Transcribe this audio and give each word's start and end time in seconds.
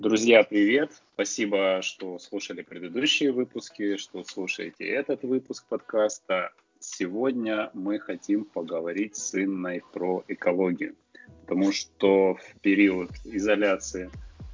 Друзья, 0.00 0.44
привет! 0.44 0.92
Спасибо, 1.14 1.80
что 1.82 2.20
слушали 2.20 2.62
предыдущие 2.62 3.32
выпуски, 3.32 3.96
что 3.96 4.22
слушаете 4.22 4.86
этот 4.86 5.24
выпуск 5.24 5.66
подкаста. 5.68 6.52
Сегодня 6.78 7.72
мы 7.74 7.98
хотим 7.98 8.44
поговорить 8.44 9.16
с 9.16 9.34
Инной 9.34 9.82
про 9.92 10.22
экологию, 10.28 10.94
потому 11.40 11.72
что 11.72 12.34
в 12.34 12.60
период 12.60 13.10
изоляции 13.24 14.08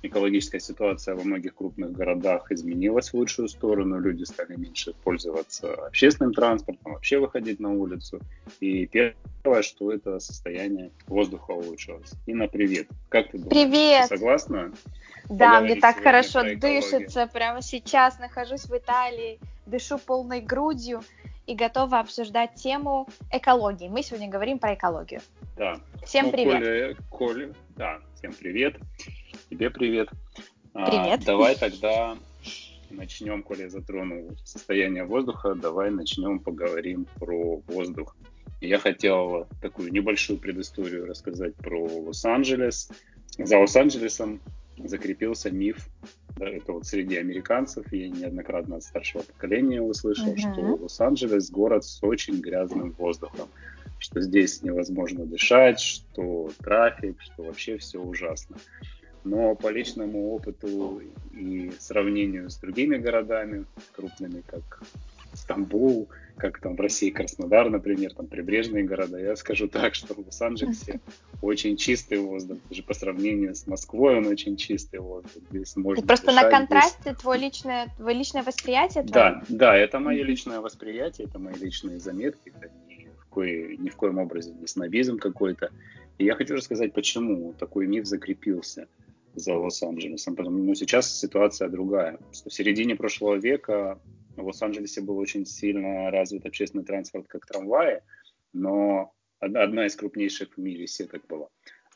экологическая 0.07 0.61
ситуация 0.61 1.15
во 1.15 1.25
многих 1.25 1.55
крупных 1.55 1.93
городах 1.93 2.51
изменилась 2.51 3.11
в 3.11 3.15
лучшую 3.15 3.49
сторону, 3.49 3.99
люди 3.99 4.25
стали 4.25 4.57
меньше 4.57 4.93
пользоваться 5.05 5.73
общественным 5.87 6.35
транспортом, 6.35 6.93
вообще 6.93 7.19
выходить 7.19 7.61
на 7.61 7.73
улицу. 7.73 8.21
И 8.61 8.87
первое, 8.87 9.63
что 9.63 9.93
это 9.93 10.19
состояние 10.21 10.91
воздуха 11.07 11.53
улучшилось. 11.53 12.13
Инна, 12.27 12.49
привет! 12.49 12.89
Как 13.09 13.31
ты 13.31 13.39
думаешь? 13.39 13.51
Привет! 13.51 14.09
Ты 14.09 14.17
согласна? 14.17 14.73
Да, 15.29 15.61
мне 15.61 15.77
так 15.77 16.03
хорошо 16.03 16.43
дышится. 16.57 17.27
Прямо 17.27 17.63
сейчас 17.63 18.19
нахожусь 18.19 18.65
в 18.67 18.77
Италии, 18.77 19.39
дышу 19.67 19.99
полной 19.99 20.41
грудью 20.41 21.03
и 21.47 21.55
готова 21.55 22.01
обсуждать 22.01 22.55
тему 22.55 23.07
экологии. 23.31 23.89
Мы 23.89 24.03
сегодня 24.03 24.29
говорим 24.29 24.59
про 24.59 24.75
экологию. 24.75 25.21
Да. 25.57 25.81
Всем 26.05 26.27
ну, 26.27 26.33
привет. 26.33 26.59
Коля, 26.61 26.97
Коля, 27.11 27.55
да, 27.77 28.01
всем 28.17 28.33
привет. 28.33 28.77
Тебе 29.51 29.71
привет. 29.71 30.09
Привет. 30.73 31.21
А, 31.23 31.25
давай 31.25 31.55
тогда 31.57 32.17
начнем, 32.91 33.43
коли 33.43 33.63
я 33.63 33.71
затронул 33.71 34.31
состояние 34.45 35.05
воздуха, 35.05 35.55
давай 35.55 35.91
начнем 35.91 36.39
поговорим 36.39 37.07
про 37.19 37.57
воздух. 37.67 38.17
Я 38.61 38.79
хотел 38.79 39.47
такую 39.61 39.93
небольшую 39.93 40.39
предысторию 40.39 41.07
рассказать 41.07 41.55
про 41.57 41.85
Лос-Анджелес. 41.85 42.91
За 43.39 43.59
Лос-Анджелесом 43.59 44.41
закрепился 44.79 45.51
миф, 45.51 45.89
да, 46.37 46.49
это 46.49 46.73
вот 46.73 46.87
среди 46.87 47.17
американцев, 47.17 47.93
я 47.93 48.09
неоднократно 48.09 48.77
от 48.77 48.83
старшего 48.83 49.23
поколения 49.23 49.81
услышал, 49.81 50.33
uh-huh. 50.33 50.53
что 50.53 50.61
Лос-Анджелес 50.83 51.51
город 51.51 51.85
с 51.85 52.03
очень 52.03 52.41
грязным 52.41 52.93
воздухом, 52.93 53.49
что 53.99 54.21
здесь 54.21 54.63
невозможно 54.63 55.27
дышать, 55.27 55.81
что 55.81 56.51
трафик, 56.59 57.21
что 57.21 57.45
вообще 57.45 57.77
все 57.77 58.01
ужасно. 58.01 58.57
Но 59.25 59.55
по 59.55 59.69
личному 59.69 60.35
опыту 60.35 61.03
и 61.33 61.73
сравнению 61.79 62.51
с 62.51 62.57
другими 62.57 62.97
городами, 62.97 63.65
крупными, 63.97 64.43
как 64.47 64.83
Стамбул, 65.35 66.09
как 66.37 66.61
там 66.61 66.77
в 66.77 66.81
России 66.81 67.11
Краснодар, 67.11 67.71
например, 67.71 68.13
там 68.15 68.27
прибрежные 68.27 68.85
города, 68.85 69.19
я 69.19 69.37
скажу 69.37 69.69
так, 69.69 69.95
что 69.95 70.15
в 70.15 70.19
Лос-Анджелесе 70.19 71.01
очень 71.43 71.77
чистый 71.77 72.19
воздух, 72.19 72.59
даже 72.69 72.83
по 72.83 72.95
сравнению 72.95 73.55
с 73.55 73.67
Москвой 73.67 74.19
он 74.19 74.27
очень 74.27 74.57
чистый 74.57 75.01
воздух. 75.01 75.43
Здесь 75.51 75.77
можно 75.77 76.03
И 76.03 76.07
просто 76.07 76.27
дышать, 76.27 76.45
на 76.45 76.51
контрасте 76.51 76.99
здесь... 77.03 77.17
твое 77.19 77.41
личное, 77.41 77.89
твое 77.97 78.17
личное 78.17 78.43
восприятие? 78.43 79.05
Твое? 79.05 79.13
Да, 79.13 79.45
да, 79.49 79.77
это 79.77 79.99
мое 79.99 80.23
личное 80.23 80.61
восприятие, 80.61 81.27
это 81.29 81.39
мои 81.39 81.55
личные 81.55 81.99
заметки, 81.99 82.53
это 82.57 82.71
ни 82.89 83.09
в, 83.09 83.27
кое, 83.27 83.77
ни 83.77 83.89
в 83.89 83.97
коем 83.97 84.19
образе 84.19 84.53
не 84.53 84.67
снобизм 84.67 85.19
какой-то. 85.19 85.71
И 86.19 86.25
я 86.25 86.35
хочу 86.35 86.55
рассказать, 86.55 86.93
почему 86.93 87.55
такой 87.59 87.87
миф 87.87 88.07
закрепился 88.07 88.87
за 89.35 89.57
Лос-Анджелесом. 89.57 90.35
Что 90.35 90.51
ну, 90.51 90.75
сейчас 90.75 91.19
ситуация 91.19 91.69
другая. 91.69 92.19
В 92.33 92.51
середине 92.51 92.97
прошлого 92.97 93.37
века 93.37 94.01
в 94.37 94.45
Лос-Анджелесе 94.45 95.01
был 95.01 95.19
очень 95.19 95.47
сильно 95.47 96.11
развит 96.11 96.47
общественный 96.47 96.85
транспорт 96.85 97.27
как 97.29 97.47
трамваи, 97.47 98.03
но 98.53 99.13
одна 99.41 99.87
из 99.87 99.97
крупнейших 99.97 100.55
в 100.57 100.61
мире 100.61 100.87
сеток 100.87 101.27
была. 101.27 101.49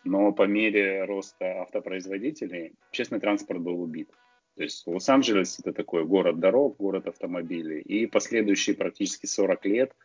Но 0.04 0.32
по 0.32 0.46
мере 0.46 1.04
роста 1.04 1.62
автопроизводителей 1.62 2.74
общественный 2.88 3.20
транспорт 3.20 3.60
был 3.60 3.80
убит. 3.80 4.10
То 4.56 4.62
есть 4.62 4.86
Лос-Анджелес 4.86 5.60
это 5.60 5.72
такой 5.72 6.04
город 6.04 6.40
дорог, 6.40 6.76
город 6.78 7.06
автомобилей. 7.06 7.80
И 7.80 8.06
последующие 8.06 8.76
практически 8.76 9.26
40 9.26 9.66
лет– 9.66 9.92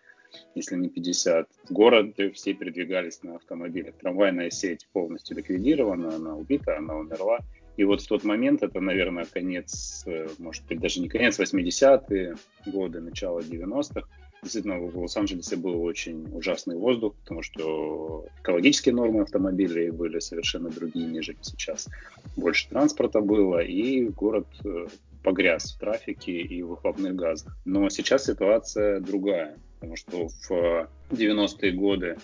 если 0.55 0.75
не 0.75 0.89
50. 0.89 1.47
Город 1.69 2.15
все 2.33 2.53
передвигались 2.53 3.23
на 3.23 3.35
автомобилях. 3.35 3.95
Трамвайная 3.95 4.49
сеть 4.49 4.87
полностью 4.93 5.37
ликвидирована, 5.37 6.15
она 6.15 6.35
убита, 6.35 6.77
она 6.77 6.95
умерла. 6.95 7.39
И 7.75 7.83
вот 7.85 8.01
в 8.01 8.07
тот 8.07 8.23
момент, 8.23 8.61
это, 8.61 8.79
наверное, 8.79 9.25
конец, 9.25 10.03
э, 10.05 10.27
может 10.37 10.63
быть, 10.67 10.79
даже 10.79 11.01
не 11.01 11.09
конец, 11.09 11.39
80-е 11.39 12.35
годы, 12.67 13.01
начало 13.01 13.39
90-х, 13.39 14.07
действительно 14.43 14.77
в 14.79 14.97
Лос-Анджелесе 14.97 15.55
был 15.55 15.81
очень 15.83 16.27
ужасный 16.33 16.75
воздух, 16.75 17.15
потому 17.15 17.41
что 17.41 18.27
экологические 18.41 18.93
нормы 18.93 19.21
автомобилей 19.21 19.89
были 19.89 20.19
совершенно 20.19 20.69
другие, 20.69 21.07
нежели 21.07 21.37
сейчас. 21.41 21.87
Больше 22.35 22.69
транспорта 22.69 23.21
было, 23.21 23.59
и 23.59 24.07
город 24.09 24.47
э, 24.63 24.85
погряз 25.23 25.73
в 25.73 25.79
трафике 25.79 26.33
и 26.33 26.61
выхлопных 26.61 27.15
газах. 27.15 27.55
Но 27.65 27.89
сейчас 27.89 28.25
ситуация 28.25 28.99
другая 28.99 29.57
потому 29.83 29.97
что 29.97 30.29
в 31.09 31.13
90-е 31.13 31.73
годы 31.73 32.17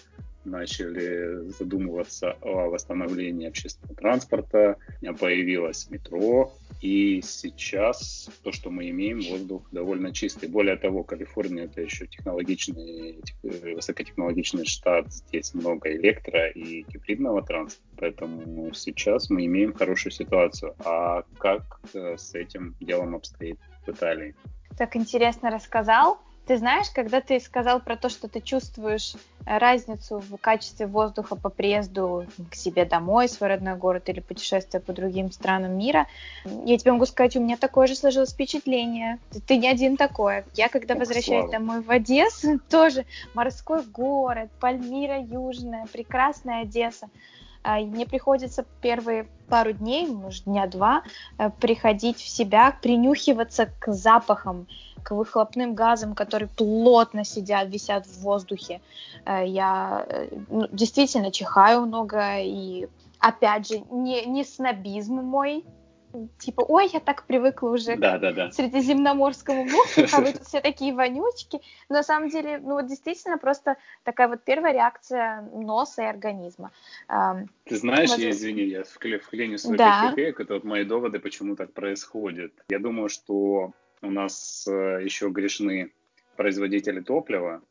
начали 0.46 1.50
задумываться 1.50 2.38
о 2.42 2.70
восстановлении 2.70 3.48
общественного 3.48 3.96
транспорта, 3.96 4.78
появилось 5.20 5.90
метро, 5.90 6.54
и 6.82 7.22
сейчас 7.22 8.30
то, 8.44 8.52
что 8.52 8.70
мы 8.70 8.90
имеем, 8.90 9.20
воздух 9.22 9.64
довольно 9.72 10.14
чистый. 10.14 10.48
Более 10.48 10.78
того, 10.78 11.04
Калифорния 11.04 11.66
это 11.66 11.82
еще 11.82 12.08
технологичный, 12.08 13.22
высокотехнологичный 13.44 14.66
штат, 14.66 15.12
здесь 15.12 15.54
много 15.54 15.92
электро 15.92 16.48
и 16.48 16.84
гибридного 16.84 17.42
транспорта, 17.42 17.90
поэтому 17.98 18.74
сейчас 18.74 19.30
мы 19.30 19.46
имеем 19.46 19.74
хорошую 19.74 20.14
ситуацию. 20.14 20.74
А 20.86 21.24
как 21.38 21.82
э, 21.94 22.16
с 22.18 22.34
этим 22.34 22.76
делом 22.80 23.16
обстоит 23.16 23.60
в 23.86 23.90
Италии? 23.90 24.36
Так 24.78 24.96
интересно 24.96 25.52
рассказал. 25.52 26.20
Ты 26.50 26.58
знаешь, 26.58 26.90
когда 26.90 27.22
ты 27.22 27.40
сказал 27.40 27.80
про 27.80 27.96
то, 27.96 28.10
что 28.10 28.28
ты 28.28 28.42
чувствуешь 28.42 29.14
э, 29.46 29.60
разницу 29.60 30.18
в 30.18 30.36
качестве 30.38 30.88
воздуха 30.88 31.36
по 31.36 31.50
приезду 31.50 32.26
к 32.50 32.56
себе 32.56 32.86
домой, 32.86 33.28
в 33.28 33.32
свой 33.32 33.50
родной 33.50 33.76
город 33.76 34.10
или 34.10 34.20
путешествия 34.20 34.80
по 34.80 34.92
другим 34.92 35.32
странам 35.32 35.78
мира, 35.78 36.08
я 36.66 36.76
тебе 36.80 36.94
могу 36.94 37.06
сказать, 37.06 37.36
у 37.36 37.40
меня 37.40 37.56
такое 37.56 37.86
же 37.86 37.94
сложилось 37.94 38.32
впечатление. 38.32 39.20
Ты, 39.46 39.58
не 39.58 39.68
один 39.68 39.96
такой. 39.96 40.44
Я, 40.56 40.70
когда 40.70 40.96
Ох, 40.96 41.02
возвращаюсь 41.02 41.50
слава. 41.50 41.52
домой 41.52 41.82
в 41.82 41.92
Одессу, 41.92 42.60
тоже 42.72 43.06
морской 43.36 43.84
город, 43.84 44.50
Пальмира 44.60 45.20
Южная, 45.20 45.86
прекрасная 45.94 46.64
Одесса. 46.64 47.10
А, 47.62 47.80
мне 47.80 48.08
приходится 48.08 48.66
первые 48.82 49.28
пару 49.50 49.74
дней, 49.74 50.08
может, 50.08 50.46
дня 50.46 50.66
два, 50.66 51.04
э, 51.38 51.50
приходить 51.60 52.18
в 52.18 52.28
себя, 52.28 52.76
принюхиваться 52.82 53.70
к 53.80 53.92
запахам, 53.92 54.68
к 55.04 55.12
выхлопным 55.12 55.76
газам, 55.76 56.16
которые 56.16 56.50
плотно 56.50 57.24
сидят, 57.24 57.70
висят 57.70 58.06
в 58.06 58.22
воздухе. 58.22 58.82
Э, 59.26 59.46
я 59.46 60.06
э, 60.08 60.28
ну, 60.50 60.68
действительно 60.72 61.32
чихаю 61.32 61.82
много, 61.82 62.40
и 62.40 62.88
опять 63.20 63.68
же, 63.68 63.84
не, 63.92 64.26
не 64.26 64.44
снобизм 64.44 65.16
мой, 65.16 65.66
типа, 66.40 66.62
ой, 66.68 66.90
я 66.92 67.00
так 67.00 67.24
привыкла 67.24 67.70
уже 67.70 67.96
да, 67.96 68.18
к 68.18 68.22
да, 68.22 68.32
да. 68.32 68.52
средиземноморскому 68.52 69.68
воздуху, 69.68 70.08
а 70.14 70.22
вы 70.22 70.34
тут 70.34 70.44
все 70.48 70.62
такие 70.62 70.94
вонючки. 70.94 71.60
Но 71.90 71.98
на 71.98 72.04
самом 72.04 72.30
деле, 72.30 72.60
ну 72.60 72.74
вот 72.74 72.88
действительно 72.88 73.38
просто 73.38 73.78
такая 74.04 74.28
вот 74.28 74.44
первая 74.44 74.74
реакция 74.74 75.42
носа 75.54 76.04
и 76.04 76.06
организма. 76.06 76.72
Ты 77.08 77.78
знаешь, 77.78 78.10
вот... 78.10 78.20
я, 78.20 78.32
извини, 78.32 78.64
я 78.64 78.84
вклиню 78.84 79.58
свой 79.58 79.78
да. 79.78 80.10
копеек, 80.10 80.40
это 80.40 80.56
вот 80.56 80.64
мои 80.64 80.84
доводы, 80.84 81.20
почему 81.20 81.56
так 81.56 81.74
происходит. 81.74 82.54
Я 82.70 82.80
думаю, 82.80 83.10
что 83.10 83.72
у 84.02 84.12
нас 84.12 84.68
э, 84.68 85.02
еще 85.04 85.30
грешны 85.30 85.92
производители 86.36 87.02
топлива, 87.02 87.62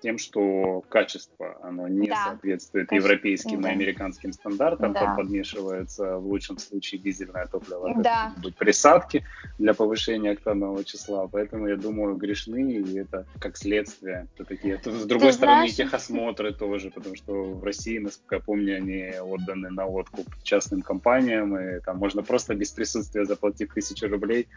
тем, 0.00 0.18
что 0.18 0.82
качество, 0.88 1.58
оно 1.62 1.88
не 1.88 2.08
да. 2.08 2.24
соответствует 2.26 2.88
Каче... 2.88 3.00
европейским 3.00 3.62
да. 3.62 3.70
и 3.70 3.72
американским 3.72 4.32
стандартам, 4.32 4.92
да. 4.92 5.14
подмешивается 5.14 6.18
в 6.18 6.26
лучшем 6.26 6.58
случае 6.58 7.00
дизельное 7.00 7.46
топливо, 7.46 7.94
да. 7.96 8.34
быть 8.42 8.56
присадки 8.56 9.24
для 9.58 9.74
повышения 9.74 10.32
октанового 10.32 10.84
числа, 10.84 11.26
поэтому 11.26 11.68
я 11.68 11.76
думаю, 11.76 12.16
грешны, 12.16 12.72
и 12.72 12.98
это 12.98 13.26
как 13.38 13.56
следствие 13.56 14.28
все-таки. 14.34 14.78
С 14.84 15.06
другой 15.06 15.28
Ты 15.28 15.34
стороны, 15.34 15.68
знаешь... 15.68 15.74
техосмотры 15.74 16.52
тоже, 16.52 16.90
потому 16.90 17.16
что 17.16 17.44
в 17.44 17.64
России, 17.64 17.98
насколько 17.98 18.36
я 18.36 18.40
помню, 18.40 18.76
они 18.76 19.12
отданы 19.20 19.70
на 19.70 19.86
откуп 19.86 20.26
частным 20.42 20.82
компаниям, 20.82 21.56
и 21.56 21.80
там 21.80 21.98
можно 21.98 22.22
просто 22.22 22.54
без 22.54 22.70
присутствия 22.72 23.24
заплатив 23.24 23.72
тысячу 23.72 24.08
рублей 24.08 24.48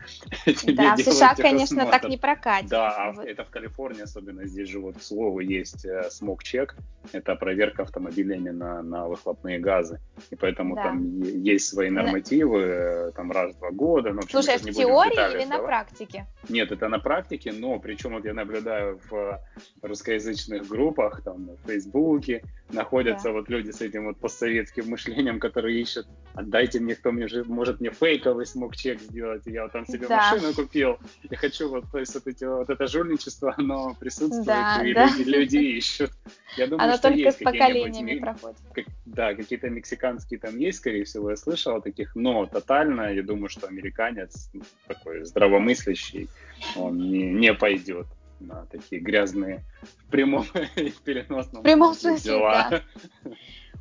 Да, 0.65 0.95
в 0.95 0.99
США, 0.99 1.35
конечно, 1.35 1.85
так 1.85 2.05
не 2.05 2.17
прокатит. 2.17 2.69
Да, 2.69 2.89
а 2.89 3.23
это 3.23 3.43
в 3.43 3.49
Калифорнии 3.49 4.01
особенно, 4.01 4.45
здесь 4.45 4.69
живут 4.69 4.97
слову, 5.05 5.39
есть 5.39 5.85
э, 5.85 6.09
смог-чек, 6.09 6.75
это 7.13 7.35
проверка 7.35 7.83
автомобилями 7.83 8.49
на, 8.49 8.81
на 8.81 9.07
выхлопные 9.07 9.59
газы. 9.59 9.99
И 10.31 10.35
поэтому 10.35 10.75
да. 10.75 10.83
там 10.83 11.21
есть 11.21 11.67
свои 11.67 11.89
нормативы, 11.89 12.61
э, 12.61 13.11
там 13.15 13.31
раз 13.31 13.53
в 13.53 13.59
два 13.59 13.71
года. 13.71 14.11
Но, 14.11 14.19
общем, 14.19 14.41
Слушай, 14.41 14.57
в 14.57 14.75
теории 14.75 15.37
или 15.37 15.45
на 15.45 15.59
практике? 15.59 16.25
Нет, 16.49 16.71
это 16.71 16.87
на 16.87 16.99
практике, 16.99 17.51
но 17.51 17.79
причем 17.79 18.13
вот 18.13 18.25
я 18.25 18.33
наблюдаю 18.33 18.99
в 19.09 19.39
русскоязычных 19.81 20.67
группах, 20.67 21.21
там, 21.23 21.45
на 21.45 21.57
Фейсбуке, 21.67 22.43
находятся 22.71 23.25
да. 23.25 23.33
вот 23.33 23.49
люди 23.49 23.71
с 23.71 23.81
этим 23.81 24.05
вот 24.05 24.17
постсоветским 24.17 24.89
мышлением, 24.89 25.39
которые 25.39 25.79
ищут, 25.81 26.07
отдайте 26.33 26.79
мне, 26.79 26.95
кто 26.95 27.11
мне 27.11 27.27
может 27.45 27.79
мне 27.79 27.91
фейковый 27.91 28.45
смог-чек 28.45 28.99
сделать, 29.01 29.43
я 29.45 29.63
вот 29.63 29.71
там 29.71 29.85
себе 29.85 30.07
да. 30.07 30.31
машину 30.31 30.53
купил, 30.53 30.97
я 31.29 31.37
хочу 31.37 31.69
вот, 31.69 31.85
то 31.91 31.99
есть 31.99 32.13
вот, 32.15 32.27
эти, 32.27 32.43
вот 32.43 32.69
это 32.69 32.87
жульничество, 32.87 33.53
оно 33.57 33.95
присутствует, 33.99 34.45
да, 34.45 34.81
и 34.83 34.93
да. 34.95 35.09
Люди, 35.17 35.29
люди 35.29 35.57
ищут. 35.57 36.11
Я 36.57 36.67
думаю, 36.67 36.85
оно 36.85 36.93
что 36.93 37.09
только 37.09 37.19
есть 37.19 37.37
с 37.37 37.43
поколениями 37.43 38.19
проходит. 38.19 38.57
Как, 38.73 38.85
да, 39.05 39.35
какие-то 39.35 39.69
мексиканские 39.69 40.39
там 40.39 40.57
есть, 40.57 40.79
скорее 40.79 41.03
всего, 41.03 41.29
я 41.29 41.37
слышал 41.37 41.75
о 41.75 41.81
таких, 41.81 42.15
но 42.15 42.45
тотально, 42.45 43.13
я 43.13 43.23
думаю, 43.23 43.49
что 43.49 43.67
американец 43.67 44.49
ну, 44.53 44.63
такой 44.87 45.25
здравомыслящий, 45.25 46.29
он 46.75 46.97
не, 46.97 47.23
не 47.31 47.53
пойдет 47.53 48.07
на 48.39 48.65
такие 48.65 49.01
грязные 49.01 49.63
в 49.81 50.11
прямом 50.11 50.45
и 50.75 50.91
переносном 51.03 51.61
в 51.61 51.63
прямом 51.63 51.93
смысле, 51.93 52.31
дела. 52.31 52.67
Да. 52.69 52.83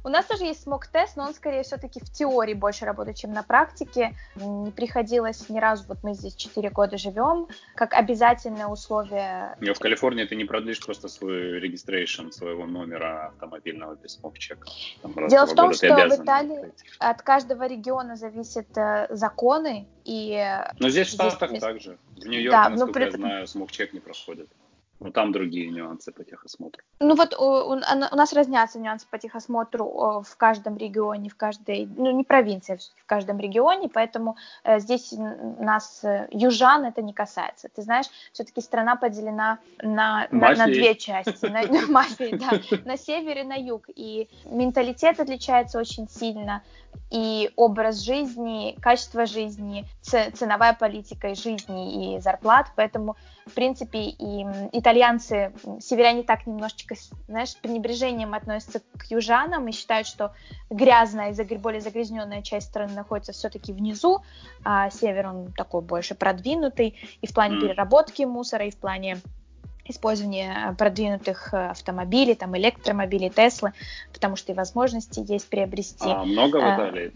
У 0.05 0.11
нас 0.11 0.27
тоже 0.27 0.45
есть 0.45 0.63
смог-тест, 0.63 1.17
но 1.17 1.25
он 1.25 1.35
скорее 1.35 1.63
все-таки 1.63 1.99
в 1.99 2.11
теории 2.13 2.53
больше 2.53 2.85
работает, 2.85 3.17
чем 3.17 3.33
на 3.33 3.43
практике. 3.43 4.15
Не 4.37 4.71
приходилось 4.71 5.49
ни 5.49 5.59
разу, 5.59 5.85
вот 5.89 5.99
мы 6.03 6.13
здесь 6.13 6.35
4 6.35 6.69
года 6.69 6.99
живем, 6.99 7.49
как 7.75 7.95
обязательное 7.95 8.67
условие. 8.67 9.57
Не, 9.61 9.73
в 9.73 9.79
Калифорнии 9.79 10.25
ты 10.25 10.37
не 10.37 10.45
продлишь 10.45 10.85
просто 10.85 11.09
свой 11.09 11.59
регистрейшн 11.59 12.31
своего 12.31 12.67
номера 12.67 13.29
автомобильного 13.29 13.95
без 13.97 14.17
смог-чека. 14.17 14.69
Дело 15.29 15.47
в 15.47 15.55
том, 15.55 15.73
что 15.73 15.87
в 15.87 16.23
Италии 16.23 16.71
от 16.99 17.23
каждого 17.23 17.67
региона 17.67 18.17
зависят 18.17 18.77
э, 18.77 19.07
законы, 19.09 19.89
и... 20.05 20.39
Но 20.79 20.91
здесь 20.91 21.09
в 21.09 21.13
Штатах 21.13 21.49
здесь... 21.49 21.63
также. 21.63 21.99
В 22.17 22.27
Нью-Йорке, 22.27 22.51
да, 22.51 22.69
насколько 22.69 22.93
при... 22.93 23.05
я 23.05 23.11
знаю, 23.11 23.47
смог-чек 23.47 23.95
не 23.95 24.01
проходит. 24.01 24.49
Но 25.01 25.11
там 25.11 25.33
другие 25.33 25.71
нюансы 25.71 26.13
по 26.13 26.25
техосмотру. 26.25 26.83
Ну 27.01 27.15
вот 27.15 27.35
у, 27.35 27.45
у, 27.45 27.73
у 27.73 28.17
нас 28.17 28.33
разнятся 28.33 28.79
нюансы 28.79 29.07
по 29.11 29.19
техосмотру 29.19 30.23
в 30.23 30.37
каждом 30.37 30.77
регионе, 30.77 31.29
в 31.29 31.37
каждой, 31.37 31.87
ну 31.97 32.11
не 32.13 32.25
провинции, 32.25 32.79
в 32.97 33.07
каждом 33.07 33.39
регионе, 33.39 33.89
поэтому 33.89 34.37
э, 34.63 34.79
здесь 34.79 35.13
нас, 35.13 36.05
э, 36.05 36.29
южан, 36.31 36.85
это 36.85 37.03
не 37.03 37.13
касается. 37.13 37.69
Ты 37.75 37.83
знаешь, 37.83 38.07
все-таки 38.33 38.61
страна 38.61 38.97
поделена 38.97 39.59
на, 39.83 40.29
на, 40.31 40.55
на 40.55 40.67
две 40.67 40.95
части, 40.95 41.47
на, 41.47 41.63
на 41.81 41.87
мафии, 41.89 42.37
да, 42.37 42.79
на 42.85 42.97
север 42.97 43.39
и 43.39 43.43
на 43.43 43.57
юг, 43.57 43.85
и 43.95 44.29
менталитет 44.47 45.21
отличается 45.21 45.79
очень 45.79 46.09
сильно, 46.09 46.63
и 47.11 47.51
образ 47.57 48.01
жизни, 48.01 48.77
качество 48.81 49.27
жизни, 49.27 49.85
ценовая 50.03 50.75
политика 50.75 51.29
и 51.29 51.35
жизни, 51.35 52.17
и 52.17 52.21
зарплат, 52.21 52.69
поэтому, 52.77 53.17
в 53.47 53.53
принципе, 53.53 53.99
и 53.99 54.47
итальянцы, 54.73 55.53
северяне 55.81 56.23
так 56.23 56.47
немножечко, 56.47 56.95
знаешь, 57.29 57.51
с 57.51 57.55
пренебрежением 57.55 58.35
относятся 58.35 58.81
к 58.97 59.11
южанам 59.11 59.69
и 59.69 59.73
считают, 59.73 60.07
что 60.07 60.33
грязная 60.71 61.33
и 61.33 61.57
более 61.57 61.81
загрязненная 61.81 62.43
часть 62.43 62.69
страны 62.69 62.95
находится 62.95 63.33
все-таки 63.33 63.73
внизу, 63.73 64.23
а 64.65 64.91
север, 64.91 65.29
он 65.29 65.53
такой 65.53 65.83
больше 65.83 66.15
продвинутый 66.15 66.97
и 67.21 67.27
в 67.27 67.35
плане 67.35 67.61
переработки 67.61 68.23
мусора, 68.23 68.67
и 68.67 68.71
в 68.71 68.77
плане 68.77 69.19
использование 69.87 70.75
продвинутых 70.79 71.53
э, 71.53 71.69
автомобилей, 71.69 72.35
там 72.35 72.57
электромобилей, 72.57 73.29
Теслы, 73.29 73.73
потому 74.13 74.37
что 74.37 74.53
и 74.53 74.55
возможности 74.55 75.23
есть 75.31 75.49
приобрести. 75.49 76.09
А 76.09 76.25
много 76.25 76.57
в 76.57 76.61
Италии 76.61 77.13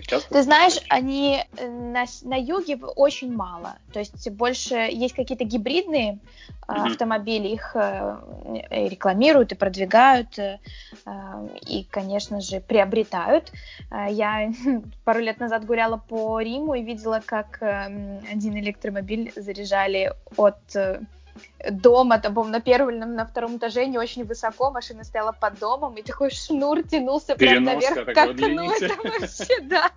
Ты, 0.00 0.18
Ты 0.30 0.42
знаешь, 0.42 0.80
они 0.88 1.44
э, 1.56 1.68
на, 1.68 2.04
на 2.22 2.36
юге 2.40 2.76
очень 2.76 3.34
мало. 3.34 3.76
То 3.92 3.98
есть 3.98 4.30
больше 4.30 4.74
есть 4.74 5.14
какие-то 5.14 5.44
гибридные 5.44 6.18
mm-hmm. 6.66 6.86
автомобили, 6.86 7.48
их 7.48 7.76
рекламируют 8.70 9.52
и 9.52 9.54
продвигают, 9.54 10.38
и, 10.38 11.86
конечно 11.90 12.40
же, 12.40 12.60
приобретают. 12.60 13.52
Я 13.90 14.52
пару 15.04 15.20
лет 15.20 15.38
назад 15.40 15.66
гуляла 15.66 15.98
по 15.98 16.40
Риму 16.40 16.74
и 16.74 16.82
видела, 16.82 17.20
как 17.24 17.60
один 17.62 18.58
электромобиль 18.58 19.32
заряжали 19.36 20.14
от 20.36 20.60
дома, 21.70 22.18
там, 22.18 22.34
по 22.34 22.44
на 22.44 22.60
первом 22.60 22.90
или 22.90 22.98
на 22.98 23.26
втором 23.26 23.56
этаже, 23.56 23.86
не 23.86 23.98
очень 23.98 24.24
высоко, 24.24 24.70
машина 24.70 25.04
стояла 25.04 25.32
под 25.32 25.58
домом, 25.58 25.94
и 25.94 26.02
такой 26.02 26.30
шнур 26.30 26.82
тянулся 26.82 27.36
прямо 27.36 27.74
наверх 27.74 28.06
к 28.06 28.16
окну. 28.16 28.70
Это 28.70 28.94
вообще, 29.02 29.60
да. 29.62 29.90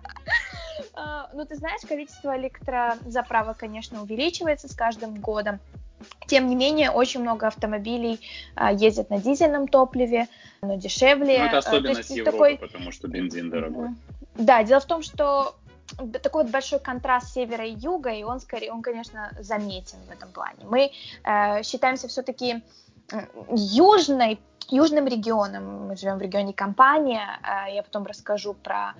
А, 0.94 1.28
ну, 1.34 1.44
ты 1.44 1.56
знаешь, 1.56 1.82
количество 1.86 2.36
электрозаправок, 2.36 3.58
конечно, 3.58 4.02
увеличивается 4.02 4.68
с 4.68 4.74
каждым 4.74 5.16
годом. 5.16 5.58
Тем 6.26 6.46
не 6.46 6.54
менее, 6.54 6.90
очень 6.90 7.20
много 7.20 7.46
автомобилей 7.46 8.20
а, 8.54 8.72
ездят 8.72 9.10
на 9.10 9.18
дизельном 9.18 9.68
топливе, 9.68 10.28
но 10.60 10.76
дешевле. 10.76 11.38
Ну, 11.38 11.44
это 11.44 11.56
а, 11.56 11.58
особенность 11.58 12.10
Европы, 12.10 12.30
такой... 12.30 12.58
потому 12.58 12.92
что 12.92 13.08
бензин 13.08 13.50
дорогой. 13.50 13.90
Да, 14.34 14.62
дело 14.62 14.80
в 14.80 14.86
том, 14.86 15.02
что 15.02 15.56
такой 16.22 16.42
вот 16.44 16.52
большой 16.52 16.80
контраст 16.80 17.32
севера 17.32 17.64
и 17.64 17.72
юга, 17.72 18.10
и 18.10 18.22
он 18.22 18.40
скорее, 18.40 18.72
он, 18.72 18.82
конечно, 18.82 19.30
заметен 19.38 19.98
в 20.08 20.10
этом 20.10 20.30
плане. 20.30 20.64
Мы 20.64 20.90
э, 21.24 21.62
считаемся 21.62 22.08
все-таки 22.08 22.62
южной, 23.50 24.40
южным 24.68 25.06
регионом. 25.06 25.88
Мы 25.88 25.96
живем 25.96 26.18
в 26.18 26.22
регионе 26.22 26.52
Кампания. 26.52 27.40
Э, 27.42 27.74
я 27.74 27.82
потом 27.82 28.04
расскажу 28.04 28.54
про 28.54 28.94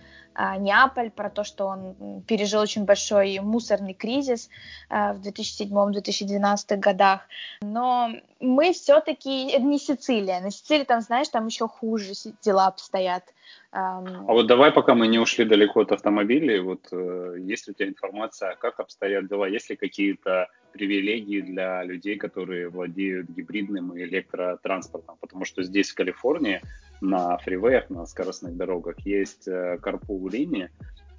Неаполь, 0.58 1.10
про 1.10 1.30
то, 1.30 1.44
что 1.44 1.66
он 1.66 2.22
пережил 2.26 2.60
очень 2.60 2.84
большой 2.84 3.38
мусорный 3.40 3.94
кризис 3.94 4.50
э, 4.90 5.12
в 5.12 5.20
2007-2012 5.20 6.76
годах. 6.76 7.22
Но 7.62 8.10
мы 8.40 8.72
все-таки 8.72 9.58
не 9.58 9.78
Сицилия. 9.78 10.40
На 10.40 10.50
Сицилии 10.50 10.84
там, 10.84 11.00
знаешь, 11.00 11.28
там 11.28 11.46
еще 11.46 11.68
хуже 11.68 12.12
дела 12.42 12.66
обстоят. 12.66 13.24
А 13.72 14.00
вот 14.00 14.46
давай, 14.46 14.72
пока 14.72 14.94
мы 14.94 15.06
не 15.06 15.18
ушли 15.18 15.44
далеко 15.44 15.80
от 15.80 15.92
автомобилей, 15.92 16.60
вот 16.60 16.88
э, 16.92 17.36
есть 17.40 17.66
ли 17.66 17.72
у 17.72 17.74
тебя 17.74 17.88
информация, 17.88 18.56
как 18.56 18.80
обстоят 18.80 19.28
дела, 19.28 19.46
есть 19.46 19.68
ли 19.68 19.76
какие-то 19.76 20.48
привилегии 20.72 21.42
для 21.42 21.84
людей, 21.84 22.16
которые 22.16 22.68
владеют 22.70 23.28
гибридным 23.28 23.96
и 23.96 24.02
электротранспортом? 24.02 25.16
Потому 25.20 25.44
что 25.44 25.62
здесь, 25.62 25.90
в 25.90 25.94
Калифорнии, 25.94 26.62
на 27.06 27.38
фривеях, 27.38 27.90
на 27.90 28.06
скоростных 28.06 28.56
дорогах 28.56 28.98
есть 29.00 29.48
э, 29.48 29.78
карпул-линии, 29.80 30.70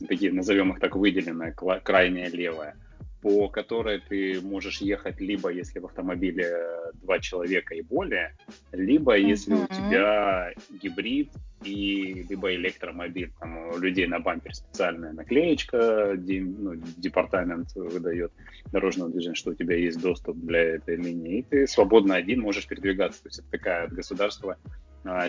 такие, 0.08 0.32
назовем 0.32 0.72
их 0.74 0.80
так, 0.80 0.96
выделенная, 0.96 1.52
крайняя 1.52 2.30
левая, 2.30 2.76
по 3.22 3.50
которой 3.50 4.00
ты 4.00 4.40
можешь 4.42 4.82
ехать 4.82 5.20
либо 5.20 5.50
если 5.50 5.80
в 5.80 5.86
автомобиле 5.86 6.54
два 7.02 7.20
человека 7.20 7.74
и 7.74 7.82
более, 7.82 8.36
либо 8.72 9.18
если 9.18 9.56
uh-huh. 9.56 9.64
у 9.64 9.68
тебя 9.68 10.54
гибрид 10.82 11.32
и 11.64 12.26
либо 12.30 12.54
электромобиль. 12.54 13.32
Там 13.40 13.70
у 13.70 13.78
людей 13.80 14.08
на 14.08 14.20
бампере 14.20 14.54
специальная 14.54 15.14
наклеечка, 15.14 16.14
де, 16.16 16.42
ну, 16.42 16.76
департамент 16.98 17.74
выдает 17.76 18.32
дорожного 18.72 19.12
движения, 19.12 19.36
что 19.36 19.52
у 19.52 19.56
тебя 19.56 19.76
есть 19.76 20.00
доступ 20.00 20.38
для 20.38 20.76
этой 20.76 20.98
линии, 20.98 21.40
и 21.40 21.44
ты 21.44 21.68
свободно 21.68 22.16
один 22.16 22.42
можешь 22.42 22.68
передвигаться. 22.68 23.24
То 23.24 23.30
есть 23.30 23.40
это 23.40 23.50
такая 23.50 23.86
от 23.86 23.94
государства 23.94 24.58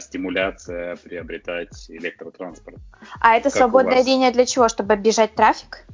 стимуляция 0.01 0.97
приобретать 0.97 1.91
электротранспорт. 1.91 2.79
А 3.21 3.37
это 3.37 3.51
свободная 3.51 4.03
линия 4.03 4.33
для 4.33 4.47
чего? 4.47 4.69
Чтобы 4.69 4.95
оббежать 4.95 5.35
трафик? 5.35 5.87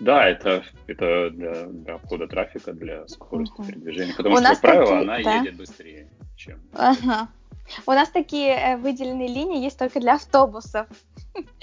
Да, 0.00 0.28
это, 0.28 0.62
это 0.86 1.30
для, 1.30 1.66
для 1.66 1.94
обхода 1.94 2.26
трафика, 2.28 2.72
для 2.72 3.08
скорости 3.08 3.58
uh-huh. 3.58 3.66
передвижения. 3.66 4.14
Потому 4.14 4.34
У 4.34 4.38
что, 4.38 4.48
как 4.50 4.60
правило, 4.60 4.86
такие, 4.86 5.00
она 5.00 5.22
да? 5.22 5.34
едет 5.38 5.56
быстрее, 5.56 6.08
чем... 6.36 6.60
Ага. 6.74 7.28
У 7.86 7.90
нас 7.90 8.10
такие 8.10 8.50
э, 8.50 8.76
выделенные 8.76 9.28
линии 9.28 9.62
есть 9.62 9.78
только 9.78 9.98
для 9.98 10.14
автобусов. 10.14 10.86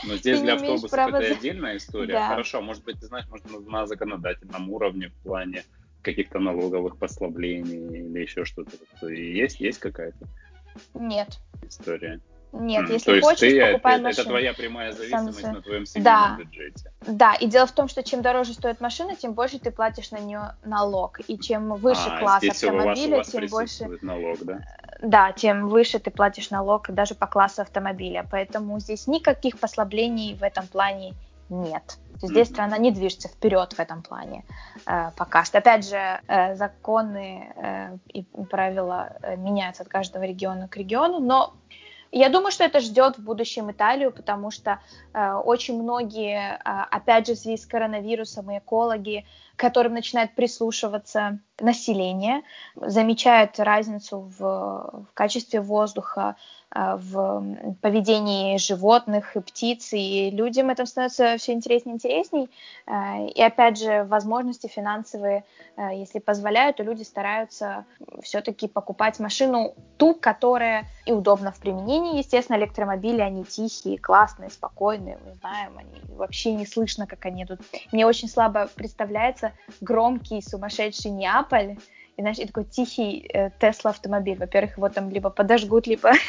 Но 0.05 0.15
здесь 0.15 0.41
для 0.41 0.55
автобусов 0.55 0.89
права... 0.89 1.21
это 1.21 1.38
отдельная 1.38 1.77
история. 1.77 2.13
Да. 2.13 2.27
Хорошо, 2.29 2.62
может 2.62 2.83
быть, 2.83 3.00
ты 3.00 3.05
знаешь, 3.05 3.27
может, 3.29 3.45
на 3.67 3.85
законодательном 3.85 4.69
уровне 4.69 5.09
в 5.09 5.23
плане 5.23 5.63
каких-то 6.01 6.39
налоговых 6.39 6.97
послаблений 6.97 8.00
или 8.00 8.19
еще 8.19 8.45
что-то. 8.45 9.07
Есть, 9.07 9.59
есть 9.59 9.79
какая-то? 9.79 10.27
Нет. 10.94 11.39
История. 11.68 12.20
Нет, 12.53 12.88
mm. 12.88 12.94
если 12.94 13.20
То 13.20 13.25
хочешь, 13.25 13.39
ты, 13.39 13.72
покупай 13.72 13.96
это, 13.96 14.03
машину. 14.03 14.22
Это 14.22 14.30
твоя 14.30 14.53
прямая 14.53 14.92
зависимость 14.92 15.42
Сам... 15.42 15.56
на 15.56 15.62
твоем 15.63 15.86
семейном 15.88 16.13
да. 16.13 16.38
бюджете. 16.38 16.92
Да, 17.01 17.34
и 17.34 17.48
дело 17.48 17.65
в 17.65 17.72
том, 17.72 17.88
что 17.88 18.03
чем 18.03 18.22
дороже 18.22 18.53
стоит 18.53 18.80
машина, 18.80 19.15
тем 19.15 19.34
больше 19.34 19.58
ты 19.58 19.72
платишь 19.72 20.12
на 20.12 20.20
нее 20.20 20.56
налог. 20.63 21.20
И 21.27 21.39
чем 21.39 21.74
выше 21.74 22.08
а, 22.10 22.20
класс 22.20 22.44
автомобиля, 22.44 23.15
у 23.15 23.18
вас, 23.18 23.34
у 23.34 23.39
вас 23.39 23.42
тем 23.42 23.48
больше... 23.48 23.98
налог, 24.03 24.38
да? 24.44 24.60
Да, 25.01 25.32
тем 25.32 25.68
выше 25.68 25.98
ты 25.98 26.12
платишь 26.12 26.51
налог 26.51 26.92
даже 26.92 27.15
по 27.15 27.25
классу 27.25 27.63
автомобиля. 27.63 28.27
Поэтому 28.30 28.80
здесь 28.80 29.08
никаких 29.08 29.58
послаблений 29.58 30.36
в 30.36 30.44
этом 30.44 30.68
плане 30.68 31.15
нет. 31.50 31.98
То 32.24 32.27
есть 32.27 32.36
здесь 32.36 32.56
страна 32.56 32.77
не 32.77 32.92
движется 32.92 33.27
вперед 33.27 33.74
в 33.74 33.80
этом 33.80 34.01
плане 34.01 34.46
э, 34.86 35.12
пока 35.18 35.44
что. 35.44 35.58
Опять 35.58 35.86
же, 35.86 35.98
э, 35.98 36.56
законы 36.56 37.53
э, 37.53 37.98
и 38.13 38.24
правила 38.50 39.18
э, 39.22 39.36
меняются 39.36 39.84
от 39.84 39.89
каждого 39.89 40.24
региона 40.24 40.70
к 40.70 40.77
региону, 40.77 41.20
но 41.20 41.53
я 42.13 42.30
думаю, 42.30 42.51
что 42.51 42.63
это 42.63 42.80
ждет 42.80 43.18
в 43.18 43.24
будущем 43.24 43.72
Италию, 43.72 44.13
потому 44.13 44.51
что 44.51 44.80
э, 45.13 45.34
очень 45.34 45.82
многие, 45.84 46.56
э, 46.56 46.60
опять 46.92 47.27
же, 47.27 47.34
в 47.34 47.39
связи 47.39 47.58
с 47.58 47.65
коронавирусом 47.65 48.51
и 48.51 48.60
экологи, 48.60 49.25
которым 49.58 49.94
начинает 49.94 50.34
прислушиваться 50.34 51.39
население, 51.60 52.44
замечают 52.75 53.60
разницу 53.60 54.20
в, 54.20 54.39
в 54.39 55.08
качестве 55.13 55.60
воздуха, 55.60 56.38
в 56.74 57.75
поведении 57.82 58.58
животных 58.58 59.36
и 59.36 59.42
птиц, 59.42 59.94
и 59.94 60.32
людям 60.32 60.70
это 60.70 60.86
становится 60.86 61.38
все 61.38 61.53
интереснее 61.53 61.94
и 61.94 61.96
интересней. 61.98 62.50
А, 62.88 63.20
и 63.20 63.42
опять 63.42 63.77
же, 63.77 64.03
возможности 64.06 64.68
финансовые, 64.68 65.44
а, 65.75 65.94
если 65.94 66.20
позволяют, 66.20 66.77
то 66.77 66.84
люди 66.84 67.03
стараются 67.03 67.86
все-таки 68.24 68.68
покупать 68.68 69.20
машину 69.20 69.75
ту, 69.98 70.15
которая 70.15 70.86
и 71.06 71.12
удобна 71.12 71.51
в 71.51 71.60
применении. 71.60 72.18
Естественно, 72.18 72.58
электромобили, 72.58 73.22
они 73.22 73.44
тихие, 73.44 74.00
классные, 74.00 74.50
спокойные, 74.50 75.20
мы 75.24 75.34
знаем, 75.36 75.77
они 75.77 76.01
вообще 76.10 76.53
не 76.53 76.65
слышно, 76.65 77.06
как 77.06 77.25
они 77.25 77.44
идут. 77.44 77.60
Мне 77.92 78.08
очень 78.08 78.27
слабо 78.27 78.68
представляется 78.74 79.51
громкий, 79.80 80.42
сумасшедший 80.42 81.12
Неаполь, 81.12 81.77
и, 82.15 82.22
знаешь, 82.22 82.38
и 82.38 82.46
такой 82.46 82.65
тихий 82.65 83.27
э, 83.34 83.50
Тесла 83.60 83.89
автомобиль. 83.91 84.38
Во-первых, 84.38 84.77
его 84.77 84.89
там 84.89 85.10
либо 85.10 85.29
подожгут, 85.29 85.88
либо... 85.88 86.12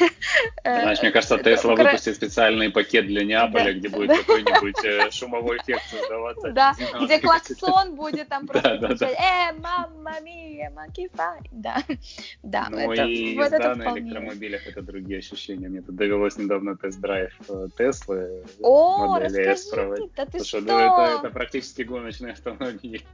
Э, 0.63 0.81
знаешь, 0.81 1.01
мне 1.01 1.11
кажется, 1.11 1.37
Тесла 1.37 1.75
выпустит 1.75 2.15
специальный 2.15 2.71
пакет 2.71 3.05
для 3.05 3.23
Неаполя, 3.23 3.73
где 3.73 3.87
будет 3.87 4.17
какой-нибудь 4.17 4.83
э, 4.83 5.11
шумовой 5.11 5.57
эффект 5.57 5.83
создаваться. 5.91 6.51
Да, 6.51 6.73
где 7.01 7.19
клаксон 7.19 7.95
будет 7.95 8.29
там 8.29 8.47
просто 8.47 8.77
кричать 8.79 9.15
«Э, 9.19 9.53
мамма 9.59 10.19
мия, 10.21 10.71
макифай!» 10.71 11.39
Да, 11.51 11.83
да. 12.43 12.67
Ну 12.71 12.91
и 12.91 13.35
езда 13.35 13.75
на 13.75 13.97
электромобилях— 13.97 14.67
это 14.67 14.81
другие 14.81 15.19
ощущения. 15.19 15.69
Мне 15.69 15.81
тут 15.81 15.95
довелось 15.95 16.37
недавно 16.37 16.75
тест-драйв 16.75 17.37
Теслы 17.77 18.43
модели 18.59 19.51
S 19.51 19.65
проводить. 19.67 20.11
Да 20.15 20.25
ты 20.25 20.43
что? 20.43 20.57
Это 20.57 21.29
практически 21.29 21.83
гоночный 21.83 22.31
автомобиль. 22.31 23.05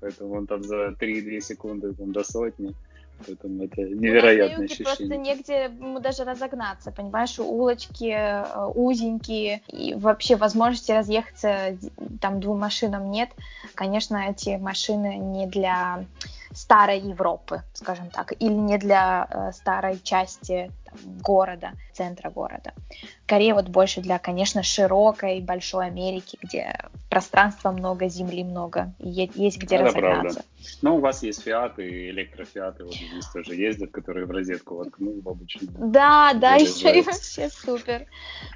Поэтому 0.00 0.34
он 0.34 0.46
там 0.46 0.62
за 0.62 0.88
3-2 0.88 1.40
секунды 1.40 1.94
там, 1.94 2.12
до 2.16 2.24
сотни. 2.24 2.74
Поэтому 3.26 3.64
это 3.64 3.80
невероятное 3.80 4.66
ощущение. 4.66 4.84
просто 4.84 5.16
негде 5.16 5.64
ему 5.64 6.00
даже 6.00 6.24
разогнаться, 6.24 6.92
понимаешь, 6.92 7.38
улочки 7.38 8.12
э, 8.14 8.66
узенькие, 8.74 9.62
и 9.68 9.94
вообще 9.94 10.36
возможности 10.36 10.92
разъехаться 10.92 11.78
там 12.20 12.40
двум 12.40 12.58
машинам 12.60 13.10
нет. 13.10 13.30
Конечно, 13.74 14.16
эти 14.16 14.56
машины 14.56 15.16
не 15.16 15.46
для 15.46 16.04
старой 16.52 17.00
Европы, 17.00 17.62
скажем 17.72 18.10
так, 18.10 18.34
или 18.38 18.52
не 18.52 18.76
для 18.76 19.26
э, 19.30 19.52
старой 19.52 19.98
части 20.02 20.70
там, 20.84 20.98
города, 21.22 21.70
центра 21.96 22.30
города. 22.30 22.74
Корея 23.26 23.54
вот 23.54 23.68
больше 23.68 24.00
для, 24.00 24.18
конечно, 24.18 24.62
широкой, 24.62 25.40
большой 25.40 25.86
Америки, 25.86 26.38
где 26.42 26.78
пространства 27.08 27.70
много, 27.70 28.08
земли 28.08 28.44
много, 28.44 28.92
и 28.98 29.30
есть 29.34 29.58
где 29.58 29.76
Это 29.76 29.84
разогнаться. 29.86 30.20
Правда. 30.20 30.44
Ну, 30.82 30.96
у 30.96 31.00
вас 31.00 31.22
есть 31.22 31.42
фиаты 31.42 32.10
электрофиаты, 32.10 32.84
вот 32.84 32.94
здесь 32.94 33.26
тоже 33.26 33.54
ездят, 33.54 33.90
которые 33.90 34.26
в 34.26 34.30
розетку 34.30 34.76
воткнул 34.76 35.20
в 35.20 35.28
обычную. 35.28 35.70
Да, 35.78 36.32
да, 36.34 36.54
еще 36.54 36.98
и 36.98 37.02
вообще 37.02 37.48
супер. 37.48 38.06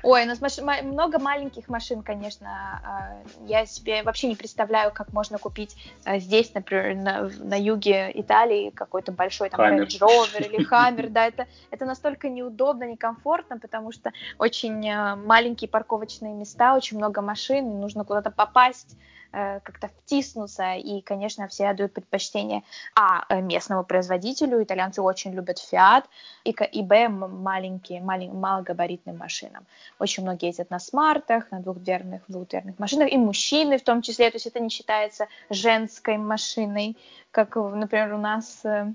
Ой, 0.03 0.25
у 0.25 0.27
нас 0.27 0.41
маш... 0.41 0.59
много 0.59 1.19
маленьких 1.19 1.69
машин, 1.69 2.03
конечно. 2.03 2.49
А, 2.49 3.23
я 3.47 3.65
себе 3.67 4.03
вообще 4.03 4.29
не 4.29 4.37
представляю, 4.37 4.91
как 4.93 5.13
можно 5.13 5.39
купить 5.39 5.77
а, 6.05 6.19
здесь, 6.19 6.53
например, 6.53 6.97
на, 6.97 7.31
на 7.39 7.59
юге 7.59 8.11
Италии 8.15 8.71
какой-то 8.71 9.13
большой 9.13 9.51
там 9.51 9.61
Range 9.61 9.87
Rover 9.87 10.47
или 10.47 10.69
Hammer. 10.71 11.09
Да, 11.11 11.27
это, 11.27 11.47
это 11.71 11.87
настолько 11.87 12.29
неудобно, 12.29 12.85
некомфортно, 12.85 13.30
потому 13.59 13.93
что 13.93 14.13
очень 14.39 14.89
а, 14.91 15.17
маленькие 15.17 15.69
парковочные 15.69 16.35
места, 16.35 16.75
очень 16.75 16.97
много 16.97 17.23
машин, 17.23 17.81
нужно 17.81 18.05
куда-то 18.05 18.31
попасть 18.31 18.97
Э, 19.33 19.61
как-то 19.61 19.87
втиснуться, 19.87 20.75
и, 20.75 21.03
конечно, 21.03 21.47
все 21.47 21.69
отдают 21.69 21.95
предпочтение 21.95 22.65
а 22.97 23.25
э, 23.29 23.41
местному 23.41 23.85
производителю, 23.85 24.61
итальянцы 24.61 25.03
очень 25.03 25.33
любят 25.33 25.59
Fiat, 25.59 26.05
и, 26.43 26.51
и 26.51 26.83
б 26.83 27.09
маленькие, 27.09 28.01
малень, 28.01 28.33
малогабаритным 28.33 29.17
машинам. 29.19 29.67
Очень 30.01 30.25
многие 30.25 30.47
ездят 30.47 30.71
на 30.71 30.81
смартах, 30.81 31.53
на 31.53 31.61
двухдверных, 31.61 32.23
двухдверных 32.27 32.81
машинах, 32.81 33.13
и 33.13 33.17
мужчины 33.17 33.79
в 33.79 33.85
том 33.85 34.03
числе, 34.03 34.31
то 34.31 34.37
есть 34.37 34.49
это 34.49 34.59
не 34.59 34.69
считается 34.69 35.29
женской 35.49 36.17
машиной, 36.17 36.97
как, 37.31 37.55
например, 37.55 38.15
у 38.15 38.19
нас 38.19 38.65
э, 38.65 38.93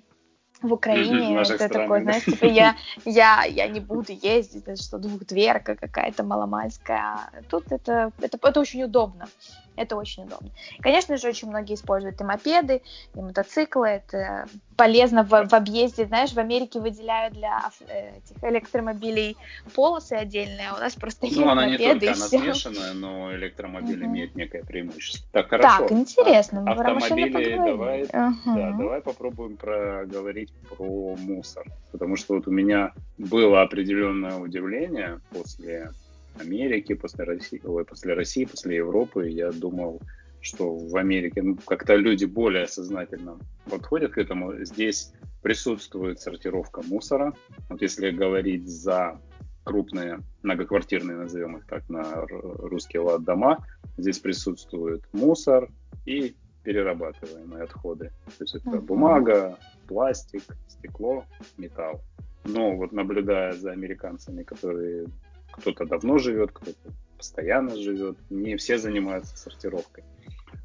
в 0.67 0.73
Украине 0.73 1.41
это 1.41 1.69
такое, 1.69 2.01
знаешь, 2.01 2.23
типа 2.23 2.45
я, 2.45 2.75
я, 3.05 3.43
я 3.43 3.67
не 3.67 3.79
буду 3.79 4.11
ездить, 4.11 4.63
это 4.67 4.81
что 4.81 4.97
двухдверка 4.97 5.75
какая-то 5.75 6.23
маломальская. 6.23 7.29
Тут 7.49 7.71
это, 7.71 8.11
это, 8.21 8.37
это 8.41 8.59
очень 8.59 8.83
удобно. 8.83 9.27
Это 9.75 9.95
очень 9.95 10.23
удобно. 10.23 10.49
Конечно 10.79 11.17
же, 11.17 11.27
очень 11.27 11.49
многие 11.49 11.75
используют 11.75 12.19
и 12.21 12.23
мопеды, 12.23 12.81
и 13.13 13.19
мотоциклы. 13.19 13.87
Это 13.87 14.47
полезно 14.75 15.23
в, 15.23 15.29
в 15.29 15.53
объезде. 15.53 16.05
Знаешь, 16.05 16.31
в 16.31 16.37
Америке 16.37 16.79
выделяют 16.79 17.33
для 17.33 17.69
этих 17.89 18.43
электромобилей 18.43 19.37
полосы 19.73 20.13
отдельные, 20.13 20.69
а 20.69 20.75
у 20.75 20.79
нас 20.79 20.95
просто 20.95 21.27
ну, 21.31 21.49
она 21.49 21.65
не 21.65 21.77
только, 21.77 22.07
она 22.07 22.15
смешанная, 22.15 22.93
но 22.93 23.33
электромобиль 23.35 24.03
угу. 24.03 24.11
имеет 24.11 24.35
некое 24.35 24.63
преимущество. 24.63 25.27
Так, 25.31 25.49
хорошо. 25.49 25.79
Так, 25.79 25.91
интересно. 25.91 26.63
А, 26.67 26.71
автомобили, 26.71 27.55
давай, 27.55 28.03
угу. 28.03 28.11
да, 28.45 28.71
давай 28.71 29.01
попробуем 29.01 29.57
проговорить 29.57 30.53
про 30.69 31.15
мусор. 31.17 31.65
Потому 31.91 32.15
что 32.15 32.35
вот 32.35 32.47
у 32.47 32.51
меня 32.51 32.93
было 33.17 33.61
определенное 33.61 34.37
удивление 34.37 35.19
после 35.31 35.91
Америки, 36.39 36.93
после 36.93 37.23
России, 37.23 37.61
ой, 37.63 37.85
после 37.85 38.13
России, 38.13 38.45
после 38.45 38.77
Европы, 38.77 39.29
я 39.29 39.51
думал, 39.51 40.01
что 40.41 40.75
в 40.75 40.95
Америке 40.95 41.41
ну, 41.41 41.57
как-то 41.65 41.95
люди 41.95 42.25
более 42.25 42.67
сознательно 42.67 43.39
подходят 43.69 44.13
к 44.13 44.17
этому. 44.17 44.63
Здесь 44.63 45.11
присутствует 45.41 46.19
сортировка 46.19 46.81
мусора. 46.83 47.33
Вот 47.69 47.81
если 47.81 48.11
говорить 48.11 48.67
за 48.67 49.19
крупные 49.63 50.19
многоквартирные, 50.43 51.17
назовем 51.17 51.57
их 51.57 51.65
так, 51.65 51.89
на 51.89 52.25
русский 52.27 52.99
лад 52.99 53.23
дома, 53.23 53.65
здесь 53.97 54.19
присутствует 54.19 55.01
мусор 55.13 55.69
и 56.05 56.35
перерабатываемые 56.63 57.63
отходы. 57.63 58.11
То 58.37 58.43
есть 58.43 58.55
это 58.55 58.69
uh-huh. 58.69 58.81
бумага, 58.81 59.57
пластик, 59.87 60.43
стекло, 60.67 61.25
металл. 61.57 62.01
Но 62.43 62.75
вот 62.75 62.91
наблюдая 62.91 63.53
за 63.53 63.71
американцами, 63.71 64.43
которые 64.43 65.07
кто-то 65.55 65.85
давно 65.85 66.17
живет, 66.17 66.51
кто-то 66.51 66.93
постоянно 67.17 67.75
живет. 67.75 68.17
Не 68.29 68.57
все 68.57 68.77
занимаются 68.77 69.37
сортировкой. 69.37 70.03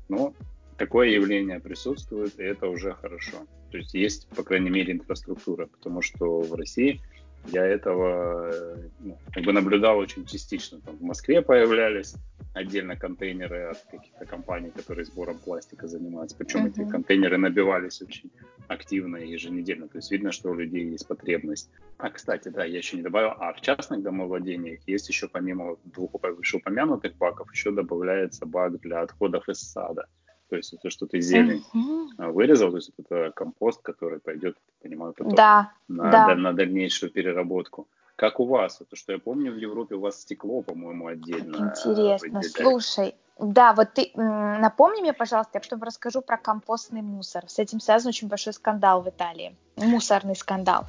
Но 0.09 0.35
такое 0.77 1.09
явление 1.09 1.61
присутствует, 1.61 2.39
и 2.39 2.43
это 2.43 2.69
уже 2.69 2.93
хорошо. 2.93 3.47
То 3.71 3.79
есть 3.79 3.95
есть, 3.95 4.29
по 4.29 4.43
крайней 4.43 4.71
мере, 4.71 4.93
инфраструктура, 4.93 5.67
потому 5.67 6.03
что 6.03 6.41
в 6.41 6.55
России 6.55 7.01
я 7.47 7.65
этого 7.65 8.77
ну, 9.01 9.19
как 9.33 9.45
бы 9.45 9.53
наблюдал 9.53 9.99
очень 9.99 10.27
частично. 10.27 10.81
Там 10.81 10.97
в 10.97 11.03
Москве 11.03 11.43
появлялись 11.43 12.15
отдельно 12.55 12.97
контейнеры 12.97 13.71
от 13.71 13.79
каких-то 13.91 14.27
компаний, 14.27 14.71
которые 14.71 15.05
сбором 15.05 15.39
пластика 15.39 15.87
занимаются. 15.87 16.37
Причем 16.37 16.67
uh-huh. 16.67 16.71
эти 16.71 16.91
контейнеры 16.91 17.39
набивались 17.39 18.03
очень 18.03 18.31
активно 18.69 19.17
и 19.17 19.31
еженедельно. 19.31 19.89
То 19.89 19.99
есть 19.99 20.11
видно, 20.11 20.33
что 20.33 20.51
у 20.51 20.55
людей 20.55 20.85
есть 20.91 21.07
потребность. 21.07 21.71
А, 21.99 22.11
кстати, 22.11 22.49
да, 22.49 22.65
я 22.65 22.79
еще 22.79 22.97
не 22.97 23.03
добавил, 23.03 23.33
а 23.39 23.53
в 23.53 23.61
частных 23.61 24.03
домовладениях 24.03 24.81
есть 24.87 25.09
еще 25.09 25.29
помимо 25.29 25.77
двух 25.85 26.11
вышеупомянутых 26.23 27.17
баков, 27.17 27.53
еще 27.53 27.71
добавляется 27.71 28.47
бак 28.47 28.81
для 28.81 29.03
отходов 29.03 29.49
из 29.49 29.61
сада. 29.61 30.07
То 30.51 30.57
есть 30.57 30.75
это 30.75 30.91
что 30.91 31.07
ты 31.07 31.21
зелень 31.21 31.65
uh-huh. 31.73 32.33
вырезал, 32.33 32.71
то 32.71 32.77
есть 32.77 32.91
это 32.99 33.31
компост, 33.31 33.81
который 33.83 34.19
пойдет, 34.19 34.57
понимаю, 34.83 35.15
потом 35.17 35.35
да, 35.35 35.73
на, 35.89 36.11
да. 36.11 36.35
на 36.35 36.53
дальнейшую 36.53 37.13
переработку. 37.13 37.87
Как 38.17 38.41
у 38.41 38.45
вас? 38.45 38.83
То, 38.91 38.97
что 38.97 39.13
я 39.13 39.19
помню, 39.19 39.53
в 39.53 39.57
Европе 39.57 39.95
у 39.95 40.01
вас 40.01 40.21
стекло, 40.21 40.61
по-моему, 40.63 41.07
отдельно. 41.07 41.57
Как 41.57 41.87
интересно. 41.87 42.43
Слушай, 42.43 43.15
да, 43.39 43.73
вот 43.73 43.95
ты 43.95 44.11
напомни 44.15 45.01
мне, 45.01 45.13
пожалуйста, 45.13 45.53
я 45.55 45.61
потом 45.61 45.83
расскажу 45.83 46.21
про 46.21 46.37
компостный 46.37 47.01
мусор. 47.01 47.45
С 47.49 47.59
этим 47.59 47.81
связан 47.81 48.09
очень 48.09 48.29
большой 48.29 48.53
скандал 48.53 49.03
в 49.03 49.09
Италии. 49.09 49.57
Мусорный 49.87 50.37
скандал. 50.37 50.87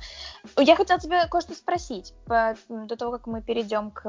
Я 0.57 0.75
хотела 0.75 0.99
тебя 0.99 1.27
кое-что 1.27 1.53
спросить 1.53 2.13
по, 2.25 2.55
до 2.69 2.95
того, 2.95 3.11
как 3.13 3.27
мы 3.27 3.41
перейдем 3.41 3.91
к 3.91 4.03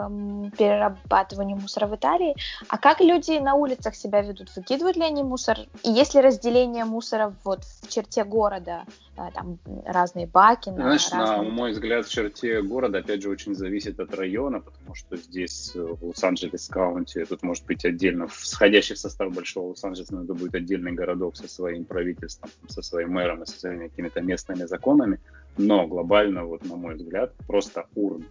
перерабатыванию 0.57 1.57
мусора 1.57 1.87
в 1.87 1.95
Италии. 1.95 2.35
А 2.69 2.79
как 2.79 3.01
люди 3.01 3.39
на 3.39 3.55
улицах 3.55 3.95
себя 3.95 4.23
ведут? 4.23 4.55
Выкидывают 4.57 4.97
ли 4.97 5.05
они 5.05 5.23
мусор? 5.23 5.59
И 5.83 5.91
есть 5.91 6.15
ли 6.15 6.21
разделение 6.21 6.85
мусора 6.85 7.35
вот 7.45 7.65
в 7.65 7.89
черте 7.89 8.25
города? 8.25 8.85
Э, 9.17 9.31
там 9.35 9.59
разные 9.85 10.27
баки. 10.27 10.71
На 10.71 10.77
Знаешь, 10.77 11.11
разные... 11.11 11.43
на 11.43 11.55
мой 11.55 11.73
взгляд, 11.73 12.07
в 12.07 12.11
черте 12.11 12.63
города, 12.63 12.99
опять 12.99 13.23
же, 13.23 13.29
очень 13.29 13.55
зависит 13.55 14.01
от 14.01 14.15
района, 14.15 14.61
потому 14.61 14.95
что 14.95 15.17
здесь, 15.17 15.73
э, 15.75 15.81
в 15.81 16.07
Лос-Анджелес 16.07 16.69
Каунти, 16.69 17.25
тут 17.27 17.43
может 17.43 17.67
быть 17.67 17.85
отдельно, 17.85 18.27
входящий 18.27 18.95
в 18.95 18.99
состав 18.99 19.33
большого 19.33 19.69
Лос-Анджелеса, 19.71 20.15
надо 20.15 20.33
будет 20.33 20.55
отдельный 20.55 20.93
городок 20.93 21.37
со 21.37 21.47
своим 21.47 21.85
правительством, 21.85 22.51
со 22.69 22.81
своим 22.81 23.13
мэром 23.13 23.43
и 23.43 23.47
со 23.47 23.59
своими 23.59 23.89
какими-то 23.89 24.23
местными 24.23 24.65
законами, 24.73 25.19
но 25.59 25.87
глобально, 25.87 26.45
вот 26.45 26.65
на 26.65 26.77
мой 26.77 26.95
взгляд, 26.95 27.35
просто 27.47 27.87
урн 27.95 28.25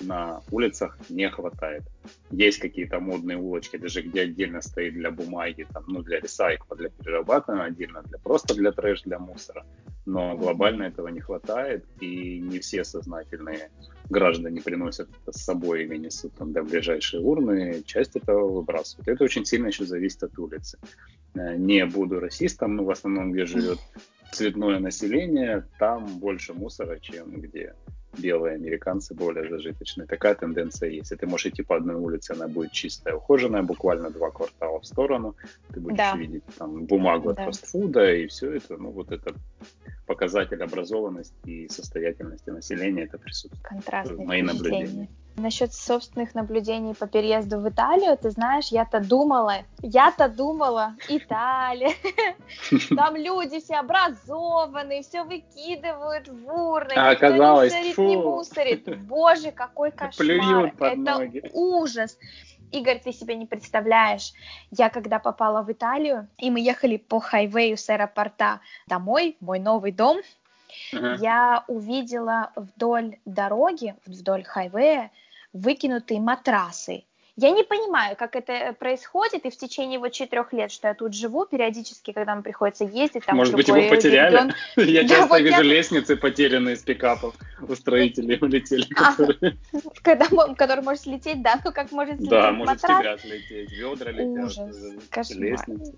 на 0.00 0.42
улицах 0.50 0.98
не 1.08 1.28
хватает. 1.30 1.82
Есть 2.30 2.58
какие-то 2.58 3.00
модные 3.00 3.36
улочки, 3.36 3.76
даже 3.76 4.02
где 4.02 4.22
отдельно 4.22 4.60
стоит 4.62 4.94
для 4.94 5.10
бумаги, 5.10 5.66
там, 5.72 5.84
ну, 5.88 6.02
для 6.02 6.20
ресайкла, 6.20 6.76
для 6.76 6.88
перерабатывания, 6.90 7.64
отдельно 7.64 8.02
для 8.02 8.18
просто 8.18 8.54
для 8.54 8.72
трэш, 8.72 9.02
для 9.02 9.18
мусора. 9.18 9.64
Но 10.06 10.36
глобально 10.36 10.84
этого 10.84 11.08
не 11.08 11.20
хватает, 11.20 11.84
и 12.00 12.40
не 12.40 12.60
все 12.60 12.84
сознательные 12.84 13.70
граждане 14.08 14.62
приносят 14.62 15.08
это 15.22 15.36
с 15.36 15.42
собой 15.42 15.84
или 15.84 15.96
несут 15.96 16.32
там 16.34 16.52
до 16.52 16.62
ближайшей 16.62 17.20
урны, 17.20 17.82
часть 17.84 18.16
этого 18.16 18.48
выбрасывают. 18.48 19.08
Это 19.08 19.24
очень 19.24 19.44
сильно 19.44 19.66
еще 19.66 19.84
зависит 19.84 20.22
от 20.22 20.38
улицы. 20.38 20.78
Э, 21.34 21.56
не 21.56 21.84
буду 21.84 22.20
расистом, 22.20 22.76
но 22.76 22.84
в 22.84 22.90
основном, 22.90 23.32
где 23.32 23.44
живет 23.44 23.78
цветное 24.32 24.78
население, 24.78 25.64
там 25.78 26.18
больше 26.18 26.54
мусора, 26.54 26.98
чем 26.98 27.40
где 27.40 27.74
белые 28.16 28.54
американцы 28.54 29.14
более 29.14 29.48
зажиточные. 29.48 30.06
Такая 30.06 30.34
тенденция 30.34 30.90
есть. 30.90 31.12
И 31.12 31.16
ты 31.16 31.26
можешь 31.26 31.46
идти 31.46 31.62
по 31.62 31.76
одной 31.76 31.96
улице, 31.96 32.32
она 32.32 32.48
будет 32.48 32.72
чистая, 32.72 33.14
ухоженная, 33.14 33.62
буквально 33.62 34.10
два 34.10 34.30
квартала 34.30 34.80
в 34.80 34.86
сторону. 34.86 35.36
Ты 35.72 35.80
будешь 35.80 35.98
да. 35.98 36.16
видеть 36.16 36.44
там 36.56 36.84
бумагу 36.84 37.32
да. 37.32 37.42
от 37.42 37.46
фастфуда, 37.46 38.12
и 38.14 38.26
все 38.26 38.52
это, 38.52 38.76
ну 38.76 38.90
вот 38.90 39.12
это 39.12 39.34
показатель 40.06 40.62
образованности 40.62 41.34
и 41.44 41.68
состоятельности 41.68 42.50
населения, 42.50 43.04
это 43.04 43.18
присутствует. 43.18 43.62
Контрастные 43.62 44.26
Мои 44.26 44.42
наблюдения. 44.42 45.08
Насчет 45.38 45.72
собственных 45.72 46.34
наблюдений 46.34 46.94
по 46.94 47.06
переезду 47.06 47.60
в 47.60 47.68
Италию, 47.68 48.18
ты 48.18 48.30
знаешь, 48.30 48.68
я-то 48.68 48.98
думала, 48.98 49.58
я-то 49.82 50.28
думала, 50.28 50.96
Италия, 51.08 51.92
там 52.96 53.14
люди 53.14 53.60
все 53.60 53.76
образованные, 53.76 55.02
все 55.02 55.22
выкидывают 55.22 56.26
в 56.26 56.50
урны, 56.50 56.92
а 56.96 57.10
оказалось, 57.10 57.72
не 57.72 57.94
мусорит, 57.94 57.98
не 57.98 58.16
мусорит. 58.16 58.98
Боже, 59.06 59.52
какой 59.52 59.90
кошмар, 59.92 60.72
это 60.80 61.30
ужас. 61.52 62.18
Игорь, 62.72 63.00
ты 63.02 63.12
себе 63.12 63.36
не 63.36 63.46
представляешь, 63.46 64.32
я 64.70 64.90
когда 64.90 65.18
попала 65.18 65.62
в 65.62 65.70
Италию, 65.70 66.28
и 66.36 66.50
мы 66.50 66.60
ехали 66.60 66.96
по 66.96 67.20
хайвею 67.20 67.76
с 67.76 67.88
аэропорта 67.88 68.60
домой, 68.86 69.36
мой 69.40 69.58
новый 69.58 69.92
дом, 69.92 70.18
uh-huh. 70.92 71.16
я 71.20 71.64
увидела 71.66 72.50
вдоль 72.56 73.16
дороги, 73.24 73.94
вдоль 74.04 74.44
хайвея, 74.44 75.10
выкинутые 75.52 76.20
матрасы. 76.20 77.07
Я 77.40 77.52
не 77.52 77.62
понимаю, 77.62 78.16
как 78.16 78.34
это 78.34 78.74
происходит, 78.76 79.46
и 79.46 79.50
в 79.50 79.56
течение 79.56 80.00
вот 80.00 80.10
четырех 80.10 80.52
лет, 80.52 80.72
что 80.72 80.88
я 80.88 80.94
тут 80.94 81.14
живу, 81.14 81.46
периодически, 81.46 82.12
когда 82.12 82.34
нам 82.34 82.42
приходится 82.42 82.82
ездить, 82.82 83.24
там 83.26 83.36
Может 83.36 83.54
быть, 83.54 83.68
его 83.68 83.88
потеряли? 83.88 84.52
Я 84.76 85.06
часто 85.06 85.38
вижу 85.38 85.62
лестницы, 85.62 86.16
потерянные 86.16 86.74
из 86.74 86.82
пикапов 86.82 87.36
у 87.60 87.76
строителей 87.76 88.38
улетели, 88.40 88.92
который 90.56 90.82
может 90.82 91.02
слететь, 91.02 91.40
да, 91.40 91.60
ну 91.64 91.70
как 91.70 91.92
может 91.92 92.16
слететь 92.16 92.30
Да, 92.30 92.50
может 92.50 92.80
тебя 92.80 93.16
слететь, 93.18 93.70
ведра 93.70 94.10
летят, 94.10 94.44
Ужас, 94.44 95.30
лестницы. 95.30 95.94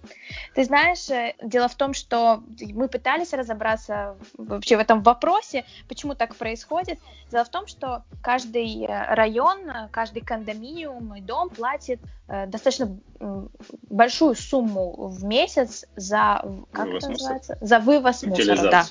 Ты 0.54 0.64
знаешь, 0.64 1.08
э, 1.08 1.34
дело 1.42 1.68
в 1.68 1.74
том, 1.74 1.94
что 1.94 2.42
мы 2.74 2.86
пытались 2.88 3.32
разобраться 3.32 4.14
вообще 4.36 4.76
в 4.76 4.80
этом 4.80 5.02
вопросе, 5.02 5.64
почему 5.88 6.14
так 6.14 6.36
происходит. 6.36 6.98
Дело 7.32 7.44
в 7.44 7.48
том, 7.48 7.66
что 7.66 8.02
каждый 8.22 8.84
э, 8.84 9.14
район, 9.14 9.60
каждый 9.90 10.20
кондоминиум 10.20 11.14
дом 11.30 11.48
платит 11.48 12.00
э, 12.28 12.46
достаточно 12.46 12.98
э, 13.20 13.46
большую 13.88 14.34
сумму 14.34 15.08
в 15.08 15.24
месяц 15.24 15.86
за 15.96 16.44
как 16.72 16.86
вывоз 16.86 17.04
это 17.04 17.12
называется? 17.12 17.58
За 17.60 17.78
вывоз 17.78 18.22
мусора, 18.24 18.70
да. 18.70 18.86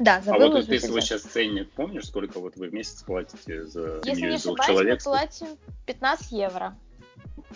Да, 0.00 0.20
за 0.20 0.34
а 0.34 0.38
вот 0.38 0.66
ты 0.66 0.80
свой 0.80 1.00
сейчас 1.00 1.22
ценник 1.22 1.70
помнишь, 1.70 2.06
сколько 2.06 2.40
вот 2.40 2.56
вы 2.56 2.68
в 2.68 2.74
месяц 2.74 3.02
платите 3.02 3.64
за 3.64 4.00
Если 4.04 4.22
не 4.22 4.34
ошибаюсь, 4.34 4.66
человек? 4.66 4.98
мы 4.98 5.04
платим 5.04 5.46
15 5.86 6.32
евро. 6.32 6.76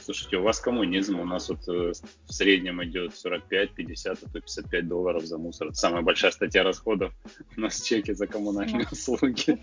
Слушайте, 0.03 0.37
у 0.39 0.43
вас 0.43 0.61
коммунизм, 0.61 1.21
у 1.21 1.25
нас 1.25 1.49
вот 1.49 1.69
э, 1.69 1.93
в 2.27 2.33
среднем 2.33 2.83
идет 2.85 3.17
45, 3.17 3.75
50, 3.75 4.19
а 4.23 4.27
то 4.27 4.41
55 4.41 4.89
долларов 4.89 5.25
за 5.25 5.39
мусор. 5.39 5.69
Это 5.69 5.77
самая 5.77 6.03
большая 6.03 6.31
статья 6.31 6.63
расходов 6.63 7.13
у 7.57 7.61
нас 7.61 7.81
чеки 7.83 8.13
за 8.13 8.27
коммунальные 8.27 8.87
услуги. 8.91 9.59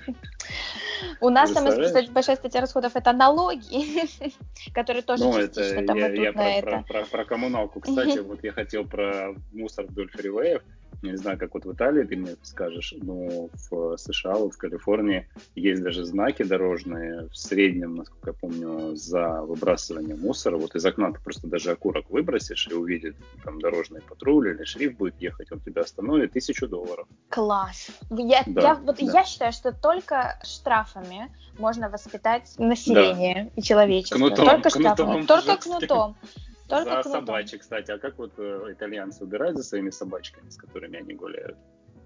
У 1.20 1.30
нас 1.30 1.51
самая 1.51 2.08
большая 2.10 2.36
статья 2.36 2.62
расходов 2.62 2.96
это 2.96 3.13
налоги, 3.13 4.06
которые 4.74 5.01
тоже 5.01 5.25
ну, 5.25 5.34
частично 5.34 5.86
там 5.86 6.00
идут 6.00 6.36
на 6.36 6.58
это. 6.58 6.86
Про 7.12 7.25
коммуналку, 7.25 7.80
кстати, 7.80 8.20
вот 8.20 8.44
я 8.44 8.51
хотел 8.51 8.86
про 8.86 9.36
мусор 9.51 9.86
вдоль 9.86 10.10
фривеев 10.10 10.62
не 11.01 11.18
знаю, 11.18 11.38
как 11.38 11.53
вот 11.53 11.66
в 11.66 11.74
Италии 11.74 12.03
ты 12.03 12.16
мне 12.16 12.36
скажешь, 12.44 12.94
но 12.98 13.50
в 13.70 13.98
США, 13.98 14.36
вот 14.36 14.53
в 14.53 14.58
Калифорнии 14.58 15.29
есть 15.55 15.84
даже 15.84 16.05
знаки 16.05 16.44
дорожные 16.44 17.27
в 17.29 17.38
среднем, 17.38 17.96
насколько 17.96 18.31
я 18.31 18.34
помню, 18.34 18.96
за 18.96 19.42
выбрасывание 19.42 20.16
мусора. 20.16 20.58
Вот 20.58 20.75
из 20.75 20.86
окна 20.86 21.12
ты 21.14 21.20
просто 21.20 21.48
даже 21.48 21.72
окурок 21.72 22.10
выбросишь 22.10 22.68
и 22.68 22.74
увидит 22.74 23.16
там 23.44 23.60
дорожный 23.60 24.01
патруль 24.01 24.50
или 24.50 24.64
шрифт 24.64 24.98
будет 24.98 25.22
ехать, 25.22 25.51
он 25.51 25.60
тебя 25.60 25.81
остановит, 25.81 26.34
тысячу 26.34 26.68
долларов. 26.68 27.08
Класс. 27.29 27.90
Я, 28.10 28.44
да, 28.46 28.62
я, 28.62 28.75
вот 28.75 28.98
да. 29.00 29.12
я 29.12 29.24
считаю, 29.24 29.51
что 29.51 29.72
только 29.72 30.40
штрафами 30.44 31.31
можно 31.58 31.90
воспитать 31.90 32.53
население 32.58 33.46
да. 33.46 33.51
и 33.55 33.62
человечество. 33.62 34.18
Кнутом, 34.18 34.46
только 34.46 34.70
штрафами, 34.70 35.25
только 35.25 35.58
кнутом. 35.58 36.16
Только 36.68 36.86
за 36.86 37.01
кнутом. 37.04 37.12
собачек, 37.12 37.62
кстати. 37.62 37.92
А 37.92 37.98
как 37.98 38.18
вот 38.18 38.34
э, 38.38 38.72
итальянцы 38.72 39.24
убирают 39.24 39.58
за 39.58 39.64
своими 39.64 39.90
собачками, 39.92 40.50
с 40.50 40.58
которыми 40.58 41.00
они 41.00 41.14
гуляют? 41.14 41.58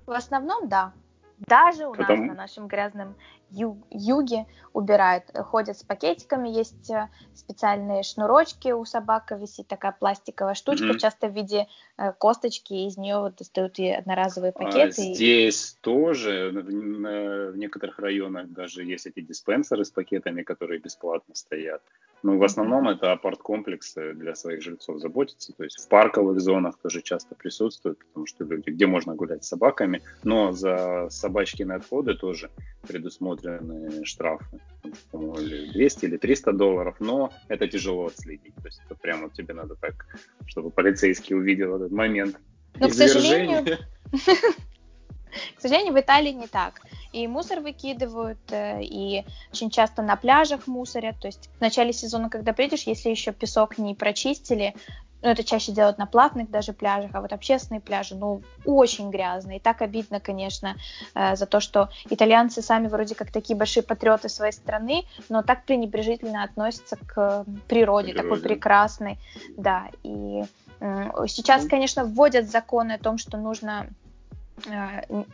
В 0.05 0.11
основном, 0.11 0.67
да. 0.67 0.93
Даже 1.39 1.87
у 1.87 1.93
Потому... 1.93 2.25
нас 2.25 2.27
на 2.27 2.33
нашем 2.35 2.67
грязном 2.67 3.15
ю- 3.49 3.81
юге 3.89 4.45
убирают. 4.73 5.23
Ходят 5.33 5.77
с 5.77 5.83
пакетиками, 5.83 6.49
есть 6.49 6.89
э, 6.89 7.07
специальные 7.33 8.03
шнурочки 8.03 8.71
у 8.73 8.83
собак, 8.83 9.31
висит 9.31 9.67
такая 9.67 9.95
пластиковая 9.97 10.53
штучка, 10.53 10.87
mm-hmm. 10.87 10.99
часто 10.99 11.27
в 11.27 11.33
виде 11.33 11.67
э, 11.97 12.11
косточки, 12.11 12.73
из 12.73 12.97
нее 12.97 13.19
вот 13.19 13.37
достают 13.37 13.79
и 13.79 13.89
одноразовые 13.89 14.51
а 14.51 14.59
пакеты. 14.59 15.11
А 15.11 15.13
здесь 15.13 15.71
и... 15.71 15.77
тоже 15.81 16.51
в, 16.53 17.51
в 17.51 17.57
некоторых 17.57 17.99
районах 17.99 18.49
даже 18.49 18.83
есть 18.83 19.05
эти 19.05 19.21
диспенсеры 19.21 19.85
с 19.85 19.91
пакетами, 19.91 20.43
которые 20.43 20.79
бесплатно 20.79 21.35
стоят. 21.35 21.81
Ну, 22.21 22.37
в 22.37 22.43
основном 22.43 22.89
это 22.89 23.11
апарт-комплексы 23.11 24.13
для 24.13 24.35
своих 24.35 24.61
жильцов 24.61 24.99
заботятся. 24.99 25.53
То 25.53 25.63
есть 25.63 25.79
в 25.79 25.87
парковых 25.87 26.39
зонах 26.41 26.77
тоже 26.77 27.01
часто 27.01 27.35
присутствуют, 27.35 27.99
потому 27.99 28.25
что 28.25 28.43
люди, 28.43 28.69
где 28.71 28.87
можно 28.87 29.15
гулять 29.15 29.43
с 29.43 29.47
собаками, 29.47 30.01
но 30.23 30.51
за 30.51 31.07
собачкины 31.09 31.73
отходы 31.73 32.15
тоже 32.15 32.49
предусмотрены 32.87 34.05
штрафы. 34.05 34.59
По-моему, 35.11 35.71
200 35.73 36.05
или 36.05 36.17
300 36.17 36.51
долларов, 36.53 36.95
но 36.99 37.31
это 37.47 37.67
тяжело 37.67 38.07
отследить. 38.07 38.55
То 38.55 38.67
есть 38.67 38.81
это 38.85 38.95
прямо 38.95 39.29
тебе 39.29 39.53
надо 39.53 39.75
так, 39.75 40.05
чтобы 40.45 40.71
полицейский 40.71 41.35
увидел 41.35 41.75
этот 41.75 41.91
момент. 41.91 42.37
Но, 42.79 42.89
к 42.89 42.93
сожалению, 42.93 43.77
к 45.55 45.61
сожалению, 45.61 45.93
в 45.93 45.99
Италии 45.99 46.31
не 46.31 46.47
так 46.47 46.81
и 47.11 47.27
мусор 47.27 47.59
выкидывают, 47.59 48.39
э, 48.51 48.81
и 48.83 49.25
очень 49.51 49.69
часто 49.69 50.01
на 50.01 50.15
пляжах 50.15 50.67
мусорят. 50.67 51.19
То 51.19 51.27
есть 51.27 51.49
в 51.57 51.61
начале 51.61 51.93
сезона, 51.93 52.29
когда 52.29 52.53
приедешь, 52.53 52.83
если 52.83 53.09
еще 53.09 53.31
песок 53.31 53.77
не 53.77 53.95
прочистили, 53.95 54.75
ну, 55.21 55.29
это 55.29 55.43
чаще 55.43 55.73
делают 55.73 55.97
на 55.97 56.05
платных 56.05 56.49
даже 56.49 56.71
пляжах, 56.71 57.11
а 57.13 57.19
вот 57.19 57.33
общественные 57.33 57.81
пляжи, 57.81 58.15
ну, 58.15 58.41
очень 58.63 59.09
грязные. 59.09 59.57
И 59.57 59.61
так 59.61 59.81
обидно, 59.81 60.19
конечно, 60.21 60.75
э, 61.13 61.35
за 61.35 61.45
то, 61.45 61.59
что 61.59 61.89
итальянцы 62.09 62.61
сами 62.61 62.87
вроде 62.87 63.15
как 63.15 63.31
такие 63.31 63.57
большие 63.57 63.83
патриоты 63.83 64.29
своей 64.29 64.53
страны, 64.53 65.03
но 65.27 65.41
так 65.41 65.65
пренебрежительно 65.65 66.43
относятся 66.43 66.95
к 66.95 67.43
природе, 67.67 68.13
природе. 68.13 68.13
такой 68.13 68.39
прекрасной. 68.39 69.17
Да, 69.57 69.87
и 70.03 70.43
сейчас, 71.27 71.63
ну. 71.63 71.69
конечно, 71.69 72.05
вводят 72.05 72.49
законы 72.49 72.93
о 72.93 72.97
том, 72.97 73.17
что 73.17 73.35
нужно 73.37 73.89
Э, 73.89 73.98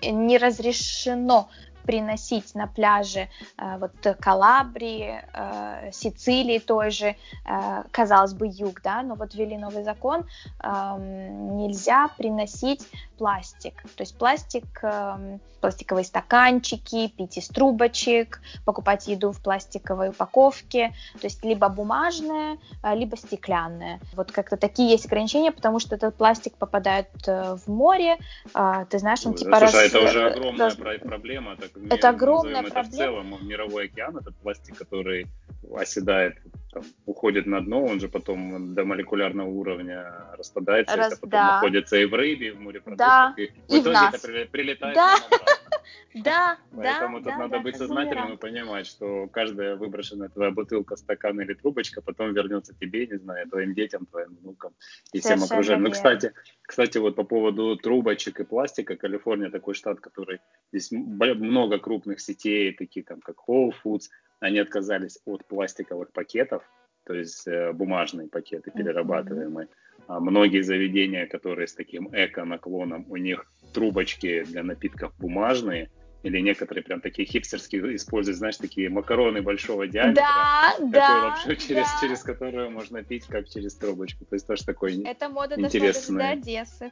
не 0.02 0.38
разрешено 0.38 1.50
приносить 1.86 2.56
на 2.56 2.68
пляже 2.68 3.30
э, 3.58 3.78
вот 3.78 3.92
Калабрии, 4.20 5.22
э, 5.34 5.92
Сицилии 5.92 6.60
той 6.60 6.90
же, 6.90 7.16
э, 7.46 7.84
казалось 7.92 8.34
бы, 8.34 8.48
юг, 8.48 8.82
да, 8.84 9.02
но 9.02 9.16
вот 9.16 9.36
ввели 9.36 9.58
новый 9.58 9.84
закон, 9.84 10.26
эм, 10.64 11.58
нельзя 11.58 12.10
приносить 12.18 12.88
пластик. 13.18 13.84
То 13.96 14.02
есть 14.02 14.18
пластик, 14.18 14.66
эм, 14.84 15.40
пластиковые 15.62 16.06
стаканчики, 16.06 17.08
пить 17.08 17.38
из 17.38 17.48
трубочек, 17.48 18.42
покупать 18.66 19.08
еду 19.08 19.32
в 19.32 19.42
пластиковой 19.42 20.10
упаковке, 20.10 20.94
то 21.20 21.26
есть 21.26 21.44
либо 21.44 21.70
бумажная, 21.70 22.58
либо 22.84 23.18
стеклянная. 23.18 24.00
Вот 24.14 24.32
как-то 24.32 24.58
такие 24.58 24.92
есть 24.92 25.06
ограничения, 25.06 25.52
потому 25.52 25.80
что 25.80 25.96
этот 25.96 26.16
пластик 26.16 26.56
попадает 26.56 27.10
в 27.26 27.62
море, 27.68 28.18
ты 28.54 29.00
знаешь, 29.00 29.26
он 29.26 29.34
типа... 29.34 29.58
Слушай, 29.60 29.74
раз... 29.74 29.74
это 29.76 30.00
уже 30.02 30.28
огромная 30.28 30.70
раз... 30.70 31.00
проблема. 31.00 31.56
Так, 31.56 31.72
это 31.90 32.10
огромная 32.10 32.62
проблема. 32.64 32.80
Это 32.80 32.90
в 32.90 32.96
целом 32.96 33.48
мировой 33.48 33.86
океан, 33.86 34.18
этот 34.18 34.36
пластик, 34.38 34.78
который 34.78 35.28
оседает, 35.76 36.38
там, 36.72 36.84
уходит 37.06 37.46
на 37.46 37.62
дно, 37.62 37.84
он 37.84 38.00
же 38.00 38.08
потом 38.08 38.74
до 38.74 38.86
молекулярного 38.86 39.50
уровня 39.50 40.14
распадается, 40.38 40.96
Раз, 40.96 41.14
это 41.14 41.22
потом 41.22 41.30
да. 41.32 41.54
находится 41.56 41.98
и 41.98 42.06
в 42.06 42.14
рыбе, 42.14 42.48
и 42.48 42.52
в 42.52 42.60
морепродуктах, 42.60 42.98
да. 42.98 43.34
и 43.38 43.48
в 43.48 43.82
итоге 43.82 43.98
в 43.98 44.14
это 44.14 44.52
прилетает 44.52 44.96
да. 44.96 45.16
Да, 46.16 46.58
Поэтому 46.76 47.20
да, 47.20 47.32
тут 47.32 47.40
надо 47.40 47.60
быть 47.60 47.76
сознательным 47.76 48.34
и 48.34 48.38
понимать, 48.38 48.88
что 48.88 49.28
каждая 49.28 49.76
выброшенная 49.76 50.30
твоя 50.30 50.52
бутылка, 50.52 50.96
стакан 50.96 51.40
или 51.42 51.54
трубочка 51.54 52.02
потом 52.02 52.34
вернется 52.34 52.74
тебе, 52.74 53.06
не 53.06 53.18
знаю, 53.18 53.50
твоим 53.50 53.74
детям, 53.74 54.06
твоим 54.06 54.38
внукам 54.42 54.74
и 55.12 55.20
всем 55.20 55.44
окружающим. 55.44 55.84
Ну, 55.84 55.92
кстати, 55.92 56.34
кстати, 56.62 56.98
вот 56.98 57.16
по 57.16 57.24
поводу 57.24 57.76
трубочек 57.76 58.40
и 58.40 58.46
пластика, 58.46 58.96
Калифорния 58.96 59.50
такой 59.50 59.74
штат, 59.74 60.00
который 60.00 60.40
здесь 60.72 60.92
много 60.92 61.65
крупных 61.80 62.20
сетей, 62.20 62.74
такие 62.74 63.04
там 63.04 63.22
как 63.22 63.38
Whole 63.48 63.74
Foods, 63.84 64.10
они 64.40 64.60
отказались 64.60 65.20
от 65.26 65.46
пластиковых 65.46 66.12
пакетов, 66.12 66.64
то 67.06 67.14
есть 67.14 67.48
э, 67.48 67.72
бумажные 67.74 68.28
пакеты 68.28 68.72
перерабатываемые. 68.72 69.68
А 70.08 70.20
многие 70.20 70.62
заведения, 70.62 71.26
которые 71.26 71.68
с 71.68 71.74
таким 71.74 72.10
эко-наклоном, 72.12 73.06
у 73.10 73.18
них 73.18 73.46
трубочки 73.74 74.44
для 74.44 74.64
напитков 74.64 75.14
бумажные, 75.18 75.90
или 76.26 76.40
некоторые 76.40 76.84
прям 76.84 77.02
такие 77.02 77.28
хипстерские 77.28 77.96
используют, 77.96 78.40
знаешь, 78.40 78.58
такие 78.58 78.90
макароны 78.90 79.44
большого 79.44 79.86
диаметра. 79.88 80.24
Да, 80.24 80.76
да, 80.80 81.24
лапшу, 81.26 81.56
через, 81.56 81.86
да. 81.86 81.98
через 82.02 82.24
которую 82.24 82.72
можно 82.72 83.04
пить, 83.04 83.26
как 83.28 83.48
через 83.48 83.76
трубочку. 83.76 84.26
То 84.26 84.34
есть 84.34 84.48
тоже 84.48 84.66
такой 84.66 85.04
Это 85.04 85.30
мода 85.30 85.54
интересный. 85.60 86.18
дошла 86.18 86.36
до 86.36 86.42
Одессы. 86.42 86.92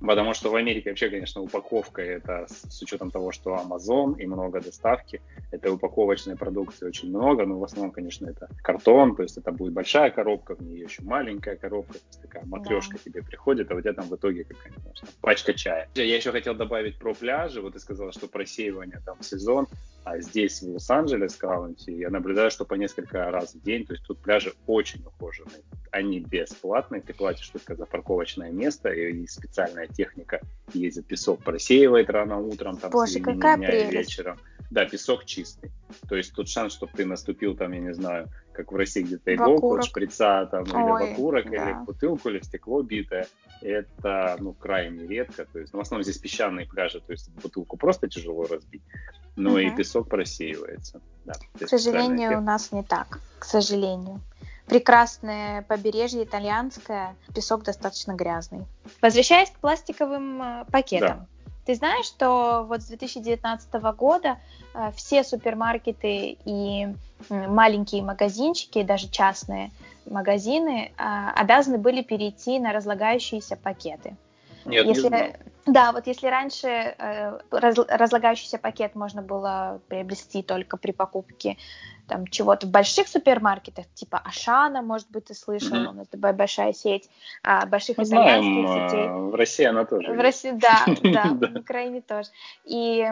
Потому 0.00 0.32
что 0.34 0.50
в 0.50 0.54
Америке 0.54 0.90
вообще, 0.90 1.10
конечно, 1.10 1.42
упаковка 1.42 2.02
это 2.02 2.46
с 2.48 2.82
учетом 2.82 3.10
того, 3.10 3.32
что 3.32 3.56
Amazon 3.56 4.18
и 4.18 4.26
много 4.26 4.60
доставки, 4.60 5.20
это 5.50 5.72
упаковочной 5.72 6.36
продукции 6.36 6.86
очень 6.86 7.08
много, 7.08 7.44
но 7.44 7.58
в 7.58 7.64
основном, 7.64 7.90
конечно, 7.90 8.28
это 8.28 8.48
картон, 8.62 9.16
то 9.16 9.22
есть 9.22 9.36
это 9.38 9.50
будет 9.50 9.72
большая 9.72 10.10
коробка, 10.10 10.54
в 10.54 10.62
ней 10.62 10.82
еще 10.82 11.02
маленькая 11.02 11.56
коробка, 11.56 11.94
то 11.94 12.04
есть 12.06 12.22
такая 12.22 12.44
матрешка 12.44 12.96
да. 12.96 13.02
тебе 13.04 13.22
приходит, 13.22 13.70
а 13.70 13.74
у 13.74 13.80
тебя 13.80 13.92
там 13.92 14.08
в 14.08 14.14
итоге 14.14 14.44
какая-то 14.44 14.80
пачка 15.20 15.52
чая. 15.52 15.88
Я 15.94 16.16
еще 16.16 16.30
хотел 16.30 16.54
добавить 16.54 16.98
про 16.98 17.14
пляжи, 17.14 17.60
вот 17.60 17.72
ты 17.72 17.80
сказала, 17.80 18.12
что 18.12 18.28
просеивание 18.28 19.00
там 19.04 19.20
сезон, 19.22 19.66
а 20.04 20.20
здесь, 20.20 20.62
в 20.62 20.72
Лос-Анджелес, 20.72 21.36
Каунти, 21.36 21.90
я 21.90 22.10
наблюдаю, 22.10 22.50
что 22.50 22.64
по 22.64 22.74
несколько 22.74 23.30
раз 23.30 23.54
в 23.54 23.62
день, 23.62 23.84
то 23.84 23.92
есть 23.92 24.04
тут 24.04 24.20
пляжи 24.20 24.54
очень 24.66 25.04
ухоженные. 25.04 25.62
Они 25.90 26.20
бесплатные, 26.20 27.00
ты 27.00 27.12
платишь 27.12 27.48
только 27.48 27.76
за 27.76 27.86
парковочное 27.86 28.50
место 28.50 28.90
и 28.90 29.26
специальная 29.26 29.86
техника 29.86 30.40
ездит, 30.72 31.06
песок 31.06 31.42
просеивает 31.42 32.10
рано 32.10 32.38
утром, 32.38 32.76
там 32.78 32.90
Боже, 32.90 33.20
какая 33.20 33.56
дня 33.56 33.68
прелесть. 33.68 33.92
вечером. 33.92 34.38
Да, 34.70 34.84
песок 34.84 35.24
чистый. 35.24 35.70
То 36.08 36.16
есть 36.16 36.34
тут 36.34 36.48
шанс, 36.48 36.74
чтобы 36.74 36.92
ты 36.94 37.06
наступил 37.06 37.56
там, 37.56 37.72
я 37.72 37.80
не 37.80 37.94
знаю, 37.94 38.28
как 38.58 38.72
в 38.72 38.76
России 38.76 39.02
где-то 39.02 39.32
иголку 39.36 39.76
от 39.76 39.84
шприца 39.84 40.48
там, 40.50 40.64
Ой, 40.74 41.04
или 41.04 41.10
в 41.10 41.12
окурок, 41.12 41.48
да. 41.48 41.56
или 41.56 41.72
в 41.74 41.84
бутылку, 41.84 42.28
или 42.28 42.40
в 42.40 42.44
стекло 42.44 42.82
битое. 42.82 43.28
Это, 43.62 44.36
ну, 44.40 44.52
крайне 44.52 45.06
редко. 45.06 45.44
То 45.44 45.60
есть, 45.60 45.72
ну, 45.72 45.78
в 45.78 45.82
основном 45.82 46.02
здесь 46.02 46.18
песчаные 46.18 46.66
пляжи, 46.66 47.00
то 47.00 47.12
есть 47.12 47.30
бутылку 47.40 47.76
просто 47.76 48.08
тяжело 48.08 48.46
разбить, 48.46 48.82
но 49.36 49.50
угу. 49.50 49.58
и 49.58 49.70
песок 49.70 50.08
просеивается. 50.08 51.00
Да, 51.24 51.34
К 51.60 51.68
сожалению, 51.68 52.38
у 52.38 52.40
нас 52.40 52.72
не 52.72 52.82
так. 52.82 53.20
К 53.38 53.44
сожалению. 53.44 54.20
Прекрасное 54.66 55.62
побережье 55.62 56.24
итальянское, 56.24 57.14
песок 57.32 57.62
достаточно 57.62 58.12
грязный. 58.12 58.66
Возвращаясь 59.00 59.50
к 59.50 59.60
пластиковым 59.60 60.42
э, 60.42 60.64
пакетам. 60.72 61.18
Да. 61.20 61.26
Ты 61.68 61.74
знаешь, 61.74 62.06
что 62.06 62.64
вот 62.66 62.80
с 62.80 62.86
2019 62.86 63.74
года 63.94 64.38
э, 64.72 64.90
все 64.96 65.22
супермаркеты 65.22 66.38
и 66.46 66.88
маленькие 67.28 68.02
магазинчики, 68.02 68.82
даже 68.82 69.10
частные 69.10 69.70
магазины, 70.06 70.92
э, 70.96 71.30
обязаны 71.36 71.76
были 71.76 72.00
перейти 72.00 72.58
на 72.58 72.72
разлагающиеся 72.72 73.56
пакеты. 73.56 74.16
Нет, 74.64 74.86
если, 74.86 75.02
не 75.02 75.08
знал. 75.08 75.22
Да, 75.66 75.92
вот 75.92 76.06
если 76.06 76.28
раньше 76.28 76.68
э, 76.68 77.38
раз, 77.50 77.76
разлагающийся 77.86 78.56
пакет 78.56 78.94
можно 78.94 79.20
было 79.20 79.82
приобрести 79.88 80.42
только 80.42 80.78
при 80.78 80.92
покупке 80.92 81.58
там 82.08 82.26
чего-то 82.26 82.66
в 82.66 82.70
больших 82.70 83.06
супермаркетах, 83.06 83.86
типа 83.94 84.18
Ашана, 84.18 84.82
может 84.82 85.10
быть, 85.10 85.26
ты 85.26 85.34
слышал, 85.34 85.76
mm-hmm. 85.76 85.88
у 85.88 85.92
нас 85.92 86.08
такая 86.08 86.32
большая 86.32 86.72
сеть 86.72 87.08
а, 87.42 87.66
больших 87.66 87.98
Мы 87.98 88.04
итальянских 88.04 88.66
знаем, 88.66 88.88
сетей. 88.88 89.08
В 89.08 89.34
России 89.34 89.64
она 89.64 89.84
тоже. 89.84 90.12
В 90.12 90.20
России, 90.20 90.50
да, 90.54 90.84
да, 91.02 91.48
в 91.48 91.60
Украине 91.60 92.00
тоже. 92.00 92.30
И 92.64 93.06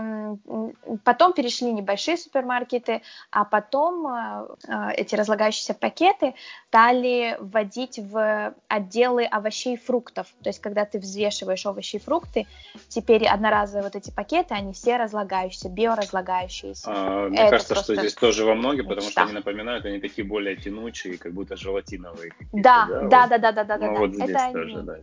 потом 1.05 1.33
перешли 1.33 1.73
небольшие 1.73 2.17
супермаркеты, 2.17 3.03
а 3.31 3.45
потом 3.45 4.07
а, 4.07 4.49
а, 4.67 4.91
эти 4.91 5.15
разлагающиеся 5.15 5.75
пакеты 5.75 6.35
стали 6.69 7.37
вводить 7.41 7.99
в 7.99 8.55
отделы 8.69 9.25
овощей 9.25 9.75
и 9.75 9.77
фруктов. 9.79 10.27
То 10.43 10.51
есть, 10.51 10.61
когда 10.61 10.85
ты 10.85 10.99
взвешиваешь 10.99 11.65
овощи 11.65 11.97
и 11.97 11.99
фрукты, 11.99 12.47
теперь 12.89 13.27
одноразовые 13.27 13.85
вот 13.85 13.97
эти 13.97 14.11
пакеты, 14.11 14.55
они 14.55 14.73
все 14.73 14.97
разлагающиеся, 14.97 15.69
биоразлагающиеся. 15.69 16.85
А, 16.87 17.29
мне 17.29 17.49
кажется, 17.49 17.75
что 17.75 17.95
здесь 17.95 18.15
тоже 18.15 18.45
во 18.45 18.55
многих 18.55 18.86
потому 18.87 19.11
что 19.11 19.23
они 19.23 19.33
напоминают, 19.33 19.85
они 19.85 20.01
такие 20.01 20.27
более 20.27 20.57
тянучие, 20.57 21.19
как 21.19 21.33
будто 21.33 21.57
желатиновые. 21.57 22.33
Да, 22.53 22.87
да, 23.11 23.27
да, 23.27 23.39
да, 23.39 23.53
да, 23.53 23.65
да, 23.65 23.79
да. 23.79 23.87
Ну 23.87 23.99
вот 23.99 24.15
здесь 24.15 24.31
это 24.31 24.53
тоже, 24.53 24.83
да. 24.83 24.97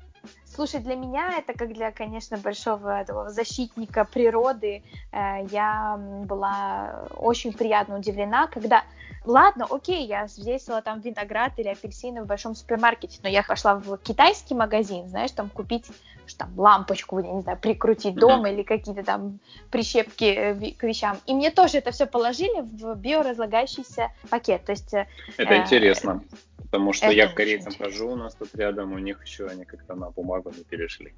Слушай, 0.45 0.81
для 0.81 0.95
меня 0.95 1.39
это 1.39 1.57
как 1.57 1.73
для, 1.73 1.91
конечно, 1.91 2.37
большого 2.37 3.01
этого 3.01 3.29
защитника 3.29 4.05
природы. 4.05 4.83
Э, 5.11 5.45
я 5.49 5.97
была 6.25 7.07
очень 7.15 7.53
приятно 7.53 7.97
удивлена, 7.97 8.47
когда 8.47 8.83
Ладно, 9.25 9.67
окей, 9.69 10.05
я 10.05 10.25
взвесила 10.25 10.81
там 10.81 10.99
виноград 10.99 11.53
или 11.57 11.69
апельсины 11.69 12.23
в 12.23 12.25
большом 12.25 12.55
супермаркете, 12.55 13.19
но 13.23 13.29
я 13.29 13.43
пошла 13.43 13.75
в 13.75 13.97
китайский 13.97 14.53
магазин, 14.53 15.07
знаешь, 15.07 15.31
там 15.31 15.49
купить 15.49 15.85
что 16.25 16.39
там 16.39 16.53
лампочку, 16.57 17.19
я 17.19 17.31
не 17.33 17.41
знаю, 17.41 17.57
прикрутить 17.57 18.15
дома 18.15 18.49
или 18.49 18.63
какие-то 18.63 19.03
там 19.03 19.39
прищепки 19.71 20.23
э, 20.23 20.71
к 20.71 20.83
вещам. 20.83 21.17
И 21.25 21.33
мне 21.33 21.51
тоже 21.51 21.79
это 21.79 21.91
все 21.91 22.05
положили 22.05 22.61
в 22.61 22.95
биоразлагающийся 22.95 24.11
пакет. 24.29 24.63
То 24.65 24.71
есть, 24.71 24.93
э, 24.93 25.07
это 25.37 25.53
э, 25.53 25.61
интересно, 25.61 26.23
потому 26.57 26.93
что 26.93 27.09
я 27.09 27.27
к 27.27 27.35
корейцам 27.35 27.73
хожу, 27.77 28.11
у 28.11 28.15
нас 28.15 28.35
тут 28.35 28.55
рядом, 28.55 28.93
у 28.93 28.99
них 28.99 29.21
еще 29.25 29.47
они 29.47 29.65
как-то 29.65 29.95
на 29.95 30.11
бумагу 30.11 30.51
не 30.55 30.63
перешли. 30.63 31.13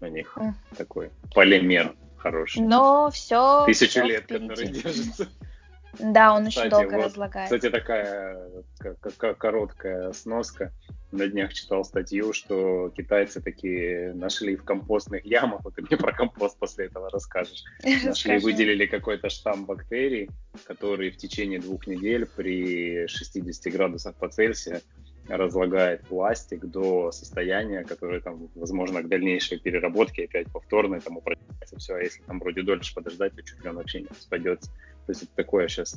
У 0.00 0.06
них 0.06 0.36
mm. 0.36 0.52
такой 0.76 1.10
полимер 1.34 1.94
хороший. 2.18 2.62
Но 2.62 3.10
все. 3.10 3.64
Тысячу 3.66 4.02
лет, 4.02 4.24
впереди. 4.24 4.48
который 4.48 4.68
держится. 4.68 5.28
Да, 6.00 6.34
он 6.34 6.46
кстати, 6.46 6.58
очень 6.66 6.70
долго 6.70 6.94
вот, 6.94 7.04
разлагается. 7.06 7.56
Кстати, 7.56 7.72
такая 7.72 9.34
короткая 9.38 10.12
сноска. 10.12 10.72
На 11.12 11.28
днях 11.28 11.54
читал 11.54 11.84
статью, 11.84 12.32
что 12.32 12.90
китайцы 12.90 13.40
такие 13.40 14.12
нашли 14.14 14.56
в 14.56 14.64
компостных 14.64 15.24
ямах, 15.24 15.62
вот 15.64 15.76
ты 15.76 15.82
мне 15.82 15.96
про 15.96 16.12
компост 16.12 16.58
после 16.58 16.86
этого 16.86 17.08
расскажешь, 17.10 17.62
нашли, 18.04 18.38
выделили 18.38 18.86
какой-то 18.86 19.30
штамм 19.30 19.66
бактерий, 19.66 20.28
который 20.64 21.10
в 21.10 21.16
течение 21.16 21.60
двух 21.60 21.86
недель 21.86 22.26
при 22.26 23.06
60 23.06 23.72
градусах 23.72 24.16
по 24.16 24.28
Цельсию 24.28 24.80
разлагает 25.28 26.02
пластик 26.02 26.64
до 26.64 27.10
состояния, 27.12 27.84
которое 27.84 28.20
там, 28.20 28.48
возможно, 28.54 29.02
к 29.02 29.08
дальнейшей 29.08 29.58
переработке 29.58 30.24
опять 30.24 30.50
повторной 30.52 31.00
там 31.00 31.16
упрощается 31.16 31.76
все, 31.78 31.94
а 31.94 32.00
если 32.00 32.22
там 32.22 32.38
вроде 32.38 32.62
дольше 32.62 32.94
подождать, 32.94 33.34
то 33.34 33.42
чуть 33.42 33.62
ли 33.62 33.70
он 33.70 33.76
вообще 33.76 34.00
не 34.00 34.08
распадется. 34.08 34.70
То 35.06 35.12
есть 35.12 35.22
это 35.22 35.32
такое 35.36 35.68
сейчас 35.68 35.96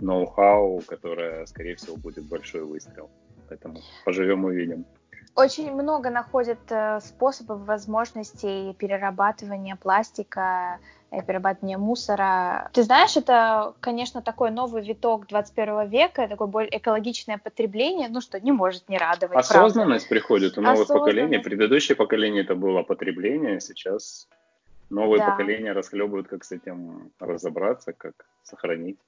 ноу-хау, 0.00 0.82
которое, 0.86 1.46
скорее 1.46 1.76
всего, 1.76 1.96
будет 1.96 2.24
большой 2.24 2.64
выстрел. 2.64 3.10
Поэтому 3.48 3.80
поживем 4.04 4.44
увидим. 4.44 4.84
Очень 5.36 5.72
много 5.72 6.10
находят 6.10 6.58
э, 6.68 7.00
способов, 7.00 7.60
возможностей 7.60 8.74
перерабатывания 8.74 9.76
пластика, 9.76 10.78
э, 11.10 11.22
перерабатывания 11.22 11.78
мусора. 11.78 12.68
Ты 12.74 12.82
знаешь, 12.82 13.16
это, 13.16 13.74
конечно, 13.80 14.22
такой 14.22 14.50
новый 14.50 14.82
виток 14.82 15.26
21 15.28 15.88
века, 15.88 16.28
такое 16.28 16.48
более 16.48 16.76
экологичное 16.76 17.38
потребление, 17.38 18.08
ну 18.10 18.20
что, 18.20 18.40
не 18.40 18.52
может 18.52 18.88
не 18.88 18.98
радовать. 18.98 19.38
Осознанность 19.38 20.08
правда. 20.08 20.20
приходит 20.20 20.58
у 20.58 20.62
новых 20.62 20.88
поколений. 20.88 21.38
Предыдущее 21.38 21.96
поколение 21.96 22.42
это 22.42 22.54
было 22.54 22.82
потребление, 22.82 23.60
сейчас 23.60 24.28
новые 24.90 25.20
да. 25.20 25.30
поколения 25.30 25.72
расхлебывают, 25.72 26.28
как 26.28 26.44
с 26.44 26.52
этим 26.52 27.12
разобраться, 27.18 27.92
как 27.92 28.14
сохранить 28.42 28.98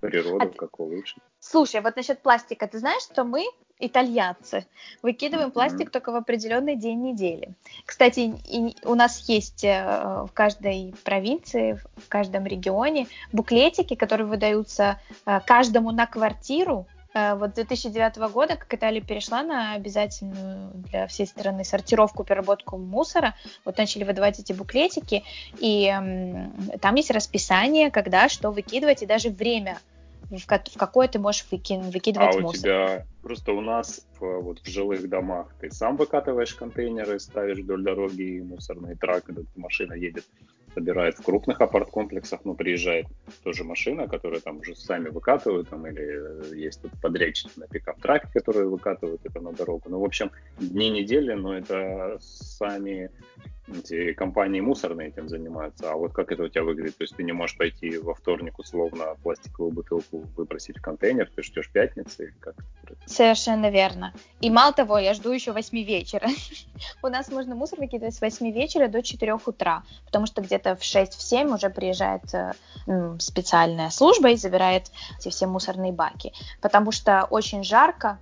природу, 0.00 0.46
а 0.54 0.58
как 0.58 0.80
улучшить. 0.80 1.22
Слушай, 1.40 1.80
вот 1.80 1.96
насчет 1.96 2.20
пластика, 2.20 2.66
ты 2.66 2.78
знаешь, 2.78 3.02
что 3.02 3.24
мы, 3.24 3.44
итальянцы, 3.78 4.66
выкидываем 5.02 5.48
mm-hmm. 5.48 5.52
пластик 5.52 5.90
только 5.90 6.12
в 6.12 6.16
определенный 6.16 6.76
день 6.76 7.02
недели. 7.02 7.54
Кстати, 7.84 8.34
и 8.48 8.76
у 8.84 8.94
нас 8.94 9.28
есть 9.28 9.64
э, 9.64 10.26
в 10.28 10.30
каждой 10.32 10.94
провинции, 11.04 11.80
в 11.96 12.08
каждом 12.08 12.46
регионе 12.46 13.08
буклетики, 13.32 13.94
которые 13.94 14.26
выдаются 14.26 15.00
э, 15.26 15.40
каждому 15.46 15.90
на 15.90 16.06
квартиру, 16.06 16.86
вот 17.14 17.54
2009 17.54 18.16
года, 18.32 18.56
как 18.56 18.74
Италия 18.74 19.00
перешла 19.00 19.42
на 19.42 19.74
обязательную 19.74 20.72
для 20.90 21.06
всей 21.06 21.26
страны 21.26 21.64
сортировку, 21.64 22.24
переработку 22.24 22.76
мусора, 22.76 23.34
вот 23.64 23.78
начали 23.78 24.02
выдавать 24.02 24.40
эти 24.40 24.52
буклетики, 24.52 25.22
и 25.60 25.86
э, 25.86 26.78
там 26.78 26.94
есть 26.96 27.12
расписание, 27.12 27.92
когда 27.92 28.28
что 28.28 28.50
выкидывать, 28.50 29.02
и 29.02 29.06
даже 29.06 29.30
время 29.30 29.78
в, 30.30 30.38
в 30.38 30.76
какое 30.76 31.08
ты 31.08 31.18
можешь 31.18 31.46
выкин, 31.50 31.90
выкидывать 31.90 32.36
а 32.36 32.40
мусор. 32.40 32.58
у 32.58 32.62
тебя 32.62 33.06
просто 33.22 33.52
у 33.52 33.60
нас 33.60 34.06
в, 34.18 34.40
вот 34.40 34.58
в 34.60 34.68
жилых 34.68 35.08
домах 35.08 35.54
ты 35.60 35.70
сам 35.70 35.96
выкатываешь 35.96 36.54
контейнеры, 36.54 37.20
ставишь 37.20 37.58
вдоль 37.58 37.82
дороги 37.82 38.22
и 38.22 38.42
мусорный 38.42 38.96
трак, 38.96 39.24
когда 39.24 39.42
машина 39.56 39.94
едет, 39.94 40.24
собирает 40.74 41.18
в 41.18 41.22
крупных 41.22 41.60
апарт-комплексах, 41.60 42.40
но 42.44 42.54
приезжает 42.54 43.06
тоже 43.42 43.64
машина, 43.64 44.08
которая 44.08 44.40
там 44.40 44.58
уже 44.58 44.74
сами 44.74 45.08
выкатывают, 45.08 45.68
там, 45.68 45.86
или 45.86 46.56
есть 46.60 46.82
тут 46.82 46.92
подрядчики 47.00 47.50
на 47.56 47.66
пикап-траке, 47.66 48.28
которые 48.32 48.68
выкатывают 48.68 49.20
это 49.24 49.40
на 49.40 49.52
дорогу. 49.52 49.84
Ну, 49.88 50.00
в 50.00 50.04
общем, 50.04 50.30
дни 50.58 50.90
недели, 50.90 51.32
но 51.32 51.56
это 51.56 52.18
сами 52.20 53.10
эти 53.68 54.12
компании 54.12 54.60
мусорные 54.60 55.08
этим 55.08 55.28
занимаются. 55.28 55.90
А 55.90 55.96
вот 55.96 56.12
как 56.12 56.32
это 56.32 56.44
у 56.44 56.48
тебя 56.48 56.64
выглядит? 56.64 56.98
То 56.98 57.04
есть 57.04 57.16
ты 57.16 57.22
не 57.22 57.32
можешь 57.32 57.56
пойти 57.56 57.96
во 57.98 58.14
вторник 58.14 58.58
условно 58.58 59.16
пластиковую 59.22 59.72
бутылку 59.72 60.24
выбросить 60.36 60.78
в 60.78 60.82
контейнер, 60.82 61.30
ты 61.34 61.42
ждешь 61.42 61.70
пятницы? 61.70 62.34
Как 62.40 62.54
Совершенно 63.06 63.70
верно. 63.70 64.12
И 64.40 64.50
мало 64.50 64.72
того, 64.72 64.98
я 64.98 65.14
жду 65.14 65.30
еще 65.30 65.52
8 65.52 65.78
вечера. 65.82 66.28
У 67.02 67.08
нас 67.08 67.30
можно 67.30 67.54
мусор 67.54 67.80
выкидывать 67.80 68.14
с 68.14 68.20
8 68.20 68.50
вечера 68.50 68.88
до 68.88 69.02
4 69.02 69.34
утра, 69.46 69.82
потому 70.06 70.26
что 70.26 70.42
где-то 70.42 70.76
в 70.76 70.80
6-7 70.80 71.54
уже 71.54 71.70
приезжает 71.70 72.22
э, 72.34 72.52
специальная 73.18 73.90
служба 73.90 74.30
и 74.30 74.36
забирает 74.36 74.90
эти 75.18 75.30
все 75.30 75.46
мусорные 75.46 75.92
баки. 75.92 76.32
Потому 76.60 76.92
что 76.92 77.26
очень 77.30 77.64
жарко, 77.64 78.18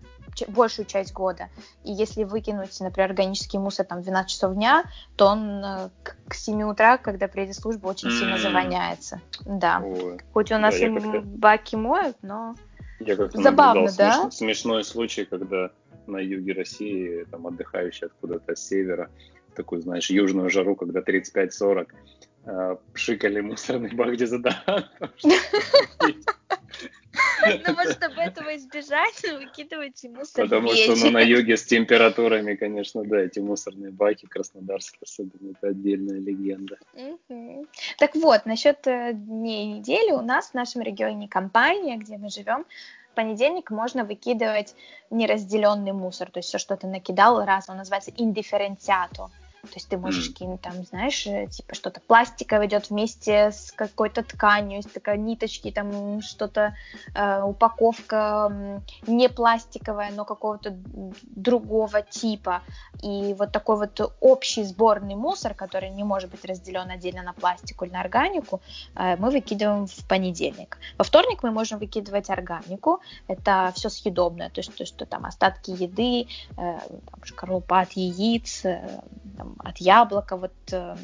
большую 0.49 0.87
часть 0.87 1.13
года. 1.13 1.49
И 1.85 1.93
если 1.93 2.25
выкинуть, 2.25 2.79
например, 2.81 3.11
органический 3.11 3.59
мусор 3.59 3.87
там 3.87 4.01
в 4.01 4.05
12 4.05 4.31
часов 4.31 4.55
дня, 4.55 4.85
то 5.17 5.27
он 5.27 5.65
э, 5.65 5.91
к 6.29 6.35
7 6.35 6.63
утра, 6.63 6.99
когда 6.99 7.29
приедет 7.29 7.57
служба, 7.57 7.89
очень 7.89 8.09
mm-hmm. 8.09 8.19
сильно 8.19 8.39
завоняется. 8.39 9.21
Да. 9.45 9.81
Ой. 9.85 10.19
Хоть 10.33 10.53
у 10.53 10.59
нас 10.59 10.79
да, 10.79 10.87
и 10.87 11.19
баки 11.21 11.77
моют, 11.77 12.17
но 12.23 12.55
я 13.01 13.17
как-то 13.17 13.43
Забавно, 13.43 13.91
да? 13.97 14.13
Смеш... 14.13 14.35
смешной 14.35 14.85
случай, 14.85 15.25
когда 15.25 15.71
на 16.07 16.19
юге 16.19 16.53
России, 16.53 17.25
там, 17.31 17.47
отдыхающий 17.47 18.07
откуда-то 18.07 18.55
с 18.55 18.67
севера, 18.67 19.11
такую, 19.55 19.83
знаешь, 19.83 20.11
южную 20.11 20.51
жару, 20.51 20.77
когда 20.77 21.01
35-40, 21.01 21.87
э, 22.45 22.77
пшикали 22.93 23.41
мусорный 23.41 23.95
бак 23.95 24.17
дезодорант. 24.17 24.91
Ну 27.67 27.75
вот, 27.75 27.93
чтобы 27.93 28.21
этого 28.21 28.57
избежать, 28.57 29.23
выкидывайте 29.23 30.09
мусор 30.09 30.45
Потому 30.45 30.75
что 30.75 30.97
ну, 30.97 31.11
на 31.11 31.21
юге 31.21 31.57
с 31.57 31.65
температурами, 31.65 32.55
конечно, 32.55 33.05
да, 33.05 33.21
эти 33.21 33.39
мусорные 33.41 33.91
баки 33.91 34.27
краснодарские 34.27 35.01
особенно, 35.03 35.51
это 35.51 35.69
отдельная 35.69 36.19
легенда. 36.19 36.79
Так 37.99 38.15
вот, 38.15 38.47
насчет 38.47 38.87
э, 38.87 39.13
дней 39.13 39.67
недели. 39.67 40.13
У 40.13 40.23
нас 40.23 40.51
в 40.51 40.55
нашем 40.55 40.83
регионе 40.83 41.29
компания, 41.29 41.97
где 41.97 42.17
мы 42.17 42.31
живем, 42.31 42.65
в 43.13 43.15
понедельник 43.15 43.71
можно 43.71 44.05
выкидывать 44.05 44.75
неразделенный 45.11 45.93
мусор, 45.93 46.31
то 46.31 46.39
есть 46.39 46.49
все, 46.49 46.59
что 46.59 46.77
ты 46.77 46.87
накидал 46.87 47.45
раз, 47.45 47.69
он 47.69 47.77
называется 47.77 48.11
индифференциато. 48.17 49.31
То 49.63 49.75
есть 49.75 49.89
ты 49.89 49.97
можешь 49.97 50.31
mm. 50.31 50.33
кинуть 50.33 50.61
там, 50.61 50.85
знаешь, 50.85 51.25
э, 51.27 51.47
типа 51.47 51.75
что-то 51.75 52.01
пластиковое 52.01 52.67
идет 52.67 52.91
вместе 52.91 53.53
с 53.53 53.71
какой-то 53.71 54.25
тканью, 54.25 54.79
есть 54.79 54.93
такая 54.93 55.17
ниточки, 55.17 55.71
там 55.71 56.21
что-то, 56.21 56.75
э, 57.15 57.43
упаковка 57.43 58.83
не 59.07 59.29
пластиковая, 59.29 60.11
но 60.11 60.25
какого-то 60.25 60.77
другого 61.37 62.03
типа. 62.03 62.63
И 63.03 63.35
вот 63.39 63.53
такой 63.53 63.77
вот 63.77 64.15
общий 64.21 64.65
сборный 64.65 65.15
мусор, 65.15 65.55
который 65.55 65.91
не 65.91 66.03
может 66.03 66.31
быть 66.31 66.45
разделен 66.45 66.91
отдельно 66.91 67.23
на 67.23 67.33
пластику 67.33 67.85
или 67.85 67.93
на 67.93 68.01
органику, 68.01 68.61
э, 68.97 69.17
мы 69.17 69.31
выкидываем 69.31 69.87
в 69.87 70.09
понедельник. 70.09 70.79
Во 70.99 71.05
вторник 71.05 71.45
мы 71.45 71.53
можем 71.53 71.79
выкидывать 71.79 72.31
органику, 72.31 73.01
это 73.29 73.73
все 73.77 73.89
съедобное, 73.89 74.51
то 74.51 74.59
есть 74.59 74.75
то, 74.75 74.85
что 74.85 75.07
там 75.07 75.25
остатки 75.25 75.71
еды, 75.71 76.27
э, 76.57 76.79
там, 76.81 77.25
шкарлупа 77.25 77.81
от 77.81 77.93
яиц, 77.93 78.65
э, 78.65 79.01
там, 79.37 79.52
от 79.59 79.79
яблока, 79.79 80.37
вот 80.37 80.53
э, 80.73 80.97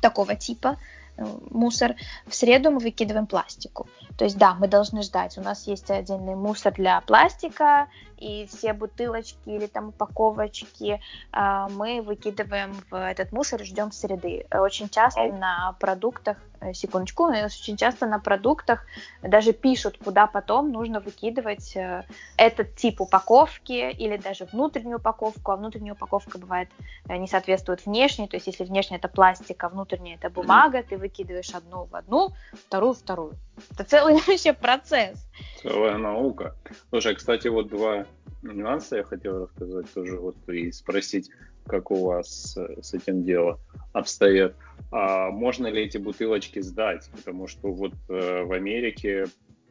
такого 0.00 0.34
типа 0.34 0.76
э, 1.16 1.24
мусор. 1.50 1.94
В 2.26 2.34
среду 2.34 2.70
мы 2.70 2.78
выкидываем 2.78 3.26
пластику. 3.26 3.88
То 4.16 4.24
есть 4.24 4.38
да, 4.38 4.54
мы 4.54 4.68
должны 4.68 5.02
ждать. 5.02 5.38
У 5.38 5.42
нас 5.42 5.66
есть 5.66 5.90
отдельный 5.90 6.34
мусор 6.34 6.72
для 6.72 7.00
пластика, 7.00 7.88
и 8.22 8.46
все 8.46 8.72
бутылочки 8.72 9.48
или 9.48 9.66
там 9.66 9.88
упаковочки 9.88 11.00
э, 11.32 11.66
мы 11.70 12.02
выкидываем 12.02 12.74
в 12.90 12.94
этот 12.94 13.32
мусор 13.32 13.62
и 13.62 13.64
ждем 13.64 13.92
среды. 13.92 14.46
Очень 14.52 14.88
часто 14.88 15.26
на 15.32 15.76
продуктах 15.80 16.36
Э, 16.62 16.72
секундочку, 16.74 17.24
очень 17.24 17.76
часто 17.76 18.06
на 18.06 18.20
продуктах 18.20 18.86
даже 19.22 19.52
пишут, 19.52 19.98
куда 19.98 20.26
потом 20.26 20.70
нужно 20.70 21.00
выкидывать 21.00 21.74
э, 21.76 22.04
этот 22.36 22.76
тип 22.76 23.00
упаковки 23.00 23.90
или 23.90 24.16
даже 24.16 24.44
внутреннюю 24.44 24.98
упаковку, 24.98 25.50
а 25.50 25.56
внутренняя 25.56 25.94
упаковка 25.94 26.38
бывает 26.38 26.68
э, 27.08 27.16
не 27.16 27.26
соответствует 27.26 27.84
внешней, 27.84 28.28
то 28.28 28.36
есть 28.36 28.46
если 28.46 28.64
внешняя 28.64 28.98
это 28.98 29.08
пластик, 29.08 29.62
а 29.64 29.68
внутренняя 29.68 30.16
это 30.16 30.30
бумага, 30.30 30.82
ты 30.82 30.96
выкидываешь 30.96 31.52
одну 31.52 31.86
в 31.86 31.96
одну, 31.96 32.30
вторую 32.52 32.94
в 32.94 32.98
вторую. 32.98 33.34
Это 33.70 33.84
целый 33.84 34.14
вообще 34.26 34.52
процесс. 34.52 35.26
Целая 35.62 35.98
наука. 35.98 36.56
Слушай, 36.90 37.14
кстати, 37.14 37.48
вот 37.48 37.68
два 37.68 38.06
нюанса 38.42 38.96
я 38.96 39.04
хотел 39.04 39.44
рассказать 39.44 39.92
тоже 39.92 40.16
вот 40.18 40.36
и 40.48 40.72
спросить, 40.72 41.30
как 41.66 41.90
у 41.90 42.06
вас 42.06 42.56
с 42.56 42.94
этим 42.94 43.24
дело 43.24 43.60
обстоят 43.92 44.54
а 44.92 45.30
можно 45.30 45.68
ли 45.68 45.82
эти 45.82 45.96
бутылочки 45.96 46.60
сдать, 46.60 47.10
потому 47.16 47.48
что 47.48 47.72
вот 47.72 47.94
э, 48.10 48.42
в 48.44 48.52
Америке 48.52 49.24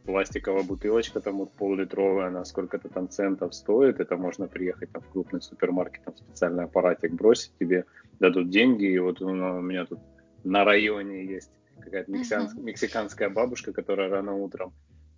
пластиковая 0.03 0.63
бутылочка 0.63 1.21
там 1.21 1.37
вот 1.37 1.51
пол-литровая, 1.51 2.31
на 2.31 2.43
сколько-то 2.43 2.89
там 2.89 3.07
центов 3.07 3.53
стоит, 3.53 3.99
это 3.99 4.17
можно 4.17 4.47
приехать 4.47 4.91
там 4.91 5.03
в 5.03 5.09
крупный 5.09 5.39
супермаркет, 5.41 6.03
там 6.03 6.17
специальный 6.17 6.63
аппаратик 6.63 7.13
бросить, 7.13 7.53
тебе 7.59 7.85
дадут 8.19 8.49
деньги, 8.49 8.85
и 8.85 8.97
вот 8.97 9.21
у 9.21 9.29
меня 9.29 9.85
тут 9.85 9.99
на 10.43 10.65
районе 10.65 11.23
есть 11.23 11.51
какая-то 11.79 12.11
мексиканская, 12.11 12.61
uh-huh. 12.61 12.65
мексиканская 12.65 13.29
бабушка, 13.29 13.73
которая 13.73 14.09
рано 14.09 14.35
утром 14.35 14.73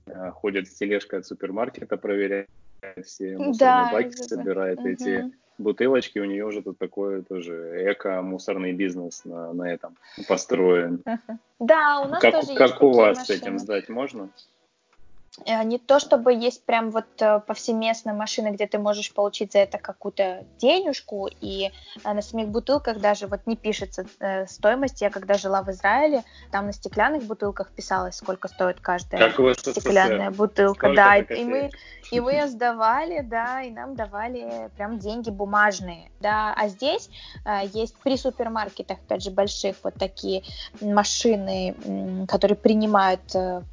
э, 0.05 0.31
ходит 0.31 0.67
с 0.67 0.73
тележкой 0.73 1.19
от 1.19 1.25
супермаркета, 1.25 1.97
проверяет 1.97 2.49
все 3.03 3.37
мусорные 3.37 3.57
да, 3.57 3.89
баки, 3.91 4.15
собирает 4.15 4.79
uh-huh. 4.79 4.91
эти 4.91 5.33
бутылочки, 5.57 6.19
у 6.19 6.25
нее 6.25 6.45
уже 6.45 6.61
тут 6.61 6.77
такой 6.77 7.23
тоже 7.23 7.91
эко-мусорный 7.91 8.73
бизнес 8.73 9.25
на, 9.25 9.53
на 9.53 9.71
этом 9.71 9.97
построен. 10.27 11.03
Да, 11.59 12.01
у 12.01 12.09
нас 12.09 12.21
как, 12.21 12.41
тоже 12.41 12.55
Как 12.57 12.83
у 12.83 12.91
вас 12.91 13.19
машины. 13.19 13.37
с 13.37 13.41
этим 13.41 13.59
сдать 13.59 13.87
можно? 13.87 14.29
Э, 15.45 15.63
не 15.63 15.79
то 15.79 15.99
чтобы 15.99 16.33
есть 16.33 16.63
прям 16.63 16.91
вот 16.91 17.05
э, 17.19 17.39
повсеместно 17.39 18.13
машины, 18.13 18.49
где 18.49 18.67
ты 18.67 18.77
можешь 18.77 19.11
получить 19.11 19.53
за 19.53 19.59
это 19.59 19.79
какую-то 19.79 20.45
денежку, 20.59 21.27
и 21.41 21.71
э, 22.03 22.13
на 22.13 22.21
самих 22.21 22.49
бутылках 22.49 22.99
даже 22.99 23.25
вот 23.27 23.41
не 23.47 23.55
пишется 23.55 24.05
стоимость. 24.47 25.01
Я 25.01 25.09
когда 25.09 25.35
жила 25.35 25.63
в 25.63 25.69
Израиле, 25.69 26.23
там 26.51 26.67
на 26.67 26.73
стеклянных 26.73 27.23
бутылках 27.23 27.71
писалось, 27.71 28.15
сколько 28.17 28.47
стоит 28.47 28.79
каждая 28.79 29.31
как 29.31 29.59
стеклянная 29.59 30.29
бутылка. 30.29 30.87
Сколько 30.87 30.95
да, 30.95 31.17
и 31.17 31.43
мы, 31.43 31.71
и 32.11 32.19
мы 32.19 32.47
сдавали, 32.47 33.21
да, 33.21 33.63
и 33.63 33.71
нам 33.71 33.95
давали 33.95 34.69
прям 34.77 34.99
деньги 34.99 35.29
бумажные, 35.29 36.11
да. 36.19 36.53
А 36.55 36.67
здесь 36.67 37.09
есть 37.73 37.95
при 38.03 38.17
супермаркетах, 38.17 38.99
опять 38.99 39.23
же, 39.23 39.31
больших 39.31 39.77
вот 39.83 39.95
такие 39.95 40.43
машины, 40.79 41.75
которые 42.27 42.55
принимают 42.55 43.21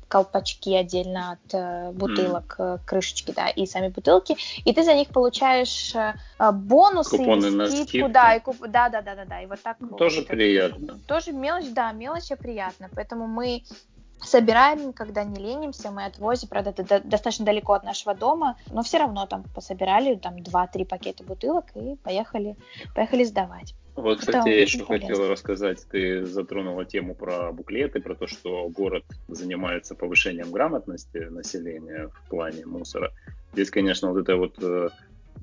колпачки 0.08 0.74
отдельно 0.74 1.32
от 1.32 1.49
э, 1.54 1.90
бутылок, 1.92 2.56
mm. 2.58 2.80
крышечки, 2.86 3.32
да, 3.32 3.48
и 3.48 3.66
сами 3.66 3.88
бутылки, 3.88 4.36
и 4.64 4.72
ты 4.72 4.82
за 4.82 4.94
них 4.94 5.08
получаешь 5.08 5.94
э, 5.94 6.14
бонусы, 6.52 7.18
Купоны 7.18 7.50
на 7.50 7.66
скидку, 7.68 8.08
да, 8.08 8.34
и 8.34 8.40
куп... 8.40 8.56
да, 8.60 8.88
да, 8.88 9.02
да, 9.02 9.14
да, 9.14 9.24
да, 9.24 9.42
и 9.42 9.46
вот 9.46 9.60
так. 9.62 9.76
Тоже 9.98 10.22
приятно. 10.22 10.98
Тоже 11.06 11.32
мелочь, 11.32 11.70
да, 11.70 11.92
мелочь 11.92 12.28
приятно, 12.38 12.88
поэтому 12.94 13.26
мы 13.26 13.62
собираем, 14.22 14.92
когда 14.92 15.24
не 15.24 15.40
ленимся, 15.40 15.90
мы 15.90 16.04
отвозим, 16.04 16.48
правда, 16.48 16.70
это 16.70 17.00
достаточно 17.00 17.44
далеко 17.44 17.72
от 17.72 17.84
нашего 17.84 18.14
дома, 18.14 18.56
но 18.70 18.82
все 18.82 18.98
равно 18.98 19.26
там 19.26 19.44
пособирали 19.54 20.14
там 20.16 20.36
2-3 20.36 20.84
пакета 20.84 21.24
бутылок 21.24 21.66
и 21.74 21.96
поехали, 21.96 22.56
поехали 22.94 23.24
сдавать. 23.24 23.74
Вот, 24.00 24.20
кстати, 24.20 24.48
я 24.48 24.62
еще 24.62 24.84
хотел 24.84 25.28
рассказать, 25.28 25.86
ты 25.90 26.24
затронула 26.24 26.84
тему 26.84 27.14
про 27.14 27.52
буклеты, 27.52 28.00
про 28.00 28.14
то, 28.14 28.26
что 28.26 28.68
город 28.68 29.04
занимается 29.28 29.94
повышением 29.94 30.50
грамотности 30.50 31.18
населения 31.18 32.08
в 32.08 32.30
плане 32.30 32.66
мусора. 32.66 33.12
Здесь, 33.52 33.70
конечно, 33.70 34.10
вот 34.10 34.20
это 34.20 34.36
вот 34.36 34.54
э, 34.62 34.88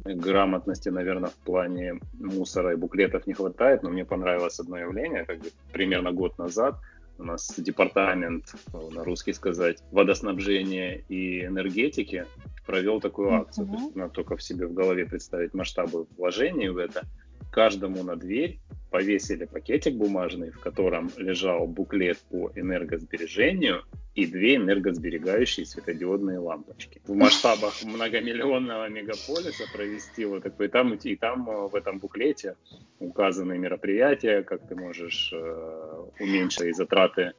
грамотности, 0.06 0.90
наверное, 0.90 1.30
в 1.30 1.36
плане 1.36 2.00
мусора 2.20 2.74
и 2.74 2.76
буклетов 2.76 3.28
не 3.28 3.34
хватает, 3.34 3.84
но 3.84 3.90
мне 3.90 4.06
понравилось 4.06 4.60
одно 4.60 4.78
явление, 4.78 5.26
как 5.26 5.40
бы 5.40 5.50
примерно 5.72 6.12
год 6.12 6.38
назад 6.38 6.80
у 7.20 7.24
нас 7.24 7.54
департамент, 7.58 8.54
на 8.74 9.04
русский 9.04 9.34
сказать, 9.34 9.80
водоснабжения 9.92 11.04
и 11.10 11.46
энергетики 11.46 12.26
провел 12.66 13.02
такую 13.02 13.34
акцию. 13.34 13.66
Mm-hmm. 13.66 13.72
То 13.72 13.84
есть 13.84 13.96
надо 13.96 14.14
только 14.14 14.38
в 14.38 14.44
себе 14.44 14.68
в 14.68 14.74
голове 14.74 15.06
представить 15.06 15.54
масштабы 15.54 16.06
вложений 16.18 16.70
в 16.70 16.78
это 16.78 17.04
каждому 17.52 18.04
на 18.04 18.16
дверь 18.16 18.60
повесили 18.90 19.46
пакетик 19.46 19.96
бумажный, 19.96 20.52
в 20.52 20.60
котором 20.60 21.12
лежал 21.18 21.68
буклет 21.68 22.18
по 22.30 22.52
энергосбережению 22.56 23.84
и 24.16 24.26
две 24.26 24.56
энергосберегающие 24.56 25.66
светодиодные 25.66 26.40
лампочки. 26.40 27.02
В 27.06 27.14
масштабах 27.14 27.74
многомиллионного 27.84 28.90
мегаполиса 28.90 29.66
провести 29.74 30.26
вот 30.26 30.44
такой, 30.44 30.70
там, 30.70 30.94
и 30.94 31.16
там 31.16 31.50
э, 31.50 31.68
в 31.68 31.76
этом 31.76 32.00
буклете 32.00 32.56
указаны 33.00 33.58
мероприятия, 33.58 34.42
как 34.42 34.68
ты 34.68 34.76
можешь 34.76 35.32
э, 35.34 36.06
уменьшить 36.20 36.76
затраты 36.76 37.34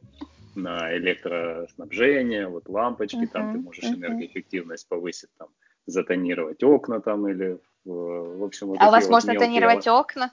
на 0.54 0.96
электроснабжение, 0.96 2.48
вот 2.48 2.68
лампочки, 2.68 3.24
uh-huh, 3.24 3.32
там 3.32 3.52
ты 3.52 3.58
можешь 3.58 3.84
uh-huh. 3.84 3.96
энергоэффективность 3.96 4.88
повысить, 4.88 5.30
там, 5.38 5.48
затонировать 5.86 6.62
окна 6.62 7.00
там 7.00 7.28
или 7.28 7.58
в 7.94 8.44
общем, 8.44 8.68
вот 8.68 8.78
а 8.80 8.88
у 8.88 8.90
вас 8.90 9.04
вот 9.04 9.12
можно 9.12 9.34
тонировать 9.34 9.86
окна? 9.86 10.30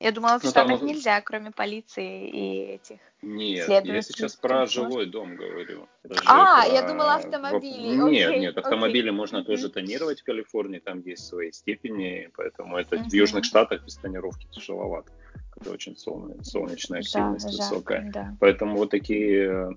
Я 0.00 0.12
думала, 0.12 0.38
в 0.38 0.44
ну, 0.44 0.50
Штатах 0.50 0.78
там... 0.78 0.86
нельзя, 0.86 1.20
кроме 1.20 1.50
полиции 1.50 2.28
и 2.28 2.74
этих 2.74 2.98
Нет, 3.20 3.84
я 3.84 4.02
сейчас 4.02 4.36
про 4.36 4.64
жилой 4.66 5.06
дом 5.06 5.34
говорю. 5.34 5.88
а, 6.24 6.62
про... 6.62 6.72
я 6.72 6.82
думала 6.82 7.14
автомобили. 7.16 7.96
Нет, 7.96 8.28
окей, 8.30 8.40
нет, 8.40 8.58
автомобили 8.58 9.08
окей. 9.08 9.16
можно 9.16 9.44
тоже 9.44 9.68
тонировать 9.68 10.20
в 10.20 10.24
Калифорнии, 10.24 10.78
там 10.78 11.00
есть 11.00 11.26
свои 11.26 11.50
степени, 11.50 12.30
поэтому 12.36 12.76
это 12.76 12.94
uh-huh. 12.94 13.08
в 13.08 13.12
Южных 13.12 13.44
Штатах 13.44 13.84
без 13.84 13.96
тонировки 13.96 14.46
тяжеловато. 14.52 15.10
Это 15.56 15.72
очень 15.72 15.96
солнечная, 15.96 16.44
солнечная 16.44 17.00
активность 17.00 17.46
да, 17.46 17.50
высокая. 17.50 18.10
Да. 18.12 18.36
Поэтому 18.38 18.76
вот 18.76 18.90
такие 18.90 19.76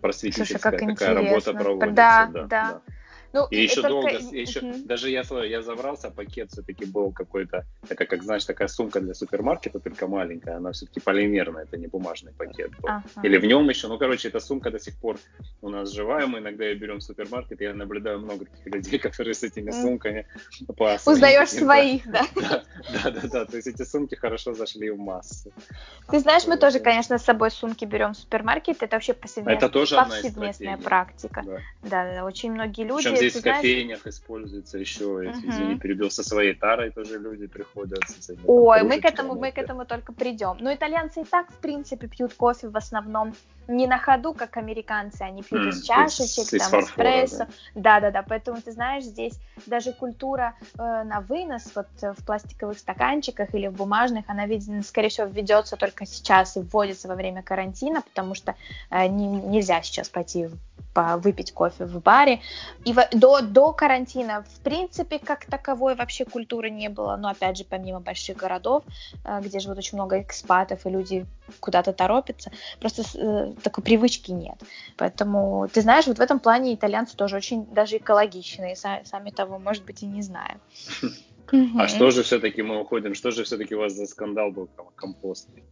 просветительская 0.00 0.58
Слушай, 0.58 0.72
такая 0.72 0.90
интересно. 0.90 1.14
работа 1.14 1.52
проводится. 1.52 1.94
Да, 1.94 2.30
да. 2.32 2.46
да. 2.46 2.82
Да. 3.32 3.40
Ну, 3.40 3.46
и 3.50 3.62
еще 3.62 3.82
долго, 3.82 4.10
только... 4.10 4.36
еще, 4.36 4.60
угу. 4.60 4.74
даже 4.84 5.10
я, 5.10 5.22
я 5.44 5.62
забрался, 5.62 6.10
пакет 6.10 6.50
все-таки 6.50 6.84
был 6.86 7.12
какой-то, 7.12 7.64
такая, 7.86 8.08
как 8.08 8.22
знаешь, 8.22 8.44
такая 8.44 8.68
сумка 8.68 9.00
для 9.00 9.14
супермаркета, 9.14 9.80
только 9.80 10.06
маленькая, 10.06 10.56
она 10.56 10.72
все-таки 10.72 11.00
полимерная, 11.00 11.64
это 11.64 11.76
не 11.76 11.86
бумажный 11.86 12.32
пакет 12.32 12.70
был. 12.80 12.88
Ага. 12.88 13.04
Или 13.22 13.36
в 13.38 13.44
нем 13.44 13.68
еще, 13.68 13.88
ну, 13.88 13.98
короче, 13.98 14.28
эта 14.28 14.40
сумка 14.40 14.70
до 14.70 14.78
сих 14.78 14.96
пор 14.96 15.18
у 15.60 15.68
нас 15.68 15.90
живая, 15.90 16.26
мы 16.26 16.38
иногда 16.38 16.64
ее 16.64 16.74
берем 16.74 16.98
в 16.98 17.02
супермаркет, 17.02 17.60
я 17.60 17.74
наблюдаю 17.74 18.20
много 18.20 18.46
таких 18.46 18.74
людей, 18.74 18.98
которые 19.08 19.34
с 19.34 19.42
этими 19.42 19.70
сумками 19.70 20.26
по 20.76 20.96
Узнаешь 21.04 21.50
своих, 21.50 22.10
да? 22.10 22.22
Да, 22.92 23.10
да, 23.10 23.10
да, 23.10 23.28
да, 23.28 23.44
то 23.44 23.56
есть 23.56 23.68
эти 23.68 23.82
сумки 23.82 24.14
хорошо 24.14 24.54
зашли 24.54 24.90
в 24.90 24.98
массу. 24.98 25.52
Ты 26.10 26.20
знаешь, 26.20 26.46
мы 26.46 26.56
тоже, 26.56 26.80
конечно, 26.80 27.18
с 27.18 27.24
собой 27.24 27.50
сумки 27.50 27.84
берем 27.84 28.14
в 28.14 28.16
супермаркет, 28.16 28.82
это 28.82 28.96
вообще 28.96 29.12
повсеместная, 29.12 29.56
это 29.56 29.68
тоже 29.68 29.96
повсеместная 29.96 30.76
практика. 30.78 31.42
Да. 31.44 31.58
да, 31.82 32.14
да, 32.14 32.24
очень 32.24 32.52
многие 32.52 32.84
люди 32.84 33.17
здесь 33.18 33.36
в 33.36 33.42
кофейнях 33.42 34.06
используется 34.06 34.78
еще, 34.78 35.04
угу. 35.04 35.30
извини, 35.30 35.78
перебил, 35.78 36.10
со 36.10 36.22
своей 36.22 36.54
тарой 36.54 36.90
тоже 36.90 37.18
люди 37.18 37.46
приходят. 37.46 38.00
Ой, 38.46 38.82
мы 38.82 39.00
к 39.00 39.04
этому, 39.04 39.34
мы 39.34 39.52
к 39.52 39.58
этому 39.58 39.84
только 39.84 40.12
придем. 40.12 40.56
Но 40.60 40.72
итальянцы 40.72 41.22
и 41.22 41.24
так, 41.24 41.50
в 41.50 41.56
принципе, 41.56 42.08
пьют 42.08 42.34
кофе 42.34 42.68
в 42.68 42.76
основном 42.76 43.34
не 43.68 43.86
на 43.86 43.98
ходу, 43.98 44.32
как 44.32 44.56
американцы, 44.56 45.22
они 45.22 45.42
пьют 45.42 45.66
mm, 45.66 45.68
из 45.68 45.82
чашечек, 45.84 46.52
из, 46.52 46.70
там, 46.70 46.80
из 46.80 46.88
эспрессо. 46.88 47.46
Да-да-да, 47.74 48.24
поэтому, 48.26 48.60
ты 48.62 48.72
знаешь, 48.72 49.04
здесь 49.04 49.38
даже 49.66 49.92
культура 49.92 50.54
э, 50.78 50.78
на 50.78 51.20
вынос, 51.20 51.70
вот 51.74 51.86
э, 52.02 52.12
в 52.12 52.24
пластиковых 52.24 52.78
стаканчиках 52.78 53.54
или 53.54 53.68
в 53.68 53.74
бумажных, 53.74 54.24
она, 54.28 54.46
видно, 54.46 54.82
скорее 54.82 55.10
всего, 55.10 55.26
введется 55.26 55.76
только 55.76 56.06
сейчас 56.06 56.56
и 56.56 56.60
вводится 56.60 57.08
во 57.08 57.14
время 57.14 57.42
карантина, 57.42 58.02
потому 58.02 58.34
что 58.34 58.54
э, 58.90 59.06
не, 59.06 59.26
нельзя 59.26 59.82
сейчас 59.82 60.08
пойти 60.08 60.48
выпить 60.94 61.52
кофе 61.52 61.84
в 61.84 62.00
баре. 62.02 62.40
И 62.84 62.92
в, 62.92 63.08
до, 63.12 63.40
до 63.40 63.72
карантина, 63.72 64.42
в 64.42 64.60
принципе, 64.60 65.18
как 65.18 65.44
таковой 65.46 65.94
вообще 65.94 66.24
культуры 66.24 66.70
не 66.70 66.88
было. 66.88 67.16
Но, 67.16 67.28
опять 67.28 67.56
же, 67.56 67.64
помимо 67.64 68.00
больших 68.00 68.36
городов, 68.36 68.84
э, 69.24 69.40
где 69.42 69.60
живут 69.60 69.78
очень 69.78 69.96
много 69.96 70.20
экспатов, 70.20 70.86
и 70.86 70.90
люди 70.90 71.26
куда-то 71.60 71.92
торопятся, 71.92 72.50
просто 72.80 73.02
э, 73.14 73.52
такой 73.62 73.84
привычки 73.84 74.30
нет. 74.30 74.56
Поэтому, 74.96 75.68
ты 75.72 75.80
знаешь, 75.80 76.06
вот 76.06 76.18
в 76.18 76.20
этом 76.20 76.40
плане 76.40 76.74
итальянцы 76.74 77.16
тоже 77.16 77.36
очень 77.36 77.66
даже 77.66 77.98
экологичные, 77.98 78.76
сами 78.76 79.30
того, 79.30 79.58
может 79.58 79.84
быть, 79.84 80.02
и 80.02 80.06
не 80.06 80.22
знаю. 80.22 80.60
А 81.78 81.88
что 81.88 82.10
же 82.10 82.22
все-таки 82.22 82.60
мы 82.60 82.78
уходим, 82.78 83.14
что 83.14 83.30
же 83.30 83.42
все-таки 83.42 83.74
у 83.74 83.78
вас 83.78 83.94
за 83.94 84.04
скандал 84.04 84.50
был 84.50 84.68
компостный? 84.96 85.64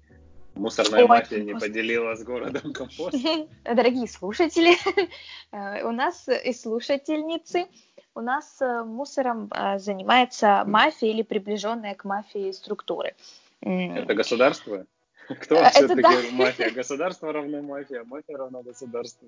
Мусорная 0.54 1.02
Ой, 1.02 1.06
мафия 1.06 1.42
не 1.42 1.54
поделила 1.54 2.14
с 2.14 2.24
городом 2.24 2.72
компост. 2.72 3.14
Дорогие 3.64 4.08
слушатели, 4.08 4.74
э, 5.52 5.86
у 5.86 5.92
нас 5.92 6.26
и 6.28 6.52
слушательницы, 6.54 7.66
у 8.14 8.20
нас 8.20 8.56
э, 8.62 8.82
мусором 8.84 9.50
э, 9.54 9.78
занимается 9.78 10.64
мафия 10.66 11.10
или 11.10 11.22
приближенная 11.22 11.94
к 11.94 12.04
мафии 12.04 12.52
структуры. 12.52 13.14
Это 13.60 14.14
государство? 14.14 14.86
Кто 15.28 15.64
все-таки 15.70 16.02
да. 16.02 16.10
мафия? 16.32 16.70
Государство 16.70 17.32
равно 17.32 17.62
мафия, 17.62 18.04
мафия 18.04 18.36
равно 18.36 18.62
государство. 18.62 19.26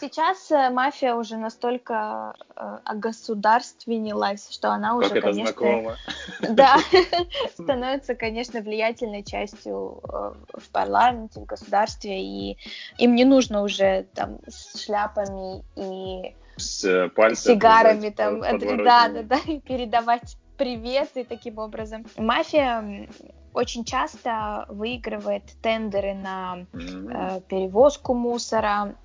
Сейчас 0.00 0.50
э, 0.50 0.70
мафия 0.70 1.14
уже 1.14 1.36
настолько 1.36 2.34
э, 2.56 2.78
огосударственнилась, 2.84 4.50
что 4.50 4.70
она 4.70 4.96
уже, 4.96 5.08
как 5.08 5.18
это 5.18 5.26
конечно, 5.28 5.52
знакомо. 5.52 5.96
да, 6.40 6.78
становится, 7.52 8.14
конечно, 8.14 8.60
влиятельной 8.60 9.22
частью 9.22 10.00
э, 10.02 10.32
в 10.58 10.70
парламенте, 10.70 11.40
в 11.40 11.44
государстве, 11.44 12.22
и 12.22 12.58
им 12.98 13.14
не 13.14 13.24
нужно 13.24 13.62
уже 13.62 14.06
там 14.14 14.38
с 14.48 14.82
шляпами 14.82 15.62
и 15.76 16.34
с 16.56 16.84
э, 16.84 17.34
сигарами 17.34 18.08
там, 18.10 18.40
да, 18.40 19.08
да, 19.08 19.22
да, 19.22 19.38
передавать 19.66 20.36
привет 20.56 21.10
и 21.14 21.24
таким 21.24 21.58
образом. 21.58 22.06
Мафия 22.16 23.08
очень 23.54 23.84
часто 23.84 24.66
выигрывает 24.68 25.44
тендеры 25.62 26.14
на 26.14 26.66
э, 26.72 27.40
перевозку 27.48 28.12
мусора, 28.14 28.96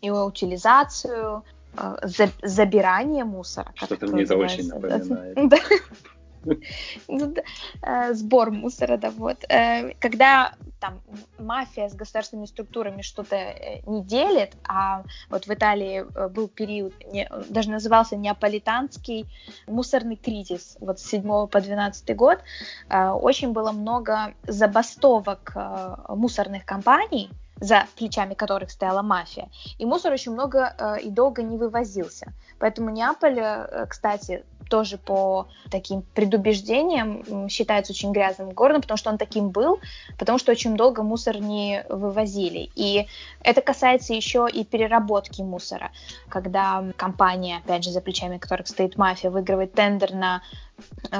его 0.00 0.24
утилизацию, 0.24 1.44
э, 1.76 1.96
забирание 2.42 3.24
мусора. 3.24 3.72
Что-то 3.74 4.06
мне 4.08 4.24
это 4.24 4.36
очень 4.36 4.68
напоминает. 4.68 5.36
сбор 8.12 8.50
мусора, 8.50 8.96
да, 8.96 9.10
вот. 9.10 9.44
Э, 9.48 9.94
когда 10.00 10.54
там 10.80 11.00
мафия 11.38 11.88
с 11.88 11.94
государственными 11.94 12.46
структурами 12.46 13.02
что-то 13.02 13.36
не 13.86 14.02
делит, 14.02 14.54
а 14.68 15.04
вот 15.30 15.46
в 15.46 15.50
Италии 15.50 16.04
был 16.28 16.48
период, 16.48 16.92
даже 17.48 17.70
назывался 17.70 18.16
неаполитанский 18.16 19.26
мусорный 19.66 20.16
кризис, 20.16 20.76
вот 20.80 21.00
с 21.00 21.06
7 21.06 21.46
по 21.46 21.60
12 21.60 22.14
год, 22.14 22.40
очень 22.90 23.52
было 23.52 23.72
много 23.72 24.34
забастовок 24.46 25.56
мусорных 26.08 26.66
компаний, 26.66 27.30
за 27.60 27.86
плечами 27.96 28.34
которых 28.34 28.70
стояла 28.70 29.02
мафия. 29.02 29.48
И 29.78 29.86
мусор 29.86 30.12
очень 30.12 30.32
много 30.32 30.74
э, 30.76 31.00
и 31.00 31.10
долго 31.10 31.42
не 31.42 31.56
вывозился. 31.56 32.32
Поэтому 32.58 32.90
Неаполь, 32.90 33.38
э, 33.38 33.86
кстати, 33.88 34.44
тоже 34.68 34.98
по 34.98 35.48
таким 35.70 36.02
предубеждениям 36.14 37.48
считается 37.48 37.92
очень 37.92 38.12
грязным 38.12 38.50
городом, 38.50 38.82
потому 38.82 38.98
что 38.98 39.10
он 39.10 39.18
таким 39.18 39.50
был, 39.50 39.80
потому 40.18 40.38
что 40.38 40.52
очень 40.52 40.76
долго 40.76 41.02
мусор 41.02 41.38
не 41.38 41.84
вывозили. 41.88 42.70
И 42.74 43.06
это 43.40 43.60
касается 43.60 44.14
еще 44.14 44.48
и 44.52 44.64
переработки 44.64 45.42
мусора, 45.42 45.90
когда 46.28 46.84
компания, 46.96 47.58
опять 47.64 47.84
же, 47.84 47.90
за 47.90 48.00
плечами 48.00 48.38
которых 48.38 48.68
стоит 48.68 48.96
мафия, 48.96 49.30
выигрывает 49.30 49.72
тендер 49.72 50.12
на 50.12 50.42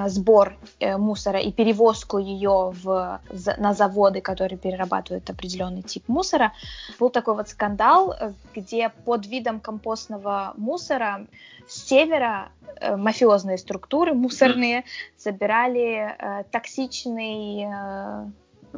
сбор 0.07 0.57
э, 0.81 0.97
мусора 0.97 1.39
и 1.39 1.53
перевозку 1.53 2.19
ее 2.19 2.73
в, 2.83 3.21
на 3.59 3.75
заводы, 3.75 4.21
которые 4.21 4.59
перерабатывают 4.59 5.29
определенный 5.31 5.83
тип 5.83 6.09
мусора. 6.09 6.53
Был 6.99 7.11
такой 7.11 7.35
вот 7.35 7.49
скандал, 7.49 8.13
э, 8.13 8.33
где 8.55 8.89
под 8.89 9.27
видом 9.27 9.61
компостного 9.61 10.55
мусора 10.57 11.27
с 11.69 11.87
севера 11.87 12.51
э, 12.81 12.97
мафиозные 12.97 13.59
структуры 13.59 14.15
мусорные 14.15 14.85
собирали 15.17 16.17
э, 16.19 16.45
токсичный 16.51 17.65
э, 17.65 18.27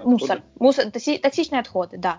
мусор, 0.05 0.43
мусор, 0.59 0.91
токсичные 0.91 1.61
отходы, 1.61 1.99
да 1.99 2.19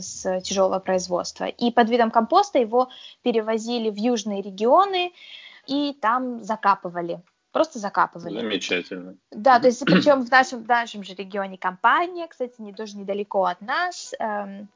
с 0.00 0.40
тяжелого 0.40 0.78
производства. 0.78 1.44
И 1.44 1.70
под 1.70 1.90
видом 1.90 2.10
компоста 2.10 2.58
его 2.58 2.88
перевозили 3.22 3.90
в 3.90 3.96
южные 3.96 4.40
регионы 4.40 5.12
и 5.66 5.94
там 6.00 6.42
закапывали 6.42 7.20
просто 7.52 7.78
закапывали. 7.78 8.40
Замечательно. 8.40 9.16
Да, 9.30 9.58
то 9.58 9.66
есть 9.66 9.84
причем 9.84 10.24
в 10.24 10.30
нашем, 10.30 10.64
в 10.64 10.68
нашем 10.68 11.02
же 11.04 11.14
регионе 11.14 11.58
компания, 11.58 12.26
кстати, 12.28 12.60
не 12.60 12.72
тоже 12.72 12.96
недалеко 12.96 13.44
от 13.44 13.60
нас, 13.60 14.14
эм, 14.18 14.68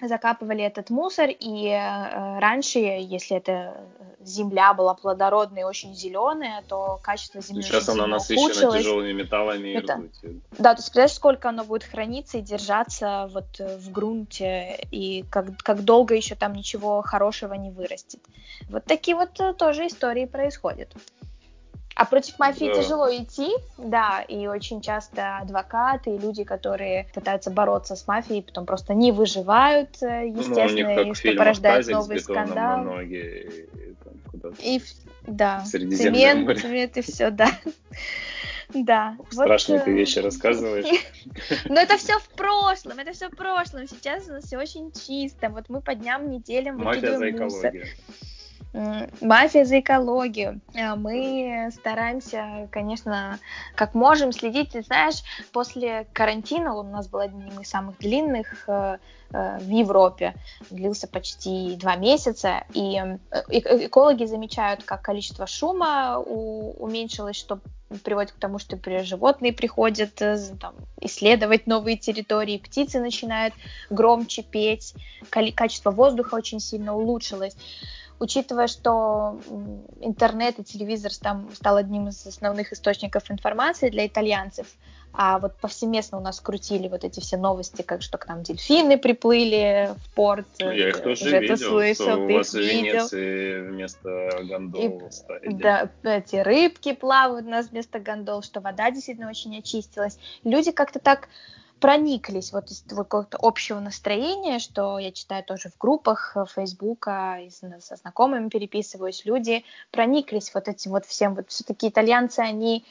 закапывали 0.00 0.64
этот 0.64 0.90
мусор, 0.90 1.28
и 1.30 1.68
э, 1.68 2.38
раньше, 2.38 2.78
если 2.78 3.36
эта 3.36 3.76
земля 4.20 4.72
была 4.72 4.94
плодородная 4.94 5.62
и 5.62 5.64
очень 5.64 5.94
зеленая, 5.94 6.62
то 6.68 6.98
качество 7.02 7.40
земли 7.40 7.62
Сейчас 7.62 7.88
она 7.88 8.06
насыщена 8.06 8.46
ухудшилось. 8.46 8.82
тяжелыми 8.82 9.12
металлами 9.12 9.68
и 9.68 9.74
Это... 9.74 9.94
ртутью. 9.94 10.40
Да, 10.58 10.74
то 10.74 10.78
есть 10.78 10.88
представляешь, 10.88 11.12
сколько 11.12 11.48
оно 11.48 11.64
будет 11.64 11.84
храниться 11.84 12.38
и 12.38 12.42
держаться 12.42 13.28
вот 13.32 13.58
в 13.58 13.90
грунте, 13.92 14.78
и 14.90 15.24
как, 15.30 15.56
как 15.58 15.84
долго 15.84 16.14
еще 16.14 16.34
там 16.34 16.54
ничего 16.54 17.02
хорошего 17.02 17.54
не 17.54 17.70
вырастет. 17.70 18.20
Вот 18.68 18.84
такие 18.84 19.16
вот 19.16 19.38
э, 19.40 19.52
тоже 19.54 19.86
истории 19.86 20.26
происходят. 20.26 20.88
А 21.94 22.04
против 22.04 22.38
мафии 22.38 22.66
да. 22.66 22.82
тяжело 22.82 23.14
идти, 23.14 23.50
да, 23.78 24.22
и 24.22 24.46
очень 24.46 24.80
часто 24.80 25.38
адвокаты 25.38 26.14
и 26.14 26.18
люди, 26.18 26.44
которые 26.44 27.06
пытаются 27.14 27.50
бороться 27.50 27.96
с 27.96 28.06
мафией, 28.06 28.42
потом 28.42 28.66
просто 28.66 28.94
не 28.94 29.12
выживают, 29.12 29.96
естественно, 30.00 31.04
ну, 31.04 31.12
и 31.12 31.14
что 31.14 31.32
порождает 31.34 31.86
новый 31.88 32.20
скандал. 32.20 32.84
Ноги, 32.84 33.68
и, 34.58 34.76
и 34.76 34.82
да, 35.26 35.60
цемент, 35.64 36.60
цемент 36.60 36.96
и 36.96 37.00
все, 37.02 37.30
да. 37.30 37.48
Да. 38.74 39.18
Страшные 39.30 39.80
вот, 39.80 39.84
ты 39.84 39.92
вещи 39.92 40.18
рассказываешь. 40.18 40.86
Но 41.66 41.78
это 41.78 41.98
все 41.98 42.18
в 42.18 42.28
прошлом, 42.30 42.98
это 42.98 43.12
все 43.12 43.28
в 43.28 43.36
прошлом. 43.36 43.86
Сейчас 43.86 44.26
у 44.28 44.32
нас 44.32 44.44
все 44.44 44.56
очень 44.56 44.90
чисто. 44.92 45.50
Вот 45.50 45.68
мы 45.68 45.82
по 45.82 45.94
дням, 45.94 46.30
неделям 46.30 46.78
Мафия 46.78 47.18
за 47.18 47.30
экологию 47.30 47.84
мафия 48.72 49.64
за 49.64 49.80
экологию. 49.80 50.60
А 50.74 50.96
мы 50.96 51.70
стараемся, 51.72 52.68
конечно, 52.70 53.38
как 53.74 53.94
можем 53.94 54.32
следить. 54.32 54.70
Ты 54.70 54.82
знаешь, 54.82 55.22
после 55.52 56.06
карантина 56.12 56.74
он 56.74 56.88
у 56.88 56.90
нас 56.90 57.08
был 57.08 57.20
одним 57.20 57.60
из 57.60 57.68
самых 57.68 57.98
длинных 57.98 58.64
э, 58.68 58.98
э, 59.32 59.58
в 59.58 59.68
Европе, 59.68 60.34
длился 60.70 61.06
почти 61.06 61.76
два 61.76 61.96
месяца, 61.96 62.64
и 62.72 62.96
э, 62.96 63.42
экологи 63.50 64.24
замечают, 64.24 64.84
как 64.84 65.02
количество 65.02 65.46
шума 65.46 66.18
уменьшилось, 66.18 67.36
что 67.36 67.60
приводит 68.04 68.32
к 68.32 68.38
тому, 68.38 68.58
что 68.58 68.78
животные 69.04 69.52
приходят 69.52 70.14
там, 70.14 70.74
исследовать 70.98 71.66
новые 71.66 71.98
территории, 71.98 72.56
птицы 72.56 73.00
начинают 73.00 73.52
громче 73.90 74.42
петь, 74.42 74.94
качество 75.28 75.90
воздуха 75.90 76.36
очень 76.36 76.58
сильно 76.58 76.96
улучшилось 76.96 77.54
учитывая, 78.22 78.68
что 78.68 79.40
интернет 80.00 80.60
и 80.60 80.64
телевизор 80.64 81.10
там 81.20 81.48
стал 81.54 81.76
одним 81.76 82.08
из 82.08 82.24
основных 82.24 82.72
источников 82.72 83.28
информации 83.32 83.90
для 83.90 84.06
итальянцев, 84.06 84.68
а 85.12 85.40
вот 85.40 85.56
повсеместно 85.56 86.18
у 86.18 86.20
нас 86.20 86.40
крутили 86.40 86.86
вот 86.86 87.02
эти 87.02 87.18
все 87.18 87.36
новости, 87.36 87.82
как 87.82 88.00
что 88.00 88.18
к 88.18 88.28
нам 88.28 88.44
дельфины 88.44 88.96
приплыли 88.96 89.90
в 89.96 90.14
порт. 90.14 90.46
Ну, 90.60 90.70
я 90.70 90.90
их 90.90 91.02
тоже 91.02 91.26
Уже 91.26 91.40
видел, 91.40 91.56
слышал, 91.56 92.06
что 92.06 92.16
у 92.18 92.32
вас 92.32 92.54
в 92.54 92.58
Венеции 92.58 93.60
вместо 93.60 94.30
гондол 94.44 95.08
и, 95.08 95.10
ставили. 95.10 95.54
Да, 95.54 95.90
эти 96.04 96.36
рыбки 96.36 96.92
плавают 96.94 97.44
у 97.44 97.50
нас 97.50 97.70
вместо 97.70 97.98
гондол, 97.98 98.42
что 98.42 98.60
вода 98.60 98.90
действительно 98.92 99.28
очень 99.28 99.58
очистилась. 99.58 100.16
Люди 100.44 100.70
как-то 100.70 101.00
так 101.00 101.28
прониклись 101.82 102.52
вот 102.52 102.70
из 102.70 102.84
какого-то 102.88 103.36
общего 103.42 103.80
настроения, 103.80 104.60
что 104.60 105.00
я 105.00 105.10
читаю 105.10 105.42
тоже 105.42 105.68
в 105.68 105.78
группах 105.78 106.36
э, 106.36 106.44
Фейсбука, 106.54 107.40
со 107.80 107.96
знакомыми 107.96 108.48
переписываюсь, 108.48 109.24
люди 109.24 109.64
прониклись 109.90 110.54
вот 110.54 110.68
этим 110.68 110.92
вот 110.92 111.04
всем, 111.04 111.34
вот 111.34 111.50
все-таки 111.50 111.88
итальянцы, 111.88 112.38
они 112.38 112.84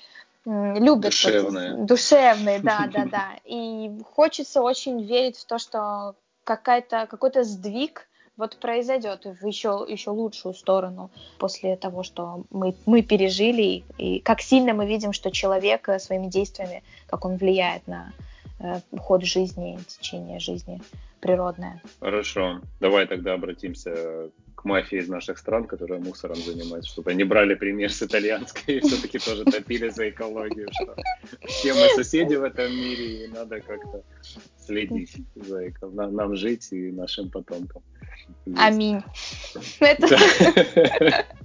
любят 0.46 1.12
душевные, 1.12 1.76
вот, 1.76 1.86
душевные, 1.86 2.60
да, 2.60 2.90
да, 2.94 3.06
да, 3.06 3.28
и 3.46 3.92
хочется 4.14 4.62
очень 4.62 5.02
верить 5.04 5.38
в 5.38 5.46
то, 5.46 5.58
что 5.58 6.16
какая-то 6.44 7.08
какой-то 7.10 7.46
сдвиг 7.46 8.10
вот 8.36 8.58
произойдет 8.58 9.26
в 9.26 9.48
еще, 9.48 9.86
еще 9.88 10.10
лучшую 10.10 10.54
сторону 10.54 11.12
после 11.38 11.78
того, 11.78 12.04
что 12.04 12.44
мы, 12.50 12.76
мы 12.86 13.04
пережили, 13.04 13.84
и, 13.98 14.18
и 14.18 14.20
как 14.20 14.42
сильно 14.42 14.74
мы 14.74 14.86
видим, 14.86 15.14
что 15.14 15.32
человек 15.32 15.88
э, 15.88 15.98
своими 15.98 16.28
действиями, 16.28 16.84
как 17.08 17.24
он 17.24 17.38
влияет 17.38 17.88
на, 17.88 18.12
ход 18.98 19.24
жизни, 19.24 19.80
течение 19.88 20.40
жизни 20.40 20.82
природное. 21.20 21.82
Хорошо. 22.00 22.62
Давай 22.80 23.08
тогда 23.08 23.34
обратимся 23.34 24.30
к 24.56 24.66
мафии 24.66 25.00
из 25.00 25.08
наших 25.08 25.38
стран, 25.38 25.66
которая 25.66 26.00
мусором 26.00 26.36
занимается, 26.36 26.92
чтобы 26.92 27.12
они 27.12 27.24
брали 27.24 27.56
пример 27.56 27.92
с 27.92 28.04
итальянской 28.04 28.76
и 28.76 28.80
все-таки 28.80 29.20
тоже 29.20 29.46
топили 29.46 29.90
за 29.90 30.10
экологию, 30.10 30.68
что 30.72 30.96
все 31.48 31.74
мы 31.74 31.90
соседи 31.96 32.36
в 32.36 32.44
этом 32.44 32.72
мире, 32.72 33.26
и 33.26 33.28
надо 33.30 33.62
как-то 33.62 34.04
следить 34.60 35.16
за 35.36 35.70
экологией, 35.70 36.12
нам 36.12 36.36
жить 36.36 36.72
и 36.72 36.92
нашим 36.92 37.30
потомкам. 37.30 37.82
Аминь. 38.58 39.02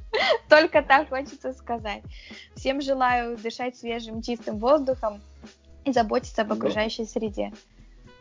Только 0.48 0.82
так 0.82 1.08
хочется 1.08 1.52
сказать. 1.52 2.02
Всем 2.54 2.80
желаю 2.80 3.36
дышать 3.36 3.76
свежим, 3.76 4.22
чистым 4.22 4.58
воздухом, 4.58 5.20
и 5.87 5.93
заботиться 5.93 6.43
об 6.43 6.53
окружающей 6.53 7.03
Но... 7.03 7.09
среде. 7.09 7.53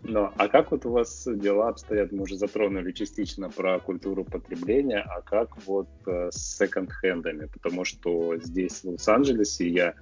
Ну, 0.04 0.30
а 0.38 0.48
как 0.48 0.72
вот 0.72 0.86
у 0.86 0.92
вас 0.92 1.24
дела 1.26 1.70
обстоят? 1.70 2.12
Мы 2.12 2.24
уже 2.24 2.38
затронули 2.38 2.92
частично 2.92 3.50
про 3.50 3.80
культуру 3.80 4.24
потребления, 4.24 5.00
а 5.00 5.22
как 5.22 5.58
вот 5.66 5.90
э, 6.06 6.30
с 6.32 6.58
секонд-хендами? 6.58 7.48
Потому 7.48 7.86
что 7.86 8.38
здесь, 8.38 8.84
в 8.84 8.90
Лос-Анджелесе, 8.90 9.68
я 9.68 9.96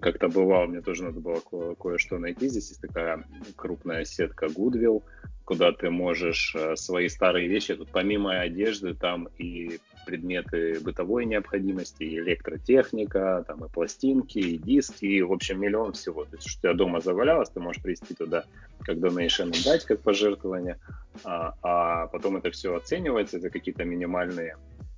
как-то 0.00 0.28
бывал, 0.28 0.66
мне 0.66 0.80
тоже 0.80 1.04
надо 1.04 1.20
было 1.20 1.40
ко- 1.40 1.76
кое-что 1.76 2.18
найти. 2.18 2.48
Здесь 2.48 2.70
есть 2.70 2.80
такая 2.80 3.24
крупная 3.54 4.04
сетка 4.04 4.46
Goodwill, 4.46 5.04
куда 5.44 5.70
ты 5.70 5.88
можешь 5.88 6.52
э, 6.56 6.74
свои 6.74 7.08
старые 7.08 7.46
вещи, 7.46 7.76
тут 7.76 7.90
помимо 7.92 8.40
одежды, 8.40 8.94
там 8.94 9.28
и 9.38 9.78
предметы 10.04 10.80
бытовой 10.80 11.24
необходимости, 11.24 12.02
и 12.02 12.18
электротехника, 12.18 13.44
там 13.46 13.64
и 13.64 13.68
пластинки, 13.68 14.38
и 14.38 14.58
диски, 14.58 15.04
и, 15.04 15.22
в 15.22 15.32
общем, 15.32 15.60
миллион 15.60 15.92
всего. 15.92 16.24
То 16.24 16.36
есть, 16.36 16.48
что 16.48 16.58
у 16.58 16.62
тебя 16.62 16.74
дома 16.74 17.00
завалялось, 17.00 17.50
ты 17.50 17.60
можешь 17.60 17.82
привезти 17.82 18.14
туда 18.14 18.44
как 18.80 19.00
донейшн 19.00 19.50
дать, 19.64 19.84
как 19.84 20.00
пожертвование, 20.00 20.78
а, 21.24 21.54
а 21.62 22.06
потом 22.08 22.36
это 22.36 22.50
все 22.50 22.74
оценивается 22.74 23.40
за 23.40 23.50
какие-то 23.50 23.84
минимальные 23.84 24.56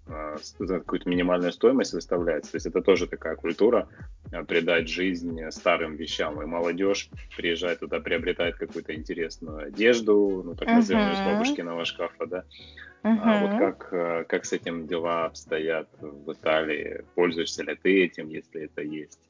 а, 0.08 0.36
какую-то 0.58 1.08
минимальную 1.08 1.52
стоимость 1.52 1.92
выставляется. 1.92 2.52
То 2.52 2.56
есть 2.56 2.66
это 2.66 2.80
тоже 2.80 3.08
такая 3.08 3.34
культура 3.34 3.88
а, 4.32 4.44
придать 4.44 4.88
жизнь 4.88 5.40
старым 5.50 5.96
вещам. 5.96 6.40
И 6.40 6.46
молодежь 6.46 7.10
приезжает 7.36 7.80
туда, 7.80 7.98
приобретает 7.98 8.56
какую-то 8.56 8.94
интересную 8.94 9.66
одежду, 9.66 10.42
ну 10.44 10.54
так 10.54 10.68
называемую 10.68 11.16
uh-huh. 11.16 11.20
из 11.20 11.26
бабушкиного 11.26 11.84
шкафа, 11.84 12.26
да. 12.26 12.44
Uh-huh. 13.06 13.20
А 13.24 13.46
вот 13.46 13.58
как, 13.58 13.88
а, 13.92 14.24
как 14.24 14.44
с 14.44 14.52
этим 14.52 14.88
дела 14.88 15.26
обстоят 15.26 15.88
в 16.00 16.32
Италии? 16.32 17.04
Пользуешься 17.14 17.62
ли 17.62 17.76
ты 17.76 18.04
этим, 18.04 18.28
если 18.28 18.64
это 18.64 18.82
есть? 18.82 19.20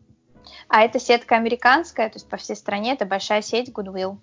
А 0.68 0.82
это 0.82 0.98
сетка 0.98 1.36
американская, 1.36 2.08
то 2.08 2.16
есть 2.16 2.28
по 2.28 2.38
всей 2.38 2.56
стране, 2.56 2.94
это 2.94 3.04
большая 3.04 3.42
сеть 3.42 3.68
Goodwill. 3.68 4.16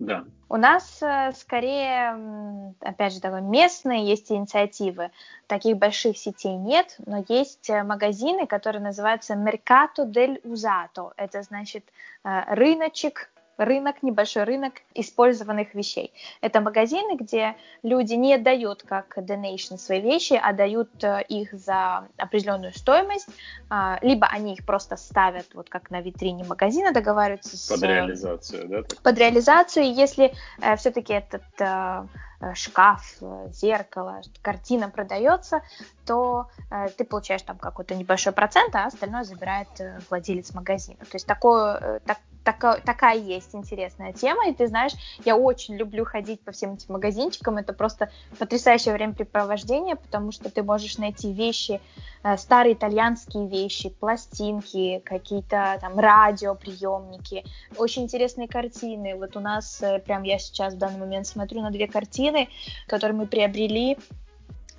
Да. 0.00 0.24
У 0.48 0.56
нас 0.56 1.00
э, 1.02 1.32
скорее, 1.36 2.74
опять 2.80 3.12
же, 3.12 3.20
такой 3.20 3.42
местные 3.42 4.08
есть 4.08 4.32
инициативы. 4.32 5.10
Таких 5.46 5.76
больших 5.76 6.16
сетей 6.16 6.56
нет, 6.56 6.96
но 7.04 7.24
есть 7.28 7.68
э, 7.68 7.82
магазины, 7.82 8.46
которые 8.46 8.82
называются 8.82 9.34
Mercato 9.34 10.06
del 10.06 10.40
Usato. 10.42 11.12
Это 11.16 11.42
значит 11.42 11.84
э, 12.24 12.54
рыночек 12.54 13.30
рынок, 13.58 14.02
небольшой 14.02 14.44
рынок 14.44 14.74
использованных 14.94 15.74
вещей. 15.74 16.12
Это 16.40 16.60
магазины, 16.60 17.16
где 17.16 17.56
люди 17.82 18.14
не 18.14 18.38
дают 18.38 18.82
как 18.84 19.18
donation 19.18 19.76
свои 19.76 20.00
вещи, 20.00 20.40
а 20.40 20.52
дают 20.52 20.90
э, 21.02 21.22
их 21.28 21.52
за 21.52 22.08
определенную 22.16 22.72
стоимость, 22.72 23.28
а, 23.68 23.98
либо 24.00 24.26
они 24.26 24.54
их 24.54 24.64
просто 24.64 24.96
ставят, 24.96 25.46
вот 25.54 25.68
как 25.68 25.90
на 25.90 26.00
витрине 26.00 26.44
магазина, 26.44 26.92
договариваются 26.92 27.56
с... 27.56 27.68
Под 27.68 27.82
реализацию, 27.82 28.68
да? 28.68 28.82
Под 29.02 29.18
реализацию, 29.18 29.92
если 29.92 30.32
э, 30.60 30.76
все-таки 30.76 31.12
этот 31.12 31.42
э, 31.58 32.06
шкаф, 32.54 33.18
зеркало, 33.52 34.20
картина 34.42 34.88
продается, 34.88 35.62
то 36.06 36.48
э, 36.70 36.88
ты 36.96 37.04
получаешь 37.04 37.42
там 37.42 37.58
какой-то 37.58 37.94
небольшой 37.94 38.32
процент, 38.32 38.74
а 38.74 38.86
остальное 38.86 39.24
забирает 39.24 39.68
э, 39.80 39.98
владелец 40.08 40.54
магазина. 40.54 40.98
То 40.98 41.14
есть 41.14 41.26
такое, 41.26 41.78
э, 41.80 42.00
так, 42.06 42.18
такая, 42.48 42.80
такая 42.80 43.18
есть 43.18 43.54
интересная 43.54 44.14
тема, 44.14 44.48
и 44.48 44.54
ты 44.54 44.68
знаешь, 44.68 44.92
я 45.26 45.36
очень 45.36 45.76
люблю 45.76 46.06
ходить 46.06 46.40
по 46.40 46.50
всем 46.50 46.74
этим 46.74 46.94
магазинчикам, 46.94 47.58
это 47.58 47.74
просто 47.74 48.10
потрясающее 48.38 48.94
времяпрепровождение, 48.94 49.96
потому 49.96 50.32
что 50.32 50.48
ты 50.48 50.62
можешь 50.62 50.96
найти 50.96 51.30
вещи, 51.30 51.78
э, 52.22 52.38
старые 52.38 52.72
итальянские 52.72 53.48
вещи, 53.48 53.90
пластинки, 53.90 55.02
какие-то 55.04 55.76
там 55.82 55.98
радиоприемники, 55.98 57.44
очень 57.76 58.04
интересные 58.04 58.48
картины. 58.48 59.14
Вот 59.14 59.36
у 59.36 59.40
нас, 59.40 59.82
э, 59.82 59.98
прям 59.98 60.22
я 60.22 60.38
сейчас 60.38 60.72
в 60.72 60.78
данный 60.78 61.00
момент 61.00 61.26
смотрю 61.26 61.60
на 61.60 61.70
две 61.70 61.86
картины, 61.86 62.48
которые 62.86 63.18
мы 63.18 63.26
приобрели 63.26 63.98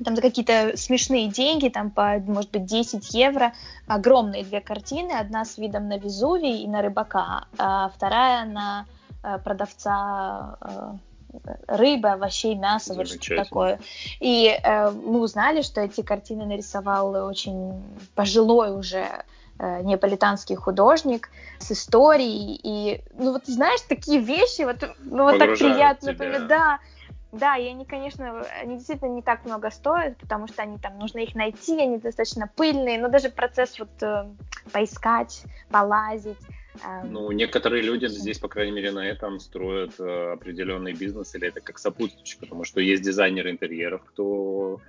там 0.04 0.16
за 0.16 0.22
какие-то 0.22 0.78
смешные 0.78 1.28
деньги, 1.28 1.70
там 1.70 1.91
по, 1.91 2.20
может 2.20 2.52
быть, 2.52 2.66
10 2.66 3.14
евро, 3.14 3.54
огромные 3.88 4.43
две 4.43 4.62
картины, 4.62 5.12
одна 5.12 5.45
с 5.45 5.58
видом 5.58 5.88
на 5.88 5.97
Везувий 5.97 6.64
и 6.64 6.68
на 6.68 6.82
рыбака, 6.82 7.45
а 7.58 7.89
вторая 7.89 8.45
на 8.45 8.86
э, 9.24 9.38
продавца 9.39 10.58
э, 10.62 10.93
рыбы, 11.68 12.10
овощей, 12.10 12.56
мяса, 12.56 12.93
вот 12.93 13.08
что 13.08 13.36
такое. 13.36 13.80
И 14.20 14.47
э, 14.47 14.91
мы 14.91 15.20
узнали, 15.20 15.62
что 15.62 15.82
эти 15.82 16.02
картины 16.02 16.45
нарисовал 16.45 17.12
очень 17.28 17.84
пожилой 18.16 18.76
уже 18.78 19.06
э, 19.60 19.82
неаполитанский 19.84 20.56
художник 20.56 21.30
с 21.60 21.72
историей. 21.72 22.60
И, 22.64 23.02
ну 23.14 23.34
вот 23.34 23.45
знаешь, 23.45 23.82
такие 23.82 24.20
вещи, 24.20 24.64
вот, 24.64 24.78
ну 25.04 25.24
вот 25.24 25.38
так 25.38 25.58
приятно, 25.58 26.14
тебя. 26.14 26.39
да. 26.39 26.80
Да, 27.32 27.58
и 27.58 27.68
они, 27.68 27.86
конечно, 27.86 28.42
они 28.62 28.78
действительно 28.78 29.10
не 29.10 29.22
так 29.22 29.46
много 29.46 29.70
стоят, 29.70 30.18
потому 30.18 30.48
что 30.48 30.64
они 30.64 30.80
там 30.80 30.98
нужно 30.98 31.20
их 31.20 31.36
найти, 31.36 31.80
они 31.80 32.00
достаточно 32.00 32.50
пыльные, 32.56 33.00
но 33.00 33.08
даже 33.08 33.30
процесс 33.30 33.78
вот 33.78 34.02
э, 34.02 34.26
поискать, 34.72 35.44
полазить, 35.70 36.40
ну, 37.04 37.32
некоторые 37.32 37.84
люди 37.84 38.06
здесь, 38.08 38.40
по 38.40 38.48
крайней 38.48 38.72
мере, 38.72 38.92
на 38.92 39.06
этом 39.06 39.40
строят 39.40 40.00
э, 40.00 40.32
определенный 40.34 40.94
бизнес, 40.94 41.36
или 41.36 41.48
это 41.48 41.62
как 41.62 41.78
сопутствующий, 41.78 42.38
потому 42.40 42.64
что 42.64 42.80
есть 42.80 43.04
дизайнеры 43.04 43.52
интерьеров, 43.52 44.04
кто 44.06 44.80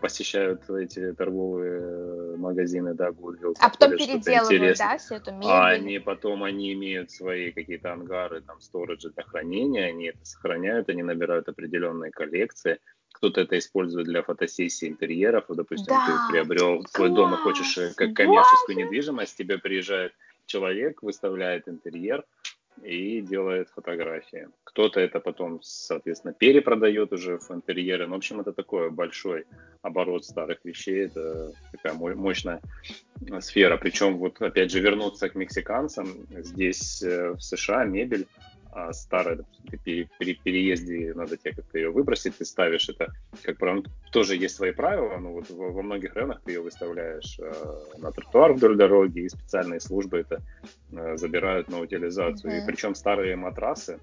посещают 0.00 0.68
эти 0.68 1.12
торговые 1.12 2.36
магазины, 2.36 2.94
да, 2.94 3.08
Goodwill. 3.08 3.54
А 3.60 3.70
потом 3.70 3.92
переделывают, 3.92 4.78
да, 4.78 4.98
всю 4.98 5.14
эту 5.14 5.32
мебель? 5.32 5.48
А 5.48 5.68
они 5.68 5.98
потом, 5.98 6.44
они 6.44 6.72
имеют 6.74 7.10
свои 7.10 7.52
какие-то 7.52 7.92
ангары, 7.92 8.42
там, 8.42 8.60
сториджи 8.60 9.10
для 9.10 9.22
хранения, 9.22 9.86
они 9.86 10.06
это 10.08 10.24
сохраняют, 10.24 10.88
они 10.88 11.02
набирают 11.02 11.48
определенные 11.48 12.10
коллекции. 12.10 12.78
Кто-то 13.14 13.42
это 13.42 13.56
использует 13.56 14.06
для 14.06 14.22
фотосессии 14.22 14.88
интерьеров. 14.88 15.44
Допустим, 15.48 15.94
да, 15.94 16.04
ты 16.06 16.32
приобрел 16.32 16.84
свой 16.88 17.10
дом 17.10 17.32
и 17.32 17.36
хочешь 17.38 17.78
э, 17.78 17.94
как 17.96 18.12
коммерческую 18.12 18.76
недвижимость, 18.76 19.38
тебе 19.38 19.56
приезжает 19.58 20.12
человек 20.46 21.02
выставляет 21.02 21.68
интерьер 21.68 22.24
и 22.82 23.20
делает 23.20 23.68
фотографии. 23.70 24.48
Кто-то 24.64 25.00
это 25.00 25.20
потом, 25.20 25.60
соответственно, 25.62 26.34
перепродает 26.34 27.12
уже 27.12 27.38
в 27.38 27.50
интерьеры. 27.50 28.06
Ну, 28.06 28.14
в 28.14 28.16
общем, 28.16 28.40
это 28.40 28.52
такой 28.52 28.90
большой 28.90 29.46
оборот 29.82 30.24
старых 30.24 30.58
вещей. 30.64 31.06
Это 31.06 31.52
такая 31.72 31.94
мощная 31.94 32.60
сфера. 33.40 33.76
Причем, 33.76 34.18
вот 34.18 34.40
опять 34.42 34.70
же, 34.70 34.80
вернуться 34.80 35.28
к 35.28 35.34
мексиканцам. 35.34 36.08
Здесь 36.30 37.02
э, 37.02 37.32
в 37.32 37.40
США 37.40 37.84
мебель 37.84 38.26
а 38.74 38.92
старая, 38.92 39.36
допустим, 39.36 39.78
при, 39.84 40.08
при 40.18 40.34
переезде 40.34 41.14
надо 41.14 41.36
тебе 41.36 41.52
как-то 41.54 41.78
ее 41.78 41.90
выбросить, 41.90 42.36
ты 42.36 42.44
ставишь 42.44 42.88
это, 42.88 43.12
как 43.42 43.56
правило, 43.58 43.84
тоже 44.10 44.36
есть 44.36 44.56
свои 44.56 44.72
правила, 44.72 45.16
но 45.18 45.32
вот 45.32 45.48
во, 45.48 45.70
во 45.70 45.82
многих 45.82 46.14
районах 46.14 46.42
ты 46.42 46.52
ее 46.52 46.60
выставляешь 46.60 47.38
э, 47.38 47.52
на 47.98 48.10
тротуар 48.10 48.52
вдоль 48.52 48.76
дороги, 48.76 49.20
и 49.20 49.28
специальные 49.28 49.78
службы 49.80 50.18
это 50.18 50.42
э, 50.92 51.16
забирают 51.16 51.68
на 51.68 51.78
утилизацию. 51.80 52.52
Mm-hmm. 52.52 52.62
И 52.62 52.66
причем 52.66 52.94
старые 52.96 53.36
матрасы, 53.36 54.00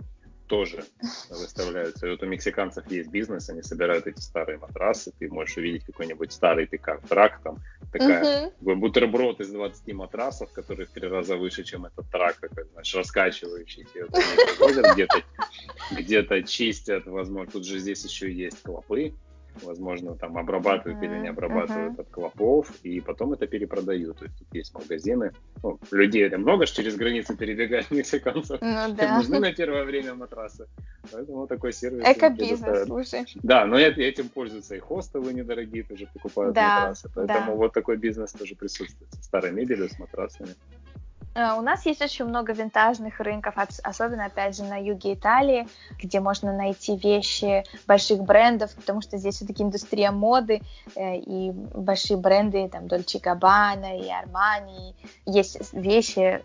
тоже 0.52 0.84
выставляются. 1.30 2.08
И 2.08 2.10
вот 2.10 2.22
у 2.24 2.26
мексиканцев 2.26 2.86
есть 2.92 3.10
бизнес, 3.10 3.50
они 3.50 3.62
собирают 3.62 4.06
эти 4.06 4.20
старые 4.20 4.58
матрасы, 4.58 5.14
ты 5.18 5.30
можешь 5.30 5.56
увидеть 5.56 5.86
какой-нибудь 5.86 6.34
старый 6.34 6.68
пикап-трак, 6.68 7.40
там 7.42 7.60
такая 7.94 8.52
uh-huh. 8.60 8.76
бутерброд 8.76 9.40
из 9.40 9.50
20 9.50 9.94
матрасов, 9.94 10.52
который 10.52 10.88
в 10.88 10.90
три 10.90 11.08
раза 11.08 11.38
выше, 11.38 11.64
чем 11.64 11.86
этот 11.86 12.12
трак, 12.12 12.42
такой, 12.42 12.66
знаешь, 12.66 12.94
раскачивающийся. 12.94 14.08
где-то, 14.94 15.24
где-то 15.92 16.44
чистят, 16.44 17.06
возможно, 17.06 17.50
тут 17.50 17.66
же 17.66 17.80
здесь 17.80 18.04
еще 18.04 18.30
есть 18.30 18.62
клопы, 18.62 19.14
возможно, 19.62 20.16
там 20.16 20.38
обрабатывают 20.38 21.02
uh-huh, 21.02 21.06
или 21.06 21.22
не 21.22 21.28
обрабатывают 21.30 21.98
uh-huh. 21.98 22.02
от 22.02 22.10
клопов, 22.10 22.72
и 22.84 23.00
потом 23.02 23.34
это 23.34 23.48
перепродают. 23.48 24.18
То 24.20 24.26
есть 24.26 24.38
тут 24.38 24.48
есть 24.54 24.74
магазины. 24.74 25.32
Ну, 25.64 25.80
людей 25.92 26.26
это 26.26 26.38
много, 26.38 26.66
что 26.66 26.82
через 26.82 26.96
границу 26.96 27.36
перебегают 27.36 27.92
мексиканцев. 27.92 28.60
Ну, 28.72 28.96
да. 28.96 29.18
нужны 29.18 29.40
на 29.40 29.54
первое 29.54 29.84
время 29.84 30.16
матрасы. 30.16 30.66
Поэтому 31.12 31.46
такой 31.46 31.74
сервис. 31.74 32.04
Эко-бизнес, 32.08 32.86
слушай. 32.86 33.26
Да, 33.44 33.66
но 33.66 33.78
этим 33.78 34.30
пользуются 34.30 34.76
и 34.76 34.80
хостелы 34.80 35.34
недорогие, 35.34 35.84
тоже 35.84 36.08
покупают 36.14 36.56
да, 36.56 36.80
матрасы. 36.80 37.10
Поэтому 37.14 37.52
да. 37.52 37.56
вот 37.56 37.74
такой 37.74 37.98
бизнес 37.98 38.32
тоже 38.32 38.56
присутствует. 38.56 39.12
Со 39.14 39.24
старой 39.24 39.52
мебелью, 39.52 39.90
с 39.90 40.00
матрасами. 40.00 40.56
Э, 41.34 41.54
у 41.58 41.62
нас 41.62 41.86
есть 41.86 42.02
очень 42.02 42.26
много 42.26 42.54
винтажных 42.54 43.20
рынков, 43.20 43.56
особенно, 43.84 44.26
опять 44.26 44.56
же, 44.56 44.64
на 44.64 44.78
юге 44.78 45.14
Италии, 45.14 45.68
где 46.02 46.20
можно 46.20 46.54
найти 46.54 46.96
вещи 46.98 47.64
больших 47.88 48.22
брендов, 48.22 48.74
потому 48.76 49.02
что 49.02 49.18
здесь 49.18 49.36
все-таки 49.36 49.64
индустрия 49.64 50.12
моды, 50.12 50.62
э, 50.96 51.18
и 51.18 51.52
большие 51.52 52.18
бренды, 52.18 52.68
там, 52.70 52.86
Dolce 52.86 53.22
Gabbana 53.22 53.98
и 53.98 54.10
Armani, 54.10 54.94
есть 55.26 55.74
вещи 55.74 56.44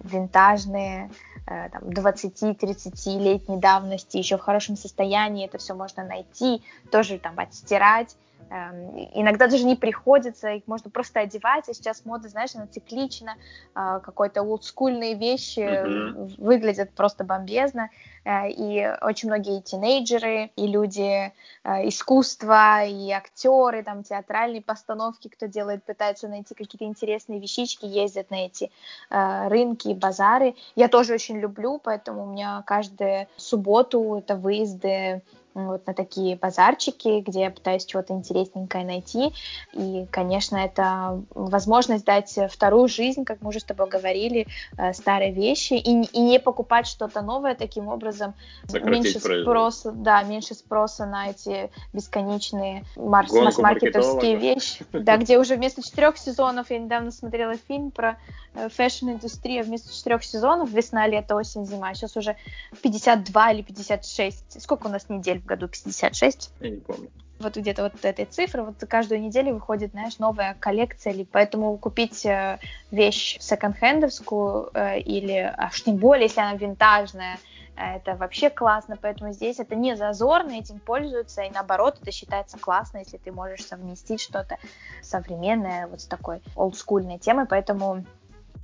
винтажные, 0.00 1.10
э, 1.46 1.68
там, 1.70 1.82
20-30-летней 1.84 3.58
давности, 3.58 4.16
еще 4.16 4.36
в 4.38 4.40
хорошем 4.40 4.76
состоянии, 4.76 5.46
это 5.46 5.58
все 5.58 5.74
можно 5.74 6.04
найти, 6.04 6.62
тоже 6.90 7.18
там 7.18 7.38
отстирать, 7.38 8.16
иногда 8.50 9.46
даже 9.48 9.64
не 9.64 9.76
приходится, 9.76 10.50
их 10.50 10.66
можно 10.66 10.90
просто 10.90 11.20
одевать, 11.20 11.68
а 11.68 11.74
сейчас 11.74 12.04
мода, 12.04 12.28
знаешь, 12.28 12.54
она 12.54 12.66
циклична, 12.66 13.36
э, 13.74 14.00
какой-то 14.02 14.42
олдскульные 14.42 15.14
вещи 15.14 15.60
mm-hmm. 15.60 16.34
выглядят 16.38 16.90
просто 16.92 17.24
бомбезно, 17.24 17.90
э, 18.24 18.50
и 18.50 18.86
очень 19.00 19.28
многие 19.28 19.60
тинейджеры, 19.60 20.50
и 20.56 20.66
люди 20.66 21.32
э, 21.64 21.88
искусства, 21.88 22.84
и 22.84 23.10
актеры, 23.10 23.82
там, 23.82 24.02
театральные 24.02 24.62
постановки, 24.62 25.28
кто 25.28 25.46
делает, 25.46 25.84
пытаются 25.84 26.28
найти 26.28 26.54
какие-то 26.54 26.84
интересные 26.84 27.40
вещички, 27.40 27.86
ездят 27.86 28.30
на 28.30 28.46
эти 28.46 28.70
рынки, 29.10 29.94
базары. 29.94 30.54
Я 30.74 30.88
тоже 30.88 31.14
очень 31.14 31.38
люблю, 31.38 31.80
поэтому 31.82 32.24
у 32.24 32.26
меня 32.26 32.62
каждую 32.66 33.26
субботу 33.36 34.16
это 34.18 34.36
выезды 34.36 35.22
вот 35.54 35.86
на 35.86 35.94
такие 35.94 36.36
базарчики, 36.36 37.20
где 37.20 37.42
я 37.42 37.50
пытаюсь 37.50 37.84
чего-то 37.84 38.12
интересненькое 38.12 38.84
найти. 38.84 39.32
И, 39.72 40.06
конечно, 40.10 40.56
это 40.56 41.22
возможность 41.30 42.04
дать 42.04 42.36
вторую 42.50 42.88
жизнь, 42.88 43.24
как 43.24 43.40
мы 43.40 43.50
уже 43.50 43.60
с 43.60 43.64
тобой 43.64 43.88
говорили, 43.88 44.46
э, 44.76 44.92
старые 44.92 45.32
вещи, 45.32 45.74
и, 45.74 46.02
и 46.02 46.20
не 46.20 46.40
покупать 46.40 46.86
что-то 46.86 47.22
новое 47.22 47.54
таким 47.54 47.88
образом. 47.88 48.34
Сократить 48.66 49.04
меньше 49.04 49.20
спроса, 49.20 49.92
да, 49.92 50.22
меньше 50.24 50.54
спроса 50.54 51.06
на 51.06 51.30
эти 51.30 51.70
бесконечные 51.92 52.84
масс-маркетовские 52.96 54.36
вещи. 54.36 54.84
Да, 54.92 55.16
где 55.16 55.38
уже 55.38 55.54
вместо 55.54 55.82
четырех 55.82 56.18
сезонов, 56.18 56.70
я 56.70 56.78
недавно 56.78 57.12
смотрела 57.12 57.54
фильм 57.68 57.92
про 57.92 58.18
э, 58.54 58.68
fashion 58.68 59.03
-индустрию, 59.03 59.64
вместо 59.64 59.94
четырех 59.94 60.24
сезонов, 60.24 60.70
весна, 60.70 61.06
лето, 61.06 61.36
осень, 61.36 61.64
зима, 61.64 61.94
сейчас 61.94 62.16
уже 62.16 62.36
52 62.82 63.52
или 63.52 63.62
56. 63.62 64.60
Сколько 64.60 64.88
у 64.88 64.90
нас 64.90 65.08
недель 65.08 65.43
году 65.44 65.68
56. 65.68 66.52
Я 66.60 66.70
не 66.70 66.80
помню. 66.80 67.10
Вот 67.40 67.56
где-то 67.56 67.82
вот 67.82 68.04
этой 68.04 68.26
цифры, 68.26 68.62
вот 68.62 68.76
каждую 68.88 69.20
неделю 69.20 69.54
выходит, 69.54 69.90
знаешь, 69.90 70.18
новая 70.18 70.56
коллекция, 70.58 71.26
поэтому 71.30 71.76
купить 71.78 72.24
э, 72.24 72.60
вещь 72.92 73.38
секонд-хендовскую 73.40 74.70
э, 74.72 75.00
или, 75.00 75.52
аж 75.56 75.82
тем 75.82 75.96
более, 75.96 76.24
если 76.24 76.40
она 76.40 76.54
винтажная, 76.54 77.38
э, 77.76 77.96
это 77.96 78.14
вообще 78.14 78.50
классно, 78.50 78.96
поэтому 78.96 79.32
здесь 79.32 79.58
это 79.58 79.74
не 79.74 79.96
зазорно, 79.96 80.52
этим 80.52 80.78
пользуются, 80.78 81.42
и 81.42 81.50
наоборот, 81.50 81.98
это 82.00 82.12
считается 82.12 82.56
классно, 82.56 82.98
если 82.98 83.16
ты 83.16 83.32
можешь 83.32 83.66
совместить 83.66 84.20
что-то 84.20 84.56
современное 85.02 85.88
вот 85.88 86.02
с 86.02 86.06
такой 86.06 86.40
олдскульной 86.54 87.18
темой, 87.18 87.46
поэтому 87.46 88.04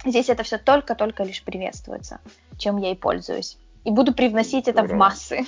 здесь 0.04 0.28
это 0.28 0.44
все 0.44 0.58
только-только 0.58 1.24
лишь 1.24 1.42
приветствуется, 1.42 2.20
чем 2.56 2.76
я 2.76 2.92
и 2.92 2.94
пользуюсь. 2.94 3.58
И 3.84 3.90
буду 3.90 4.14
привносить 4.14 4.68
это 4.68 4.84
в 4.84 4.92
массы. 4.92 5.44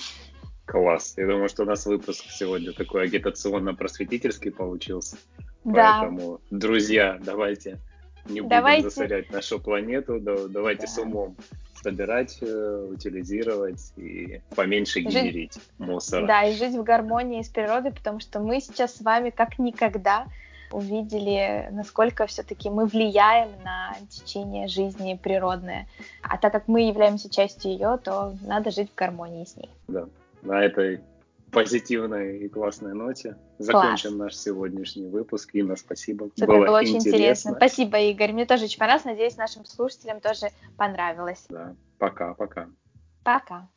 Класс. 0.73 1.13
Я 1.19 1.27
думаю, 1.27 1.51
что 1.51 1.65
у 1.65 1.67
нас 1.67 1.85
выпуск 1.85 2.25
сегодня 2.31 2.73
такой 2.73 3.05
агитационно-просветительский 3.05 4.51
получился. 4.51 5.19
Да. 5.65 5.99
Поэтому, 6.01 6.41
друзья, 6.51 7.21
давайте 7.23 7.79
не 8.25 8.41
будем 8.41 8.49
давайте. 8.49 8.89
засорять 8.89 9.31
нашу 9.31 9.61
планету, 9.61 10.19
да, 10.19 10.49
давайте 10.49 10.87
да. 10.87 10.89
с 10.89 10.97
умом 10.97 11.37
собирать, 11.83 12.39
э, 12.41 12.89
утилизировать 12.91 13.93
и 13.99 14.41
поменьше 14.57 15.01
жить, 15.01 15.11
генерить 15.11 15.59
мусор. 15.77 16.27
Да, 16.27 16.45
и 16.45 16.55
жить 16.55 16.75
в 16.75 16.83
гармонии 16.83 17.43
с 17.43 17.51
природой, 17.51 17.93
потому 17.93 18.21
что 18.21 18.41
мы 18.41 18.63
сейчас 18.63 18.97
с 18.97 19.03
вами 19.03 19.29
как 19.29 19.59
никогда 19.59 20.25
увидели, 20.71 21.69
насколько 21.71 22.25
все-таки 22.27 22.71
мы 22.71 22.87
влияем 22.87 23.51
на 23.63 23.95
течение 24.09 24.69
жизни 24.69 25.21
природное. 25.23 25.87
А 26.23 26.39
так 26.39 26.51
как 26.51 26.67
мы 26.67 26.89
являемся 26.89 27.29
частью 27.29 27.73
ее, 27.73 27.99
то 28.03 28.35
надо 28.41 28.71
жить 28.71 28.91
в 28.91 28.95
гармонии 28.95 29.45
с 29.45 29.55
ней. 29.55 29.69
Да 29.87 30.09
на 30.43 30.63
этой 30.63 31.01
позитивной 31.51 32.39
и 32.39 32.49
классной 32.49 32.95
ноте 32.95 33.37
закончим 33.59 34.11
Класс. 34.11 34.19
наш 34.19 34.37
сегодняшний 34.37 35.07
выпуск. 35.07 35.51
Инна, 35.53 35.77
спасибо. 35.77 36.31
Супер, 36.35 36.47
было, 36.47 36.67
было 36.67 36.79
очень 36.79 36.97
интересно. 36.97 37.09
интересно. 37.17 37.55
Спасибо, 37.57 37.99
Игорь. 37.99 38.33
Мне 38.33 38.47
тоже 38.47 38.65
очень 38.65 38.79
понравилось. 38.79 39.05
Надеюсь, 39.05 39.37
нашим 39.37 39.65
слушателям 39.65 40.21
тоже 40.21 40.49
понравилось. 40.77 41.45
Да. 41.49 41.77
Пока, 41.99 42.35
пока. 42.35 42.69
Пока. 43.23 43.69